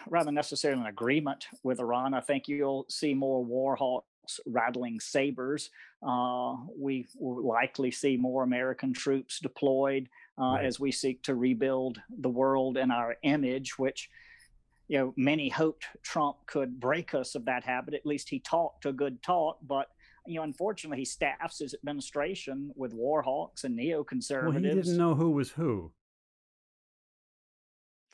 rather 0.09 0.31
necessarily 0.31 0.81
an 0.81 0.87
agreement 0.87 1.45
with 1.63 1.79
Iran. 1.79 2.13
I 2.13 2.21
think 2.21 2.47
you'll 2.47 2.85
see 2.89 3.13
more 3.13 3.43
war 3.43 3.75
hawks 3.75 4.39
rattling 4.45 4.99
sabers. 4.99 5.69
Uh, 6.05 6.55
we 6.77 7.07
will 7.15 7.47
likely 7.47 7.91
see 7.91 8.17
more 8.17 8.43
American 8.43 8.93
troops 8.93 9.39
deployed 9.39 10.07
uh, 10.39 10.55
right. 10.55 10.65
as 10.65 10.79
we 10.79 10.91
seek 10.91 11.21
to 11.23 11.35
rebuild 11.35 11.99
the 12.19 12.29
world 12.29 12.77
in 12.77 12.91
our 12.91 13.15
image, 13.23 13.77
which 13.77 14.09
you 14.87 14.97
know 14.97 15.13
many 15.15 15.49
hoped 15.49 15.85
Trump 16.03 16.37
could 16.47 16.79
break 16.79 17.13
us 17.13 17.35
of 17.35 17.45
that 17.45 17.63
habit. 17.63 17.93
At 17.93 18.05
least 18.05 18.29
he 18.29 18.39
talked 18.39 18.85
a 18.85 18.93
good 18.93 19.21
talk, 19.23 19.57
but 19.65 19.87
you 20.27 20.35
know, 20.35 20.43
unfortunately, 20.43 20.99
he 20.99 21.05
staffs 21.05 21.59
his 21.59 21.73
administration 21.73 22.71
with 22.75 22.93
war 22.93 23.21
hawks 23.21 23.63
and 23.63 23.77
neoconservatives. 23.77 24.43
Well, 24.45 24.53
he 24.53 24.61
didn't 24.61 24.97
know 24.97 25.15
who 25.15 25.31
was 25.31 25.51
who 25.51 25.91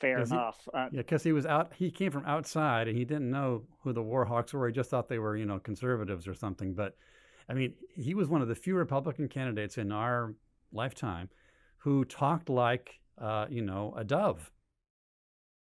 fair 0.00 0.20
enough. 0.20 0.60
He, 0.64 0.78
uh, 0.78 0.88
yeah, 0.92 0.98
because 0.98 1.22
he 1.22 1.32
was 1.32 1.46
out. 1.46 1.72
He 1.76 1.90
came 1.90 2.10
from 2.10 2.24
outside, 2.24 2.88
and 2.88 2.96
he 2.96 3.04
didn't 3.04 3.30
know 3.30 3.62
who 3.82 3.92
the 3.92 4.02
Warhawks 4.02 4.52
were. 4.52 4.66
He 4.66 4.72
just 4.72 4.90
thought 4.90 5.08
they 5.08 5.18
were, 5.18 5.36
you 5.36 5.46
know, 5.46 5.58
conservatives 5.58 6.26
or 6.26 6.34
something. 6.34 6.74
But 6.74 6.96
I 7.48 7.54
mean, 7.54 7.74
he 7.94 8.14
was 8.14 8.28
one 8.28 8.42
of 8.42 8.48
the 8.48 8.54
few 8.54 8.74
Republican 8.74 9.28
candidates 9.28 9.78
in 9.78 9.92
our 9.92 10.34
lifetime 10.72 11.28
who 11.78 12.04
talked 12.04 12.48
like, 12.48 13.00
uh, 13.18 13.46
you 13.48 13.62
know, 13.62 13.94
a 13.96 14.04
dove. 14.04 14.50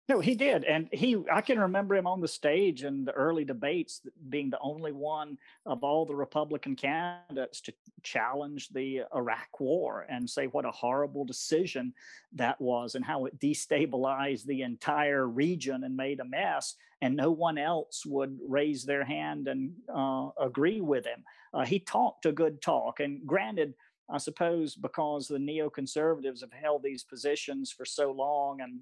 No, 0.08 0.20
he 0.20 0.36
did, 0.36 0.62
and 0.62 0.88
he. 0.92 1.16
I 1.32 1.40
can 1.40 1.58
remember 1.58 1.96
him 1.96 2.06
on 2.06 2.20
the 2.20 2.28
stage 2.28 2.84
in 2.84 3.04
the 3.04 3.10
early 3.12 3.44
debates, 3.44 4.02
being 4.28 4.50
the 4.50 4.60
only 4.60 4.92
one 4.92 5.36
of 5.64 5.82
all 5.82 6.06
the 6.06 6.14
Republican 6.14 6.76
candidates 6.76 7.60
to 7.62 7.72
challenge 8.04 8.68
the 8.68 9.02
Iraq 9.12 9.58
War 9.58 10.06
and 10.08 10.30
say 10.30 10.46
what 10.46 10.64
a 10.64 10.70
horrible 10.70 11.24
decision 11.24 11.92
that 12.34 12.60
was, 12.60 12.94
and 12.94 13.04
how 13.04 13.24
it 13.24 13.40
destabilized 13.40 14.44
the 14.44 14.62
entire 14.62 15.26
region 15.26 15.82
and 15.82 15.96
made 15.96 16.20
a 16.20 16.24
mess. 16.24 16.76
And 17.02 17.16
no 17.16 17.32
one 17.32 17.58
else 17.58 18.06
would 18.06 18.38
raise 18.48 18.84
their 18.84 19.04
hand 19.04 19.48
and 19.48 19.72
uh, 19.92 20.28
agree 20.40 20.80
with 20.80 21.04
him. 21.04 21.24
Uh, 21.52 21.64
he 21.64 21.80
talked 21.80 22.26
a 22.26 22.32
good 22.32 22.62
talk, 22.62 23.00
and 23.00 23.26
granted, 23.26 23.74
I 24.10 24.18
suppose 24.18 24.74
because 24.74 25.26
the 25.26 25.38
neoconservatives 25.38 26.40
have 26.40 26.52
held 26.52 26.82
these 26.82 27.02
positions 27.02 27.72
for 27.72 27.84
so 27.84 28.12
long 28.12 28.60
and 28.60 28.78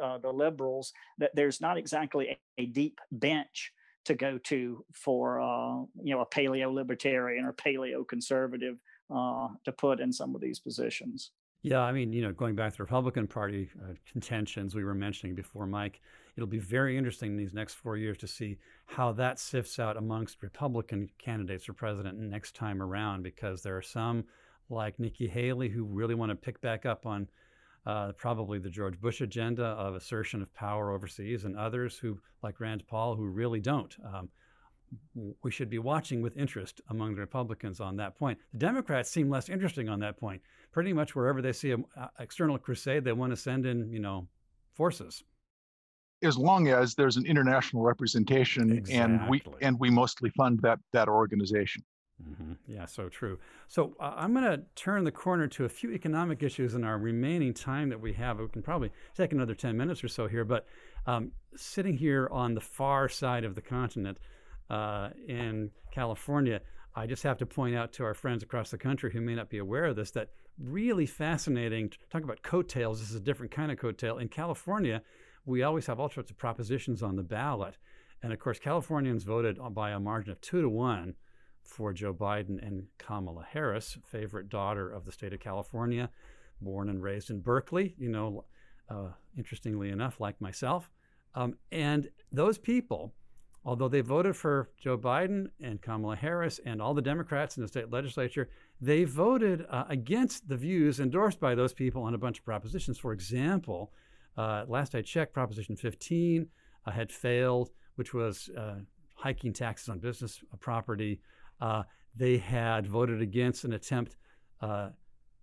uh, 0.00 0.18
the 0.18 0.32
liberals 0.32 0.92
that 1.18 1.34
there's 1.34 1.60
not 1.60 1.76
exactly 1.76 2.28
a, 2.28 2.62
a 2.62 2.66
deep 2.66 3.00
bench 3.10 3.72
to 4.04 4.14
go 4.14 4.38
to 4.38 4.84
for 4.92 5.40
uh, 5.40 5.80
you 6.02 6.14
know 6.14 6.20
a 6.20 6.26
paleo 6.26 6.72
libertarian 6.72 7.44
or 7.44 7.52
paleo 7.52 8.06
conservative 8.06 8.78
uh, 9.14 9.48
to 9.64 9.72
put 9.72 10.00
in 10.00 10.12
some 10.12 10.34
of 10.34 10.40
these 10.40 10.60
positions. 10.60 11.32
Yeah, 11.62 11.80
I 11.80 11.90
mean, 11.90 12.12
you 12.12 12.22
know, 12.22 12.32
going 12.32 12.54
back 12.54 12.72
to 12.72 12.76
the 12.76 12.84
Republican 12.84 13.26
Party 13.26 13.68
uh, 13.82 13.94
contentions 14.10 14.76
we 14.76 14.84
were 14.84 14.94
mentioning 14.94 15.34
before, 15.34 15.66
Mike, 15.66 16.00
it'll 16.36 16.46
be 16.46 16.60
very 16.60 16.96
interesting 16.96 17.32
in 17.32 17.36
these 17.36 17.52
next 17.52 17.74
four 17.74 17.96
years 17.96 18.16
to 18.18 18.28
see 18.28 18.58
how 18.86 19.10
that 19.12 19.40
sifts 19.40 19.80
out 19.80 19.96
amongst 19.96 20.42
Republican 20.42 21.10
candidates 21.18 21.64
for 21.64 21.72
president 21.72 22.16
next 22.16 22.54
time 22.54 22.80
around, 22.80 23.24
because 23.24 23.60
there 23.60 23.76
are 23.76 23.82
some 23.82 24.24
like 24.70 24.98
Nikki 24.98 25.26
Haley 25.26 25.68
who 25.68 25.84
really 25.84 26.14
want 26.14 26.30
to 26.30 26.36
pick 26.36 26.60
back 26.60 26.86
up 26.86 27.06
on 27.06 27.28
uh, 27.86 28.12
probably 28.12 28.58
the 28.58 28.68
George 28.68 29.00
Bush 29.00 29.20
agenda 29.22 29.64
of 29.64 29.94
assertion 29.94 30.42
of 30.42 30.52
power 30.54 30.92
overseas, 30.92 31.44
and 31.44 31.56
others 31.56 31.96
who, 31.96 32.18
like 32.42 32.60
Rand 32.60 32.84
Paul, 32.86 33.16
who 33.16 33.26
really 33.26 33.60
don't. 33.60 33.96
Um, 34.04 34.28
we 35.42 35.50
should 35.50 35.70
be 35.70 35.78
watching 35.78 36.22
with 36.22 36.36
interest 36.36 36.80
among 36.90 37.14
the 37.14 37.20
Republicans 37.20 37.80
on 37.80 37.96
that 37.96 38.16
point. 38.16 38.38
The 38.52 38.58
Democrats 38.58 39.10
seem 39.10 39.28
less 39.28 39.48
interesting 39.48 39.88
on 39.88 40.00
that 40.00 40.18
point. 40.18 40.40
Pretty 40.72 40.92
much 40.92 41.14
wherever 41.14 41.42
they 41.42 41.52
see 41.52 41.72
an 41.72 41.84
external 42.18 42.58
crusade, 42.58 43.04
they 43.04 43.12
want 43.12 43.32
to 43.32 43.36
send 43.36 43.66
in, 43.66 43.90
you 43.90 44.00
know, 44.00 44.26
forces. 44.74 45.22
As 46.22 46.36
long 46.36 46.68
as 46.68 46.94
there's 46.94 47.16
an 47.16 47.26
international 47.26 47.82
representation, 47.84 48.72
exactly. 48.72 48.94
and 48.96 49.28
we 49.28 49.42
and 49.62 49.78
we 49.78 49.88
mostly 49.88 50.30
fund 50.30 50.58
that 50.62 50.78
that 50.92 51.08
organization. 51.08 51.82
Mm-hmm. 52.22 52.52
Yeah, 52.66 52.84
so 52.86 53.08
true. 53.08 53.38
So 53.68 53.94
uh, 54.00 54.14
I'm 54.16 54.32
going 54.32 54.44
to 54.44 54.62
turn 54.74 55.04
the 55.04 55.12
corner 55.12 55.46
to 55.48 55.64
a 55.64 55.68
few 55.68 55.92
economic 55.92 56.42
issues 56.42 56.74
in 56.74 56.84
our 56.84 56.98
remaining 56.98 57.54
time 57.54 57.88
that 57.90 58.00
we 58.00 58.12
have. 58.14 58.40
We 58.40 58.48
can 58.48 58.62
probably 58.62 58.90
take 59.16 59.32
another 59.32 59.54
10 59.54 59.76
minutes 59.76 60.02
or 60.02 60.08
so 60.08 60.26
here, 60.26 60.44
but 60.44 60.66
um, 61.06 61.30
sitting 61.56 61.96
here 61.96 62.28
on 62.32 62.54
the 62.54 62.60
far 62.60 63.08
side 63.08 63.44
of 63.44 63.54
the 63.54 63.60
continent 63.60 64.18
uh, 64.68 65.10
in 65.26 65.70
California, 65.92 66.60
I 66.94 67.06
just 67.06 67.22
have 67.22 67.38
to 67.38 67.46
point 67.46 67.76
out 67.76 67.92
to 67.94 68.04
our 68.04 68.14
friends 68.14 68.42
across 68.42 68.70
the 68.70 68.78
country 68.78 69.12
who 69.12 69.20
may 69.20 69.36
not 69.36 69.48
be 69.48 69.58
aware 69.58 69.84
of 69.84 69.96
this 69.96 70.10
that 70.12 70.30
really 70.58 71.06
fascinating. 71.06 71.92
Talk 72.10 72.24
about 72.24 72.42
coattails. 72.42 72.98
This 72.98 73.10
is 73.10 73.16
a 73.16 73.20
different 73.20 73.52
kind 73.52 73.70
of 73.70 73.78
coattail. 73.78 74.20
In 74.20 74.28
California, 74.28 75.02
we 75.46 75.62
always 75.62 75.86
have 75.86 76.00
all 76.00 76.10
sorts 76.10 76.30
of 76.32 76.36
propositions 76.36 77.02
on 77.02 77.14
the 77.14 77.22
ballot. 77.22 77.76
And 78.22 78.32
of 78.32 78.40
course, 78.40 78.58
Californians 78.58 79.22
voted 79.22 79.58
by 79.70 79.90
a 79.92 80.00
margin 80.00 80.32
of 80.32 80.40
two 80.40 80.60
to 80.60 80.68
one 80.68 81.14
for 81.68 81.92
Joe 81.92 82.14
Biden 82.14 82.64
and 82.66 82.86
Kamala 82.98 83.46
Harris, 83.48 83.98
favorite 84.04 84.48
daughter 84.48 84.90
of 84.90 85.04
the 85.04 85.12
state 85.12 85.32
of 85.32 85.40
California, 85.40 86.10
born 86.60 86.88
and 86.88 87.02
raised 87.02 87.30
in 87.30 87.40
Berkeley, 87.40 87.94
you 87.98 88.08
know, 88.08 88.44
uh, 88.88 89.10
interestingly 89.36 89.90
enough, 89.90 90.18
like 90.18 90.40
myself. 90.40 90.90
Um, 91.34 91.56
and 91.70 92.08
those 92.32 92.58
people, 92.58 93.14
although 93.64 93.88
they 93.88 94.00
voted 94.00 94.34
for 94.34 94.70
Joe 94.78 94.96
Biden 94.96 95.48
and 95.60 95.80
Kamala 95.80 96.16
Harris 96.16 96.58
and 96.64 96.80
all 96.80 96.94
the 96.94 97.02
Democrats 97.02 97.56
in 97.56 97.62
the 97.62 97.68
state 97.68 97.90
legislature, 97.90 98.48
they 98.80 99.04
voted 99.04 99.66
uh, 99.68 99.84
against 99.88 100.48
the 100.48 100.56
views 100.56 101.00
endorsed 101.00 101.38
by 101.38 101.54
those 101.54 101.74
people 101.74 102.02
on 102.02 102.14
a 102.14 102.18
bunch 102.18 102.38
of 102.38 102.44
propositions. 102.44 102.98
For 102.98 103.12
example, 103.12 103.92
uh, 104.36 104.64
last 104.68 104.94
I 104.94 105.02
checked, 105.02 105.34
Proposition 105.34 105.76
15 105.76 106.48
uh, 106.86 106.90
had 106.90 107.12
failed, 107.12 107.70
which 107.96 108.14
was 108.14 108.48
uh, 108.56 108.76
hiking 109.14 109.52
taxes 109.52 109.88
on 109.88 109.98
business 109.98 110.42
property 110.60 111.20
uh, 111.60 111.82
they 112.14 112.38
had 112.38 112.86
voted 112.86 113.22
against 113.22 113.64
an 113.64 113.72
attempt 113.72 114.16
uh, 114.60 114.90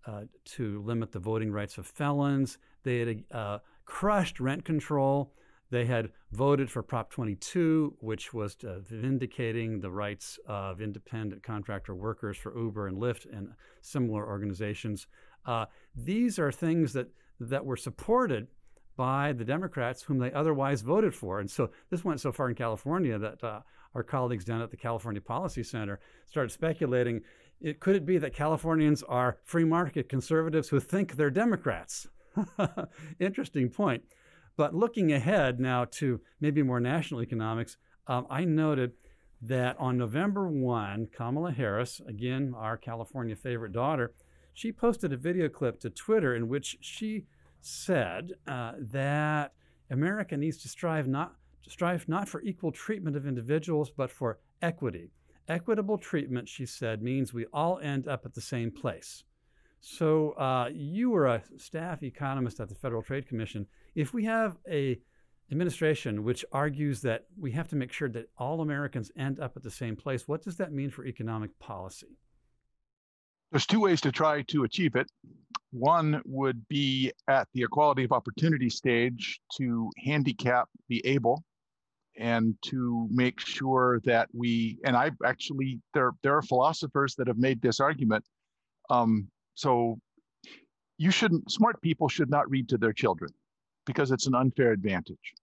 uh, 0.05 0.21
to 0.45 0.81
limit 0.83 1.11
the 1.11 1.19
voting 1.19 1.51
rights 1.51 1.77
of 1.77 1.87
felons. 1.87 2.57
They 2.83 2.99
had 2.99 3.23
uh, 3.31 3.59
crushed 3.85 4.39
rent 4.39 4.65
control. 4.65 5.33
They 5.71 5.85
had 5.85 6.11
voted 6.31 6.69
for 6.69 6.83
Prop 6.83 7.09
22, 7.09 7.97
which 7.99 8.33
was 8.33 8.55
vindicating 8.61 9.79
the 9.79 9.89
rights 9.89 10.37
of 10.47 10.79
independent 10.79 11.41
contractor 11.41 11.95
workers 11.95 12.37
for 12.37 12.55
Uber 12.57 12.87
and 12.87 12.97
Lyft 12.97 13.25
and 13.35 13.49
similar 13.81 14.27
organizations. 14.27 15.07
Uh, 15.45 15.65
these 15.95 16.37
are 16.37 16.51
things 16.51 16.93
that, 16.93 17.07
that 17.39 17.65
were 17.65 17.77
supported 17.77 18.47
by 18.95 19.33
the 19.33 19.45
Democrats 19.45 20.03
whom 20.03 20.19
they 20.19 20.31
otherwise 20.31 20.81
voted 20.81 21.13
for. 21.13 21.39
And 21.39 21.49
so 21.49 21.69
this 21.89 22.03
went 22.03 22.21
so 22.21 22.31
far 22.31 22.49
in 22.49 22.55
California 22.55 23.17
that 23.17 23.43
uh, 23.43 23.61
our 23.93 24.03
colleagues 24.03 24.45
down 24.45 24.61
at 24.61 24.71
the 24.71 24.77
California 24.77 25.21
Policy 25.21 25.63
Center 25.63 25.99
started 26.25 26.51
speculating 26.51 27.21
it, 27.61 27.79
could 27.79 27.95
it 27.95 28.05
be 28.05 28.17
that 28.17 28.33
Californians 28.33 29.03
are 29.03 29.37
free 29.43 29.63
market 29.63 30.09
conservatives 30.09 30.69
who 30.69 30.79
think 30.79 31.15
they're 31.15 31.29
Democrats? 31.29 32.07
Interesting 33.19 33.69
point. 33.69 34.03
But 34.57 34.73
looking 34.73 35.13
ahead 35.13 35.59
now 35.59 35.85
to 35.91 36.21
maybe 36.39 36.63
more 36.63 36.79
national 36.79 37.21
economics, 37.21 37.77
um, 38.07 38.27
I 38.29 38.45
noted 38.45 38.93
that 39.41 39.77
on 39.79 39.97
November 39.97 40.47
1, 40.47 41.09
Kamala 41.15 41.51
Harris, 41.51 42.01
again, 42.07 42.53
our 42.55 42.77
California 42.77 43.35
favorite 43.35 43.73
daughter, 43.73 44.13
she 44.53 44.71
posted 44.71 45.11
a 45.11 45.17
video 45.17 45.49
clip 45.49 45.79
to 45.81 45.89
Twitter 45.89 46.35
in 46.35 46.47
which 46.47 46.77
she 46.79 47.25
said 47.65 48.33
uh, 48.47 48.73
that 48.77 49.53
America 49.89 50.37
needs 50.37 50.57
to 50.57 50.67
strive 50.67 51.07
not 51.07 51.35
strive 51.67 52.07
not 52.07 52.29
for 52.29 52.41
equal 52.43 52.71
treatment 52.71 53.15
of 53.15 53.25
individuals, 53.25 53.89
but 53.89 54.11
for 54.11 54.39
equity. 54.61 55.11
Equitable 55.47 55.97
treatment, 55.97 56.47
she 56.47 56.65
said, 56.65 57.01
means 57.01 57.33
we 57.33 57.45
all 57.53 57.79
end 57.79 58.07
up 58.07 58.25
at 58.25 58.33
the 58.33 58.41
same 58.41 58.71
place. 58.71 59.23
So 59.79 60.31
uh, 60.31 60.69
you 60.73 61.09
were 61.09 61.27
a 61.27 61.43
staff 61.57 62.03
economist 62.03 62.59
at 62.59 62.69
the 62.69 62.75
Federal 62.75 63.01
Trade 63.01 63.27
Commission. 63.27 63.65
If 63.95 64.13
we 64.13 64.25
have 64.25 64.57
a 64.69 64.99
administration 65.51 66.23
which 66.23 66.43
argues 66.51 67.01
that 67.01 67.25
we 67.37 67.51
have 67.51 67.67
to 67.67 67.75
make 67.75 67.91
sure 67.91 68.09
that 68.09 68.29
all 68.37 68.61
Americans 68.61 69.11
end 69.17 69.39
up 69.39 69.55
at 69.55 69.63
the 69.63 69.71
same 69.71 69.95
place, 69.95 70.27
what 70.27 70.43
does 70.43 70.57
that 70.57 70.71
mean 70.71 70.89
for 70.89 71.05
economic 71.05 71.57
policy? 71.59 72.17
There's 73.51 73.67
two 73.67 73.79
ways 73.79 74.01
to 74.01 74.11
try 74.11 74.41
to 74.43 74.63
achieve 74.63 74.95
it. 74.95 75.09
One 75.75 76.21
would 76.25 76.65
be 76.69 77.11
at 77.27 77.49
the 77.53 77.63
equality 77.63 78.05
of 78.05 78.13
opportunity 78.13 78.69
stage 78.69 79.41
to 79.57 79.91
handicap 80.05 80.69
the 80.87 81.05
able 81.05 81.43
and 82.17 82.55
to 82.61 83.09
make 83.11 83.41
sure 83.41 83.99
that 84.05 84.29
we 84.33 84.79
and 84.85 84.95
I 84.95 85.11
actually 85.25 85.81
there 85.93 86.13
there 86.23 86.37
are 86.37 86.41
philosophers 86.41 87.15
that 87.15 87.27
have 87.27 87.37
made 87.37 87.61
this 87.61 87.81
argument. 87.81 88.23
Um, 88.89 89.27
so 89.55 89.99
you 90.97 91.11
shouldn't 91.11 91.51
smart 91.51 91.81
people 91.81 92.07
should 92.07 92.29
not 92.29 92.49
read 92.49 92.69
to 92.69 92.77
their 92.77 92.93
children 92.93 93.31
because 93.85 94.11
it's 94.11 94.27
an 94.27 94.35
unfair 94.35 94.71
advantage. 94.71 95.33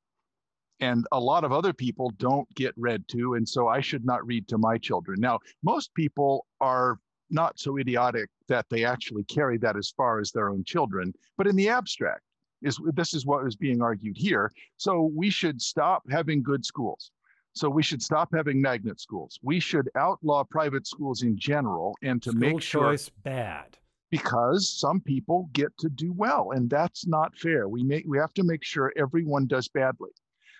And 0.80 1.06
a 1.12 1.20
lot 1.20 1.44
of 1.44 1.52
other 1.52 1.74
people 1.74 2.10
don't 2.16 2.48
get 2.54 2.72
read 2.78 3.06
to, 3.08 3.34
and 3.34 3.46
so 3.46 3.68
I 3.68 3.82
should 3.82 4.06
not 4.06 4.26
read 4.26 4.48
to 4.48 4.56
my 4.56 4.78
children. 4.78 5.20
Now, 5.20 5.40
most 5.62 5.94
people 5.94 6.46
are 6.58 6.98
not 7.30 7.58
so 7.58 7.78
idiotic 7.78 8.30
that 8.52 8.66
they 8.68 8.84
actually 8.84 9.24
carry 9.24 9.56
that 9.56 9.76
as 9.78 9.94
far 9.96 10.20
as 10.20 10.30
their 10.30 10.50
own 10.50 10.62
children, 10.64 11.14
but 11.38 11.46
in 11.46 11.56
the 11.56 11.70
abstract, 11.70 12.20
is 12.60 12.78
this 12.94 13.14
is 13.14 13.24
what 13.24 13.46
is 13.46 13.56
being 13.56 13.80
argued 13.80 14.16
here. 14.16 14.52
So 14.76 15.10
we 15.14 15.30
should 15.30 15.60
stop 15.60 16.02
having 16.10 16.42
good 16.42 16.64
schools. 16.64 17.12
So 17.54 17.70
we 17.70 17.82
should 17.82 18.02
stop 18.02 18.28
having 18.34 18.60
magnet 18.60 19.00
schools. 19.00 19.38
We 19.42 19.58
should 19.58 19.88
outlaw 19.96 20.44
private 20.44 20.86
schools 20.86 21.22
in 21.22 21.36
general 21.36 21.96
and 22.02 22.22
to 22.22 22.30
School 22.30 22.40
make 22.40 22.62
sure 22.62 22.92
choice 22.92 23.08
bad. 23.24 23.78
because 24.10 24.68
some 24.68 25.00
people 25.00 25.48
get 25.54 25.76
to 25.78 25.88
do 25.88 26.12
well 26.12 26.52
and 26.52 26.68
that's 26.68 27.06
not 27.06 27.36
fair. 27.36 27.68
We 27.68 27.82
make 27.82 28.04
we 28.06 28.18
have 28.18 28.34
to 28.34 28.44
make 28.44 28.64
sure 28.64 28.92
everyone 28.96 29.46
does 29.46 29.68
badly. 29.68 30.10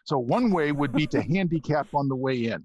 So 0.04 0.18
one 0.18 0.50
way 0.50 0.72
would 0.72 0.92
be 0.92 1.06
to 1.08 1.22
handicap 1.36 1.88
on 1.94 2.08
the 2.08 2.16
way 2.16 2.46
in. 2.46 2.64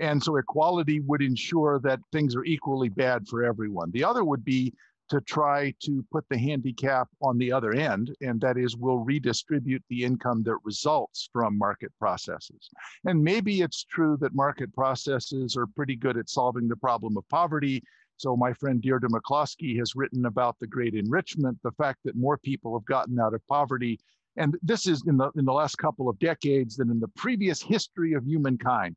And 0.00 0.22
so 0.22 0.36
equality 0.36 1.00
would 1.00 1.22
ensure 1.22 1.78
that 1.80 2.00
things 2.12 2.36
are 2.36 2.44
equally 2.44 2.88
bad 2.88 3.26
for 3.28 3.44
everyone. 3.44 3.90
The 3.92 4.04
other 4.04 4.24
would 4.24 4.44
be 4.44 4.74
to 5.08 5.20
try 5.20 5.72
to 5.80 6.04
put 6.10 6.24
the 6.28 6.38
handicap 6.38 7.08
on 7.22 7.38
the 7.38 7.52
other 7.52 7.72
end, 7.72 8.14
and 8.20 8.40
that 8.40 8.58
is 8.58 8.76
we'll 8.76 8.98
redistribute 8.98 9.82
the 9.88 10.02
income 10.02 10.42
that 10.42 10.56
results 10.64 11.28
from 11.32 11.56
market 11.56 11.92
processes. 11.98 12.68
And 13.04 13.22
maybe 13.22 13.62
it's 13.62 13.84
true 13.84 14.16
that 14.20 14.34
market 14.34 14.74
processes 14.74 15.56
are 15.56 15.66
pretty 15.66 15.96
good 15.96 16.16
at 16.16 16.28
solving 16.28 16.66
the 16.66 16.76
problem 16.76 17.16
of 17.16 17.28
poverty. 17.28 17.82
So 18.16 18.36
my 18.36 18.52
friend 18.54 18.82
Deirdre 18.82 19.08
McCloskey 19.08 19.78
has 19.78 19.94
written 19.94 20.26
about 20.26 20.56
the 20.58 20.66
great 20.66 20.94
enrichment, 20.94 21.58
the 21.62 21.72
fact 21.72 22.00
that 22.04 22.16
more 22.16 22.38
people 22.38 22.76
have 22.76 22.86
gotten 22.86 23.20
out 23.20 23.34
of 23.34 23.46
poverty. 23.46 24.00
And 24.36 24.56
this 24.62 24.86
is 24.86 25.04
in 25.06 25.16
the 25.16 25.30
in 25.36 25.44
the 25.44 25.52
last 25.52 25.76
couple 25.76 26.08
of 26.08 26.18
decades 26.18 26.76
than 26.76 26.90
in 26.90 26.98
the 26.98 27.08
previous 27.08 27.62
history 27.62 28.14
of 28.14 28.24
humankind. 28.24 28.96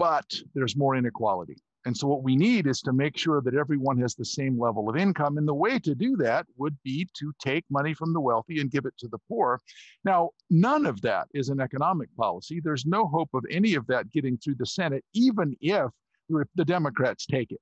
But 0.00 0.24
there's 0.54 0.76
more 0.76 0.96
inequality. 0.96 1.58
And 1.84 1.96
so 1.96 2.06
what 2.06 2.22
we 2.22 2.34
need 2.36 2.66
is 2.66 2.80
to 2.82 2.92
make 2.92 3.16
sure 3.16 3.40
that 3.42 3.54
everyone 3.54 3.98
has 3.98 4.14
the 4.14 4.24
same 4.24 4.58
level 4.58 4.88
of 4.88 4.96
income. 4.96 5.36
And 5.36 5.46
the 5.46 5.54
way 5.54 5.78
to 5.78 5.94
do 5.94 6.16
that 6.16 6.46
would 6.56 6.76
be 6.82 7.06
to 7.18 7.32
take 7.38 7.64
money 7.70 7.92
from 7.92 8.14
the 8.14 8.20
wealthy 8.20 8.60
and 8.60 8.70
give 8.70 8.86
it 8.86 8.96
to 8.98 9.08
the 9.08 9.18
poor. 9.28 9.60
Now, 10.04 10.30
none 10.48 10.86
of 10.86 11.00
that 11.02 11.28
is 11.34 11.50
an 11.50 11.60
economic 11.60 12.08
policy. 12.16 12.60
There's 12.62 12.86
no 12.86 13.06
hope 13.06 13.28
of 13.34 13.44
any 13.50 13.74
of 13.74 13.86
that 13.88 14.10
getting 14.10 14.38
through 14.38 14.56
the 14.56 14.66
Senate, 14.66 15.04
even 15.12 15.54
if 15.60 15.90
the 16.28 16.64
Democrats 16.64 17.26
take 17.26 17.52
it. 17.52 17.60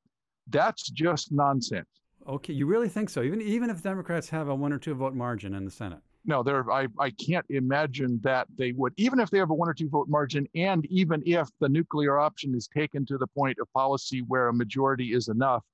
That's 0.49 0.91
just 0.91 1.32
nonsense. 1.32 1.89
Okay, 2.26 2.53
you 2.53 2.66
really 2.66 2.89
think 2.89 3.11
so? 3.11 3.22
Even 3.22 3.41
even 3.41 3.68
if 3.68 3.82
Democrats 3.82 4.28
have 4.30 4.49
a 4.49 4.55
one 4.55 4.72
or 4.72 4.78
two 4.78 4.95
vote 4.95 5.14
margin 5.14 5.55
in 5.55 5.64
the 5.64 5.70
Senate? 5.70 6.03
No, 6.25 6.43
there. 6.43 6.71
I 6.71 6.89
I 6.99 7.11
can't 7.11 7.47
imagine 7.49 8.21
that 8.23 8.49
they 8.57 8.73
would, 8.73 8.93
even 8.97 9.21
if 9.21 9.31
they 9.31 9.39
have 9.39 9.51
a 9.51 9.55
one 9.55 9.69
or 9.69 9.75
two 9.75 9.89
vote 9.89 10.09
margin, 10.09 10.47
and 10.55 10.85
even 10.87 11.23
if 11.25 11.49
the 11.61 11.69
nuclear 11.69 12.19
option 12.19 12.55
is 12.55 12.69
taken 12.69 13.07
to 13.07 13.19
the 13.19 13.27
point 13.29 13.59
of 13.61 13.73
policy 13.73 14.21
where 14.23 14.49
a 14.49 14.53
majority 14.53 15.14
is 15.14 15.29
enough. 15.29 15.64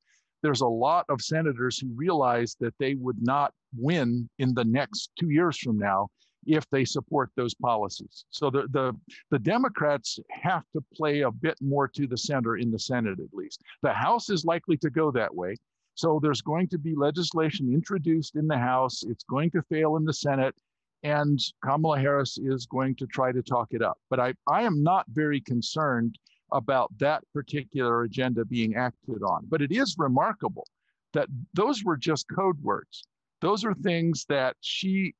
There's 0.42 0.60
a 0.60 0.66
lot 0.66 1.06
of 1.08 1.22
senators 1.22 1.78
who 1.78 1.88
realize 1.94 2.54
that 2.60 2.74
they 2.78 2.94
would 2.96 3.22
not 3.22 3.52
win 3.76 4.28
in 4.38 4.52
the 4.52 4.64
next 4.64 5.10
two 5.18 5.30
years 5.30 5.56
from 5.56 5.78
now 5.78 6.08
if 6.46 6.68
they 6.68 6.84
support 6.84 7.30
those 7.34 7.54
policies. 7.54 8.26
So 8.28 8.50
the, 8.50 8.68
the, 8.70 8.92
the 9.30 9.38
Democrats 9.38 10.18
have 10.28 10.64
to 10.74 10.84
play 10.94 11.20
a 11.20 11.30
bit 11.30 11.56
more 11.62 11.88
to 11.88 12.06
the 12.06 12.18
center 12.18 12.58
in 12.58 12.70
the 12.70 12.78
Senate, 12.78 13.18
at 13.20 13.32
least. 13.32 13.62
The 13.82 13.94
House 13.94 14.28
is 14.28 14.44
likely 14.44 14.76
to 14.78 14.90
go 14.90 15.10
that 15.12 15.34
way. 15.34 15.56
So 15.94 16.18
there's 16.22 16.42
going 16.42 16.68
to 16.68 16.78
be 16.78 16.94
legislation 16.94 17.72
introduced 17.72 18.36
in 18.36 18.46
the 18.46 18.58
House. 18.58 19.02
It's 19.04 19.24
going 19.24 19.50
to 19.52 19.62
fail 19.62 19.96
in 19.96 20.04
the 20.04 20.12
Senate. 20.12 20.54
And 21.02 21.38
Kamala 21.62 22.00
Harris 22.00 22.38
is 22.38 22.66
going 22.66 22.96
to 22.96 23.06
try 23.06 23.30
to 23.30 23.42
talk 23.42 23.68
it 23.72 23.82
up. 23.82 23.98
But 24.10 24.20
I, 24.20 24.34
I 24.48 24.62
am 24.62 24.82
not 24.82 25.06
very 25.08 25.40
concerned 25.40 26.18
about 26.52 26.96
that 26.98 27.22
particular 27.32 28.02
agenda 28.02 28.44
being 28.44 28.74
acted 28.74 29.22
on. 29.22 29.46
But 29.48 29.62
it 29.62 29.72
is 29.72 29.96
remarkable 29.98 30.66
that 31.12 31.28
those 31.52 31.84
were 31.84 31.96
just 31.96 32.26
code 32.28 32.60
words. 32.60 33.04
Those 33.40 33.64
are 33.64 33.74
things 33.74 34.24
that 34.28 34.56
she 34.60 35.14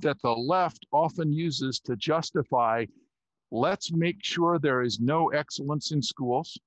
that 0.00 0.20
the 0.22 0.32
left 0.32 0.86
often 0.92 1.32
uses 1.32 1.80
to 1.80 1.96
justify 1.96 2.84
let's 3.50 3.92
make 3.92 4.22
sure 4.22 4.58
there 4.58 4.82
is 4.82 5.00
no 5.00 5.28
excellence 5.28 5.90
in 5.90 6.02
schools 6.02 6.58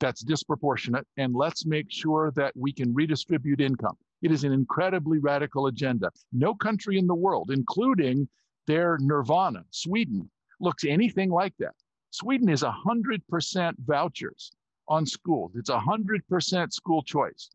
that's 0.00 0.22
disproportionate 0.22 1.06
and 1.16 1.34
let's 1.34 1.66
make 1.66 1.86
sure 1.90 2.32
that 2.32 2.52
we 2.56 2.72
can 2.72 2.92
redistribute 2.92 3.60
income. 3.60 3.96
It 4.22 4.32
is 4.32 4.44
an 4.44 4.52
incredibly 4.52 5.18
radical 5.18 5.66
agenda. 5.66 6.10
No 6.32 6.54
country 6.54 6.98
in 6.98 7.06
the 7.06 7.14
world 7.14 7.50
including 7.50 8.28
their 8.66 8.98
nirvana 9.00 9.64
sweden 9.70 10.30
looks 10.60 10.84
anything 10.84 11.30
like 11.30 11.54
that. 11.58 11.74
Sweden 12.10 12.48
is 12.48 12.62
100% 12.62 13.74
vouchers 13.86 14.52
on 14.88 15.06
schools. 15.06 15.52
It's 15.54 15.70
100% 15.70 16.72
school 16.72 17.02
choice 17.02 17.50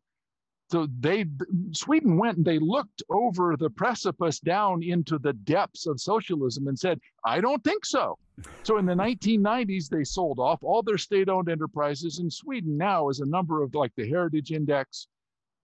so 0.68 0.88
they 0.98 1.24
sweden 1.72 2.18
went 2.18 2.38
and 2.38 2.46
they 2.46 2.58
looked 2.58 3.02
over 3.08 3.56
the 3.56 3.70
precipice 3.70 4.40
down 4.40 4.82
into 4.82 5.18
the 5.18 5.32
depths 5.32 5.86
of 5.86 6.00
socialism 6.00 6.66
and 6.68 6.78
said 6.78 7.00
i 7.24 7.40
don't 7.40 7.62
think 7.64 7.84
so. 7.84 8.18
So 8.64 8.78
in 8.78 8.86
the 8.86 8.94
1990s 9.06 9.88
they 9.88 10.04
sold 10.04 10.38
off 10.38 10.62
all 10.62 10.82
their 10.82 10.98
state-owned 10.98 11.48
enterprises 11.48 12.18
in 12.18 12.30
sweden 12.30 12.76
now 12.76 13.08
as 13.08 13.20
a 13.20 13.26
number 13.26 13.62
of 13.62 13.74
like 13.74 13.92
the 13.96 14.08
heritage 14.08 14.50
index 14.52 15.08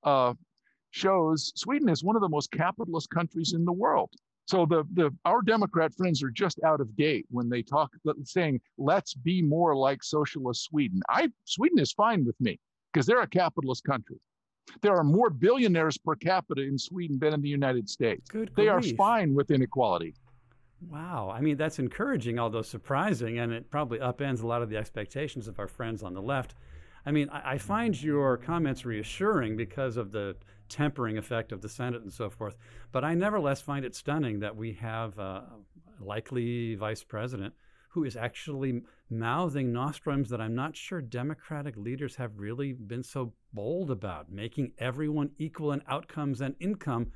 uh, 0.04 0.34
shows 0.90 1.52
sweden 1.56 1.88
is 1.88 2.04
one 2.04 2.16
of 2.16 2.22
the 2.22 2.28
most 2.28 2.50
capitalist 2.52 3.10
countries 3.10 3.54
in 3.54 3.64
the 3.64 3.72
world. 3.72 4.10
So 4.46 4.66
the, 4.66 4.84
the 4.94 5.10
our 5.24 5.40
democrat 5.40 5.94
friends 5.94 6.22
are 6.22 6.30
just 6.30 6.62
out 6.64 6.80
of 6.80 6.96
date 6.96 7.26
when 7.30 7.48
they 7.48 7.62
talk 7.62 7.90
saying 8.24 8.60
let's 8.76 9.14
be 9.14 9.40
more 9.40 9.74
like 9.74 10.02
socialist 10.02 10.64
sweden. 10.64 11.00
I 11.08 11.30
sweden 11.44 11.78
is 11.78 11.92
fine 11.92 12.24
with 12.24 12.38
me 12.40 12.58
because 12.92 13.06
they're 13.06 13.22
a 13.22 13.26
capitalist 13.26 13.84
country 13.84 14.18
there 14.80 14.96
are 14.96 15.04
more 15.04 15.30
billionaires 15.30 15.98
per 15.98 16.14
capita 16.14 16.62
in 16.62 16.78
Sweden 16.78 17.18
than 17.18 17.34
in 17.34 17.42
the 17.42 17.48
United 17.48 17.88
States. 17.88 18.28
Good 18.30 18.50
they 18.56 18.66
grief. 18.66 18.92
are 18.92 18.96
fine 18.96 19.34
with 19.34 19.50
inequality. 19.50 20.14
Wow. 20.90 21.32
I 21.32 21.40
mean, 21.40 21.56
that's 21.56 21.78
encouraging, 21.78 22.38
although 22.38 22.62
surprising, 22.62 23.38
and 23.38 23.52
it 23.52 23.70
probably 23.70 23.98
upends 23.98 24.42
a 24.42 24.46
lot 24.46 24.62
of 24.62 24.68
the 24.68 24.76
expectations 24.76 25.46
of 25.46 25.58
our 25.58 25.68
friends 25.68 26.02
on 26.02 26.14
the 26.14 26.22
left. 26.22 26.54
I 27.06 27.10
mean, 27.10 27.28
I, 27.30 27.52
I 27.52 27.58
find 27.58 28.00
your 28.00 28.36
comments 28.36 28.84
reassuring 28.84 29.56
because 29.56 29.96
of 29.96 30.12
the 30.12 30.36
tempering 30.68 31.18
effect 31.18 31.52
of 31.52 31.60
the 31.60 31.68
Senate 31.68 32.02
and 32.02 32.12
so 32.12 32.30
forth. 32.30 32.56
But 32.90 33.04
I 33.04 33.14
nevertheless 33.14 33.60
find 33.60 33.84
it 33.84 33.94
stunning 33.94 34.40
that 34.40 34.56
we 34.56 34.72
have 34.74 35.18
a 35.18 35.44
likely 36.00 36.74
vice 36.74 37.04
president 37.04 37.54
who 37.90 38.04
is 38.04 38.16
actually 38.16 38.82
mouthing 39.12 39.72
nostrums 39.72 40.30
that 40.30 40.40
I'm 40.40 40.54
not 40.54 40.76
sure 40.76 41.00
Democratic 41.00 41.76
leaders 41.76 42.16
have 42.16 42.38
really 42.38 42.72
been 42.72 43.02
so 43.02 43.32
bold 43.52 43.90
about. 43.90 44.30
Making 44.30 44.72
everyone 44.78 45.30
equal 45.38 45.72
in 45.72 45.82
outcomes 45.86 46.40
and 46.40 46.54
income 46.58 47.12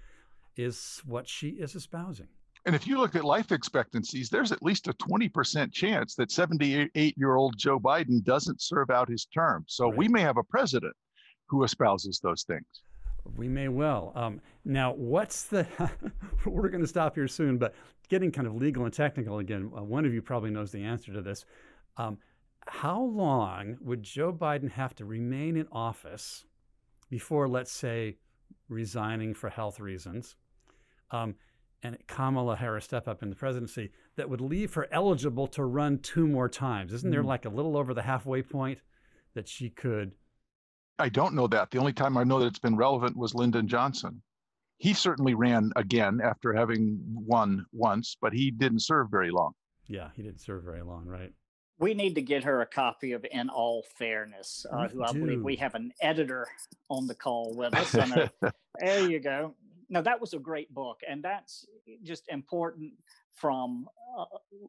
is 0.57 1.03
what 1.05 1.29
she 1.29 1.49
is 1.49 1.75
espousing. 1.75 2.29
And 2.67 2.75
if 2.75 2.87
you 2.87 2.99
look 2.99 3.15
at 3.15 3.25
life 3.25 3.53
expectancies, 3.53 4.29
there's 4.29 4.51
at 4.51 4.63
least 4.63 4.89
a 4.89 4.93
20% 4.95 5.73
chance 5.73 6.17
that 6.17 6.33
78 6.33 7.17
year 7.17 7.37
old 7.37 7.57
Joe 7.57 7.79
Biden 7.79 8.23
doesn't 8.25 8.61
serve 8.61 8.91
out 8.91 9.09
his 9.09 9.27
term. 9.27 9.65
So 9.69 9.89
right. 9.89 9.97
we 9.97 10.09
may 10.09 10.21
have 10.21 10.37
a 10.37 10.43
president 10.43 10.95
who 11.49 11.63
espouses 11.63 12.21
those 12.23 12.43
things. 12.43 12.67
We 13.37 13.49
may 13.49 13.69
well. 13.69 14.13
Um, 14.15 14.41
now, 14.65 14.93
what's 14.95 15.45
the? 15.45 15.67
we're 16.47 16.69
going 16.69 16.83
to 16.83 16.89
stop 16.89 17.15
here 17.15 17.29
soon, 17.29 17.59
but 17.59 17.75
getting 18.09 18.31
kind 18.31 18.47
of 18.47 18.55
legal 18.55 18.85
and 18.85 18.93
technical 18.93 19.39
again. 19.39 19.71
Uh, 19.77 19.83
one 19.83 20.05
of 20.05 20.15
you 20.15 20.23
probably 20.23 20.51
knows 20.51 20.71
the 20.71 20.83
answer 20.83 21.13
to 21.13 21.23
this. 21.23 21.45
Um, 21.97 22.19
how 22.67 23.01
long 23.03 23.77
would 23.81 24.03
Joe 24.03 24.33
Biden 24.33 24.71
have 24.73 24.95
to 24.97 25.05
remain 25.05 25.57
in 25.57 25.69
office 25.71 26.45
before, 27.09 27.49
let's 27.49 27.73
say, 27.73 28.17
resigning 28.69 29.35
for 29.35 29.49
health 29.49 29.79
reasons? 29.81 30.37
Um, 31.11 31.37
and 31.83 31.97
Kamala 32.09 32.57
Harris 32.57 32.85
step 32.85 33.07
up 33.07 33.23
in 33.23 33.31
the 33.31 33.37
presidency 33.37 33.93
that 34.17 34.29
would 34.29 34.41
leave 34.41 34.75
her 34.75 34.89
eligible 34.91 35.47
to 35.49 35.65
run 35.65 35.99
two 35.99 36.27
more 36.27 36.49
times. 36.49 36.93
Isn't 36.93 37.11
there 37.11 37.23
Mhm. 37.23 37.27
like 37.27 37.45
a 37.45 37.51
little 37.51 37.77
over 37.77 37.95
the 37.95 38.03
halfway 38.03 38.43
point 38.43 38.81
that 39.35 39.47
she 39.47 39.71
could? 39.71 40.13
I 40.99 41.09
don't 41.11 41.35
know 41.35 41.47
that. 41.49 41.71
The 41.71 41.79
only 41.79 41.93
time 41.93 42.17
I 42.17 42.25
know 42.25 42.41
that 42.41 42.47
it's 42.47 42.59
been 42.59 42.77
relevant 42.77 43.17
was 43.17 43.35
Lyndon 43.35 43.69
Johnson. 43.69 44.23
He 44.79 44.95
certainly 44.95 45.35
ran 45.35 45.71
again 45.77 46.21
after 46.21 46.53
having 46.55 46.99
won 47.07 47.67
once, 47.73 48.17
but 48.21 48.33
he 48.33 48.51
didn't 48.51 48.81
serve 48.81 49.11
very 49.11 49.31
long. 49.31 49.53
Yeah, 49.87 50.11
he 50.17 50.23
didn't 50.23 50.41
serve 50.41 50.65
very 50.65 50.83
long, 50.83 51.07
right? 51.07 51.33
We 51.79 51.93
need 51.93 52.15
to 52.15 52.23
get 52.23 52.45
her 52.45 52.63
a 52.63 52.67
copy 52.67 53.13
of 53.13 53.27
In 53.31 53.51
All 53.51 53.85
Fairness, 53.99 54.65
uh, 54.71 54.89
who 54.89 55.05
I 55.05 55.13
believe 55.13 55.43
we 55.43 55.57
have 55.57 55.75
an 55.75 55.93
editor 56.01 56.47
on 56.89 57.07
the 57.07 57.15
call 57.15 57.55
with 57.55 57.75
us. 57.75 57.95
And, 57.95 58.31
uh, 58.43 58.51
there 58.79 59.09
you 59.09 59.21
go. 59.21 59.55
No, 59.91 60.01
that 60.03 60.21
was 60.21 60.33
a 60.33 60.39
great 60.39 60.73
book, 60.73 61.01
and 61.09 61.23
that's 61.23 61.67
just 62.03 62.29
important 62.29 62.93
from 63.35 63.87
uh, 64.19 64.25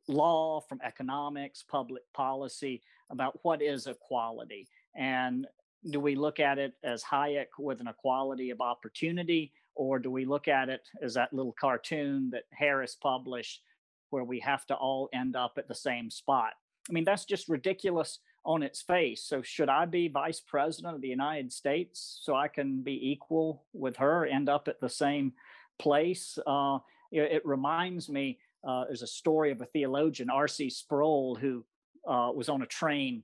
law, 0.08 0.60
from 0.60 0.82
economics, 0.84 1.64
public 1.64 2.04
policy 2.14 2.82
about 3.10 3.40
what 3.44 3.62
is 3.62 3.88
equality, 3.88 4.68
and 4.96 5.48
do 5.90 6.00
we 6.00 6.16
look 6.16 6.40
at 6.40 6.58
it 6.58 6.74
as 6.84 7.04
Hayek 7.04 7.48
with 7.58 7.80
an 7.80 7.88
equality 7.88 8.50
of 8.50 8.62
opportunity, 8.62 9.54
or 9.76 10.00
do 10.00 10.12
we 10.12 10.26
look 10.26 10.48
at 10.48 10.70
it 10.70 10.82
as 11.02 11.14
that 11.14 11.34
little 11.34 11.56
cartoon 11.60 12.30
that 12.32 12.44
Harris 12.52 12.96
published, 12.96 13.62
where 14.10 14.24
we 14.24 14.40
have 14.40 14.66
to 14.68 14.76
all 14.76 15.10
end 15.14 15.36
up 15.36 15.54
at 15.58 15.68
the 15.68 15.76
same 15.76 16.10
spot? 16.10 16.54
I 16.90 16.94
mean, 16.94 17.04
that's 17.04 17.26
just 17.26 17.50
ridiculous 17.50 18.20
on 18.46 18.64
its 18.64 18.82
face. 18.82 19.24
So, 19.24 19.42
should 19.42 19.70
I 19.70 19.86
be 19.86 20.08
vice 20.08 20.40
president 20.40 20.96
of 20.96 21.02
the 21.02 21.08
United 21.08 21.52
States 21.52 22.20
so 22.22 22.36
I 22.36 22.48
can 22.48 22.82
be 22.82 23.12
equal 23.12 23.64
with 23.74 23.98
her, 23.98 24.26
end 24.26 24.50
up 24.50 24.68
at 24.68 24.80
the 24.80 24.90
same 24.90 25.34
place? 25.80 26.40
Uh, 26.48 26.80
it, 27.12 27.22
it 27.22 27.46
reminds 27.46 28.10
me 28.10 28.40
uh, 28.68 28.86
there's 28.86 29.02
a 29.02 29.08
story 29.08 29.52
of 29.52 29.62
a 29.62 29.66
theologian, 29.66 30.30
R.C. 30.30 30.70
Sproul, 30.70 31.36
who 31.36 31.66
uh, 32.08 32.32
was 32.34 32.50
on 32.50 32.62
a 32.62 32.66
train 32.66 33.24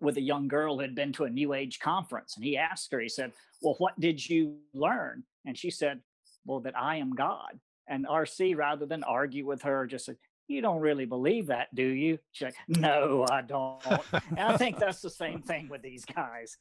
with 0.00 0.16
a 0.16 0.22
young 0.22 0.48
girl 0.48 0.76
who 0.76 0.82
had 0.82 0.94
been 0.94 1.12
to 1.12 1.24
a 1.24 1.30
New 1.30 1.54
Age 1.54 1.78
conference. 1.80 2.36
And 2.36 2.44
he 2.44 2.56
asked 2.56 2.92
her, 2.92 3.00
he 3.00 3.08
said, 3.08 3.32
Well, 3.62 3.76
what 3.78 3.98
did 4.00 4.28
you 4.28 4.56
learn? 4.74 5.24
And 5.44 5.56
she 5.56 5.70
said, 5.70 6.00
Well, 6.44 6.60
that 6.60 6.78
I 6.78 6.96
am 6.96 7.14
God. 7.14 7.58
And 7.88 8.06
RC, 8.06 8.56
rather 8.56 8.86
than 8.86 9.02
argue 9.02 9.46
with 9.46 9.62
her, 9.62 9.86
just 9.86 10.06
said, 10.06 10.16
You 10.48 10.62
don't 10.62 10.80
really 10.80 11.04
believe 11.04 11.46
that, 11.48 11.74
do 11.74 11.84
you? 11.84 12.18
She's 12.32 12.46
like, 12.46 12.54
No, 12.68 13.26
I 13.30 13.42
don't. 13.42 13.82
and 14.30 14.40
I 14.40 14.56
think 14.56 14.78
that's 14.78 15.00
the 15.00 15.10
same 15.10 15.42
thing 15.42 15.68
with 15.68 15.82
these 15.82 16.04
guys. 16.04 16.56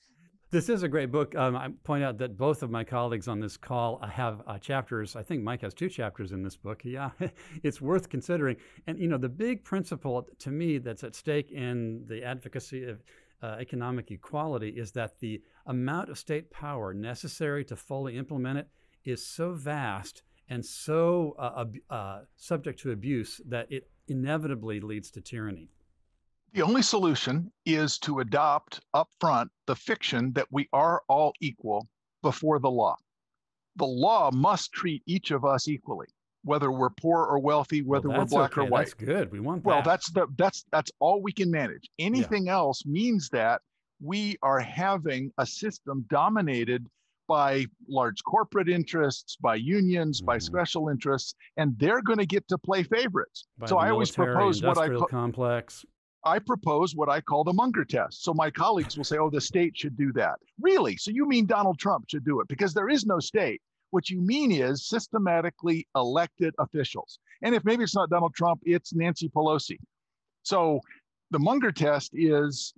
This 0.49 0.69
is 0.69 0.81
a 0.81 0.87
great 0.87 1.11
book. 1.11 1.35
Um, 1.35 1.57
I 1.57 1.69
point 1.83 2.05
out 2.05 2.17
that 2.19 2.37
both 2.37 2.63
of 2.63 2.71
my 2.71 2.85
colleagues 2.85 3.27
on 3.27 3.41
this 3.41 3.57
call 3.57 3.99
have 3.99 4.41
uh, 4.47 4.57
chapters. 4.57 5.17
I 5.17 5.23
think 5.23 5.43
Mike 5.43 5.61
has 5.61 5.73
two 5.73 5.89
chapters 5.89 6.31
in 6.31 6.41
this 6.41 6.55
book. 6.55 6.81
Yeah, 6.85 7.09
it's 7.63 7.81
worth 7.81 8.07
considering. 8.07 8.55
And 8.87 8.97
you 8.97 9.07
know, 9.07 9.17
the 9.17 9.27
big 9.27 9.65
principle 9.65 10.25
to 10.39 10.49
me 10.49 10.77
that's 10.77 11.03
at 11.03 11.15
stake 11.15 11.51
in 11.51 12.05
the 12.07 12.23
advocacy 12.23 12.85
of 12.85 13.03
uh, 13.43 13.57
economic 13.59 14.09
equality 14.11 14.69
is 14.69 14.91
that 14.93 15.19
the 15.19 15.41
amount 15.65 16.09
of 16.09 16.17
state 16.17 16.49
power 16.49 16.93
necessary 16.93 17.65
to 17.65 17.75
fully 17.75 18.17
implement 18.17 18.59
it 18.59 18.67
is 19.03 19.25
so 19.25 19.53
vast 19.53 20.23
and 20.49 20.65
so 20.65 21.35
uh, 21.37 21.65
uh, 21.89 22.19
subject 22.35 22.79
to 22.81 22.91
abuse 22.91 23.41
that 23.47 23.71
it 23.71 23.89
inevitably 24.07 24.79
leads 24.79 25.11
to 25.11 25.21
tyranny. 25.21 25.69
The 26.53 26.61
only 26.61 26.81
solution 26.81 27.51
is 27.65 27.99
to 27.99 28.19
adopt 28.19 28.79
upfront 28.95 29.47
the 29.65 29.75
fiction 29.75 30.31
that 30.33 30.47
we 30.51 30.69
are 30.71 31.03
all 31.09 31.33
equal 31.41 31.87
before 32.21 32.59
the 32.59 32.71
law. 32.71 32.95
The 33.75 33.85
law 33.85 34.31
must 34.31 34.71
treat 34.71 35.03
each 35.05 35.31
of 35.31 35.45
us 35.45 35.67
equally, 35.67 36.07
whether 36.43 36.71
we're 36.71 36.89
poor 36.89 37.23
or 37.25 37.37
wealthy, 37.39 37.81
whether 37.81 38.09
well, 38.09 38.19
we're 38.19 38.25
black 38.25 38.57
okay. 38.57 38.61
or 38.61 38.69
white. 38.69 38.85
That's 38.85 38.93
good. 38.93 39.31
We 39.31 39.39
want 39.39 39.65
Well, 39.65 39.77
that. 39.77 39.85
that's 39.85 40.09
the 40.11 40.27
that's 40.37 40.65
that's 40.71 40.91
all 40.99 41.21
we 41.21 41.31
can 41.33 41.51
manage. 41.51 41.89
Anything 41.99 42.47
else 42.47 42.85
means 42.85 43.29
that 43.29 43.61
we 44.01 44.37
are 44.41 44.59
having 44.59 45.31
a 45.37 45.45
system 45.45 46.05
dominated 46.09 46.87
by 47.27 47.65
large 47.87 48.23
corporate 48.23 48.69
interests, 48.69 49.35
by 49.35 49.55
unions, 49.55 50.21
by 50.21 50.37
Mhm. 50.37 50.41
special 50.41 50.89
interests, 50.89 51.35
and 51.57 51.77
they're 51.77 52.01
going 52.01 52.17
to 52.19 52.25
get 52.25 52.47
to 52.47 52.57
play 52.57 52.83
favorites. 52.83 53.45
By 53.57 53.67
so 53.67 53.77
I 53.77 53.89
always 53.91 54.11
propose 54.11 54.63
what 54.63 54.77
I 54.77 54.87
ca- 54.89 55.05
complex. 55.05 55.85
I 56.23 56.39
propose 56.39 56.95
what 56.95 57.09
I 57.09 57.21
call 57.21 57.43
the 57.43 57.53
Munger 57.53 57.85
test. 57.85 58.23
So 58.23 58.33
my 58.33 58.49
colleagues 58.49 58.97
will 58.97 59.03
say, 59.03 59.17
"Oh, 59.17 59.29
the 59.29 59.39
state 59.39 59.77
should 59.77 59.95
do 59.95 60.11
that." 60.13 60.39
Really? 60.59 60.97
So 60.97 61.11
you 61.11 61.25
mean 61.27 61.45
Donald 61.45 61.77
Trump 61.77 62.09
should 62.09 62.25
do 62.25 62.41
it 62.41 62.47
because 62.47 62.73
there 62.73 62.89
is 62.89 63.05
no 63.05 63.19
state. 63.19 63.61
What 63.91 64.09
you 64.09 64.19
mean 64.21 64.51
is 64.51 64.85
systematically 64.87 65.87
elected 65.95 66.53
officials. 66.59 67.19
And 67.43 67.55
if 67.55 67.63
maybe 67.63 67.83
it's 67.83 67.95
not 67.95 68.09
Donald 68.09 68.33
Trump, 68.33 68.61
it's 68.65 68.93
Nancy 68.93 69.29
Pelosi. 69.29 69.77
So 70.43 70.81
the 71.31 71.39
Munger 71.39 71.71
test 71.71 72.11
is 72.13 72.73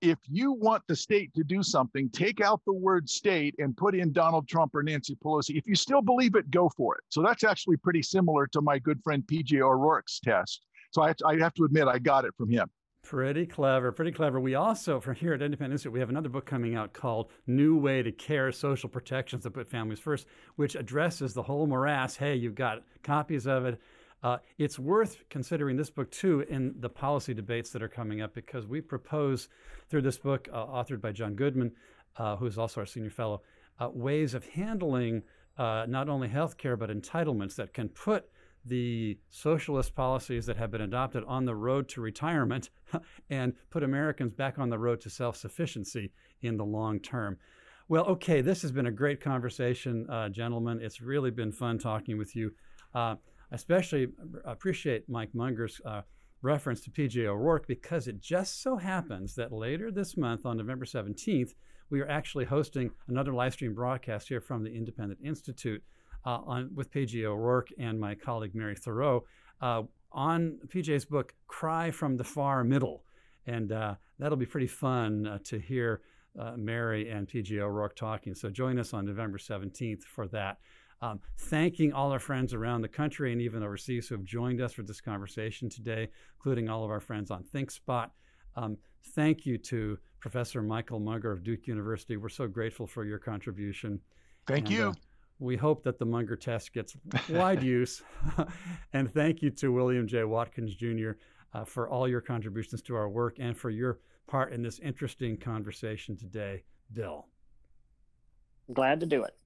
if 0.00 0.18
you 0.28 0.52
want 0.52 0.82
the 0.86 0.96
state 0.96 1.32
to 1.34 1.44
do 1.44 1.62
something, 1.62 2.08
take 2.10 2.40
out 2.40 2.60
the 2.66 2.72
word 2.72 3.08
state 3.08 3.54
and 3.58 3.76
put 3.76 3.94
in 3.94 4.12
Donald 4.12 4.48
Trump 4.48 4.74
or 4.74 4.82
Nancy 4.82 5.16
Pelosi. 5.16 5.56
If 5.56 5.66
you 5.66 5.74
still 5.74 6.02
believe 6.02 6.34
it, 6.34 6.50
go 6.50 6.68
for 6.76 6.96
it. 6.96 7.04
So 7.08 7.22
that's 7.22 7.44
actually 7.44 7.76
pretty 7.76 8.02
similar 8.02 8.46
to 8.48 8.60
my 8.60 8.78
good 8.78 9.02
friend 9.02 9.22
PJ 9.26 9.60
O'Rourke's 9.60 10.20
test. 10.20 10.66
So 10.90 11.02
I, 11.02 11.14
I 11.26 11.36
have 11.36 11.54
to 11.54 11.64
admit, 11.64 11.88
I 11.88 11.98
got 11.98 12.24
it 12.24 12.34
from 12.36 12.50
him. 12.50 12.68
Pretty 13.02 13.46
clever, 13.46 13.90
pretty 13.90 14.12
clever. 14.12 14.38
We 14.38 14.54
also, 14.54 15.00
from 15.00 15.14
here 15.14 15.32
at 15.32 15.40
Independent 15.40 15.72
Institute, 15.74 15.92
we 15.92 16.00
have 16.00 16.10
another 16.10 16.28
book 16.28 16.44
coming 16.44 16.74
out 16.74 16.92
called 16.92 17.30
New 17.46 17.78
Way 17.78 18.02
to 18.02 18.12
Care 18.12 18.52
Social 18.52 18.88
Protections 18.88 19.44
That 19.44 19.52
Put 19.52 19.70
Families 19.70 19.98
First, 19.98 20.26
which 20.56 20.74
addresses 20.74 21.32
the 21.32 21.42
whole 21.42 21.66
morass. 21.66 22.16
Hey, 22.16 22.34
you've 22.34 22.54
got 22.54 22.82
copies 23.02 23.46
of 23.46 23.64
it. 23.64 23.80
Uh, 24.22 24.38
it's 24.58 24.78
worth 24.78 25.22
considering 25.30 25.76
this 25.76 25.90
book 25.90 26.10
too 26.10 26.40
in 26.48 26.74
the 26.80 26.88
policy 26.88 27.32
debates 27.34 27.70
that 27.70 27.82
are 27.82 27.88
coming 27.88 28.20
up 28.20 28.34
because 28.34 28.66
we 28.66 28.80
propose 28.80 29.48
through 29.88 30.02
this 30.02 30.18
book, 30.18 30.48
uh, 30.52 30.66
authored 30.66 31.00
by 31.00 31.12
John 31.12 31.34
Goodman, 31.34 31.72
uh, 32.16 32.36
who's 32.36 32.58
also 32.58 32.80
our 32.80 32.86
senior 32.86 33.10
fellow, 33.10 33.42
uh, 33.78 33.88
ways 33.92 34.34
of 34.34 34.44
handling 34.44 35.22
uh, 35.56 35.86
not 35.88 36.08
only 36.08 36.28
health 36.28 36.56
care 36.56 36.76
but 36.76 36.90
entitlements 36.90 37.54
that 37.56 37.72
can 37.72 37.88
put 37.88 38.28
the 38.64 39.18
socialist 39.30 39.94
policies 39.94 40.46
that 40.46 40.56
have 40.56 40.70
been 40.70 40.80
adopted 40.80 41.24
on 41.26 41.44
the 41.44 41.54
road 41.54 41.88
to 41.88 42.00
retirement 42.00 42.70
and 43.30 43.54
put 43.70 43.82
Americans 43.82 44.32
back 44.32 44.58
on 44.58 44.68
the 44.68 44.78
road 44.78 45.00
to 45.00 45.10
self 45.10 45.36
sufficiency 45.36 46.12
in 46.42 46.56
the 46.56 46.64
long 46.64 46.98
term. 46.98 47.36
Well, 47.88 48.04
okay, 48.04 48.42
this 48.42 48.62
has 48.62 48.72
been 48.72 48.86
a 48.86 48.92
great 48.92 49.20
conversation, 49.20 50.10
uh, 50.10 50.28
gentlemen. 50.28 50.80
It's 50.82 51.00
really 51.00 51.30
been 51.30 51.52
fun 51.52 51.78
talking 51.78 52.18
with 52.18 52.36
you. 52.36 52.52
Uh, 53.50 53.54
especially 53.54 54.08
appreciate 54.44 55.08
Mike 55.08 55.34
Munger's 55.34 55.80
uh, 55.84 56.02
reference 56.42 56.80
to 56.82 56.90
PJ 56.90 57.24
O'Rourke 57.26 57.66
because 57.66 58.06
it 58.08 58.20
just 58.20 58.62
so 58.62 58.76
happens 58.76 59.34
that 59.34 59.52
later 59.52 59.90
this 59.90 60.16
month, 60.16 60.46
on 60.46 60.56
November 60.56 60.84
17th, 60.84 61.54
we 61.90 62.00
are 62.00 62.08
actually 62.08 62.44
hosting 62.44 62.90
another 63.08 63.32
live 63.32 63.54
stream 63.54 63.74
broadcast 63.74 64.28
here 64.28 64.40
from 64.40 64.62
the 64.62 64.70
Independent 64.70 65.18
Institute 65.24 65.82
uh, 66.26 66.40
on, 66.46 66.70
with 66.74 66.90
PJ 66.90 67.24
O'Rourke 67.24 67.68
and 67.78 67.98
my 67.98 68.14
colleague 68.14 68.54
Mary 68.54 68.76
Theroux 68.76 69.22
uh, 69.60 69.82
on 70.12 70.58
PJ's 70.68 71.04
book, 71.04 71.34
Cry 71.46 71.90
from 71.90 72.16
the 72.16 72.24
Far 72.24 72.64
Middle. 72.64 73.04
And 73.46 73.72
uh, 73.72 73.94
that'll 74.18 74.36
be 74.36 74.46
pretty 74.46 74.66
fun 74.66 75.26
uh, 75.26 75.38
to 75.44 75.58
hear 75.58 76.02
uh, 76.38 76.52
Mary 76.56 77.10
and 77.10 77.26
PJ 77.26 77.58
O'Rourke 77.58 77.96
talking. 77.96 78.34
So 78.34 78.50
join 78.50 78.78
us 78.78 78.92
on 78.92 79.06
November 79.06 79.38
17th 79.38 80.02
for 80.02 80.28
that. 80.28 80.58
Um, 81.00 81.20
thanking 81.36 81.92
all 81.92 82.10
our 82.10 82.18
friends 82.18 82.52
around 82.52 82.82
the 82.82 82.88
country 82.88 83.32
and 83.32 83.40
even 83.40 83.62
overseas 83.62 84.08
who 84.08 84.16
have 84.16 84.24
joined 84.24 84.60
us 84.60 84.72
for 84.72 84.82
this 84.82 85.00
conversation 85.00 85.68
today, 85.68 86.08
including 86.38 86.68
all 86.68 86.84
of 86.84 86.90
our 86.90 87.00
friends 87.00 87.30
on 87.30 87.44
ThinkSpot. 87.44 88.10
Um, 88.56 88.76
thank 89.14 89.46
you 89.46 89.58
to 89.58 89.98
Professor 90.18 90.60
Michael 90.60 90.98
Munger 90.98 91.30
of 91.30 91.44
Duke 91.44 91.68
University. 91.68 92.16
We're 92.16 92.28
so 92.28 92.48
grateful 92.48 92.86
for 92.86 93.04
your 93.04 93.18
contribution. 93.18 94.00
Thank 94.46 94.66
And, 94.66 94.70
you. 94.70 94.88
uh, 94.88 94.92
we 95.38 95.56
hope 95.56 95.84
that 95.84 96.00
the 96.00 96.04
Munger 96.04 96.34
test 96.34 96.72
gets 96.72 96.96
wide 97.30 97.62
use. 97.62 98.02
and 98.92 99.12
thank 99.12 99.40
you 99.40 99.50
to 99.50 99.72
William 99.72 100.08
J. 100.08 100.24
Watkins 100.24 100.74
Jr. 100.74 101.12
Uh, 101.54 101.64
for 101.64 101.88
all 101.88 102.08
your 102.08 102.20
contributions 102.20 102.82
to 102.82 102.96
our 102.96 103.08
work 103.08 103.36
and 103.38 103.56
for 103.56 103.70
your 103.70 104.00
part 104.26 104.52
in 104.52 104.62
this 104.62 104.80
interesting 104.80 105.36
conversation 105.36 106.16
today, 106.16 106.64
Bill. 106.92 107.26
Glad 108.72 108.98
to 109.00 109.06
do 109.06 109.22
it. 109.22 109.36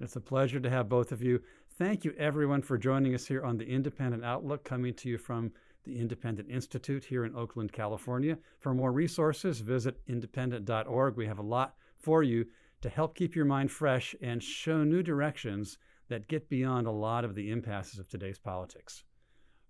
It's 0.00 0.16
a 0.16 0.20
pleasure 0.20 0.60
to 0.60 0.70
have 0.70 0.88
both 0.88 1.12
of 1.12 1.22
you. 1.22 1.40
Thank 1.78 2.04
you, 2.04 2.14
everyone, 2.18 2.62
for 2.62 2.76
joining 2.76 3.14
us 3.14 3.26
here 3.26 3.44
on 3.44 3.56
the 3.56 3.66
Independent 3.66 4.24
Outlook, 4.24 4.64
coming 4.64 4.94
to 4.94 5.08
you 5.08 5.18
from 5.18 5.52
the 5.84 5.98
Independent 5.98 6.50
Institute 6.50 7.04
here 7.04 7.24
in 7.24 7.34
Oakland, 7.34 7.72
California. 7.72 8.38
For 8.60 8.74
more 8.74 8.92
resources, 8.92 9.60
visit 9.60 10.00
independent.org. 10.06 11.16
We 11.16 11.26
have 11.26 11.38
a 11.38 11.42
lot 11.42 11.74
for 11.96 12.22
you 12.22 12.46
to 12.82 12.88
help 12.88 13.14
keep 13.14 13.34
your 13.34 13.44
mind 13.44 13.70
fresh 13.70 14.14
and 14.20 14.42
show 14.42 14.84
new 14.84 15.02
directions 15.02 15.78
that 16.08 16.28
get 16.28 16.48
beyond 16.48 16.86
a 16.86 16.90
lot 16.90 17.24
of 17.24 17.34
the 17.34 17.50
impasses 17.50 17.98
of 17.98 18.08
today's 18.08 18.38
politics. 18.38 19.04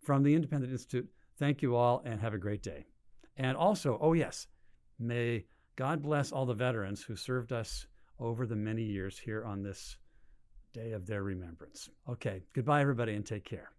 From 0.01 0.23
the 0.23 0.35
Independent 0.35 0.73
Institute, 0.73 1.09
thank 1.39 1.63
you 1.63 1.77
all 1.77 2.03
and 2.05 2.21
have 2.21 2.35
a 2.35 2.39
great 2.39 2.63
day. 2.63 2.87
And 3.37 3.57
also, 3.57 3.99
oh 4.01 4.13
yes, 4.13 4.49
may 4.99 5.45
God 5.77 6.03
bless 6.03 6.33
all 6.33 6.47
the 6.47 6.55
veterans 6.55 7.03
who 7.03 7.17
served 7.17 7.53
us 7.53 7.87
over 8.19 8.47
the 8.47 8.57
many 8.57 8.83
years 8.83 9.19
here 9.19 9.45
on 9.45 9.63
this 9.63 9.97
day 10.73 10.93
of 10.93 11.07
their 11.07 11.23
remembrance. 11.23 11.91
Okay, 12.09 12.43
goodbye, 12.53 12.81
everybody, 12.81 13.15
and 13.15 13.25
take 13.27 13.45
care. 13.45 13.71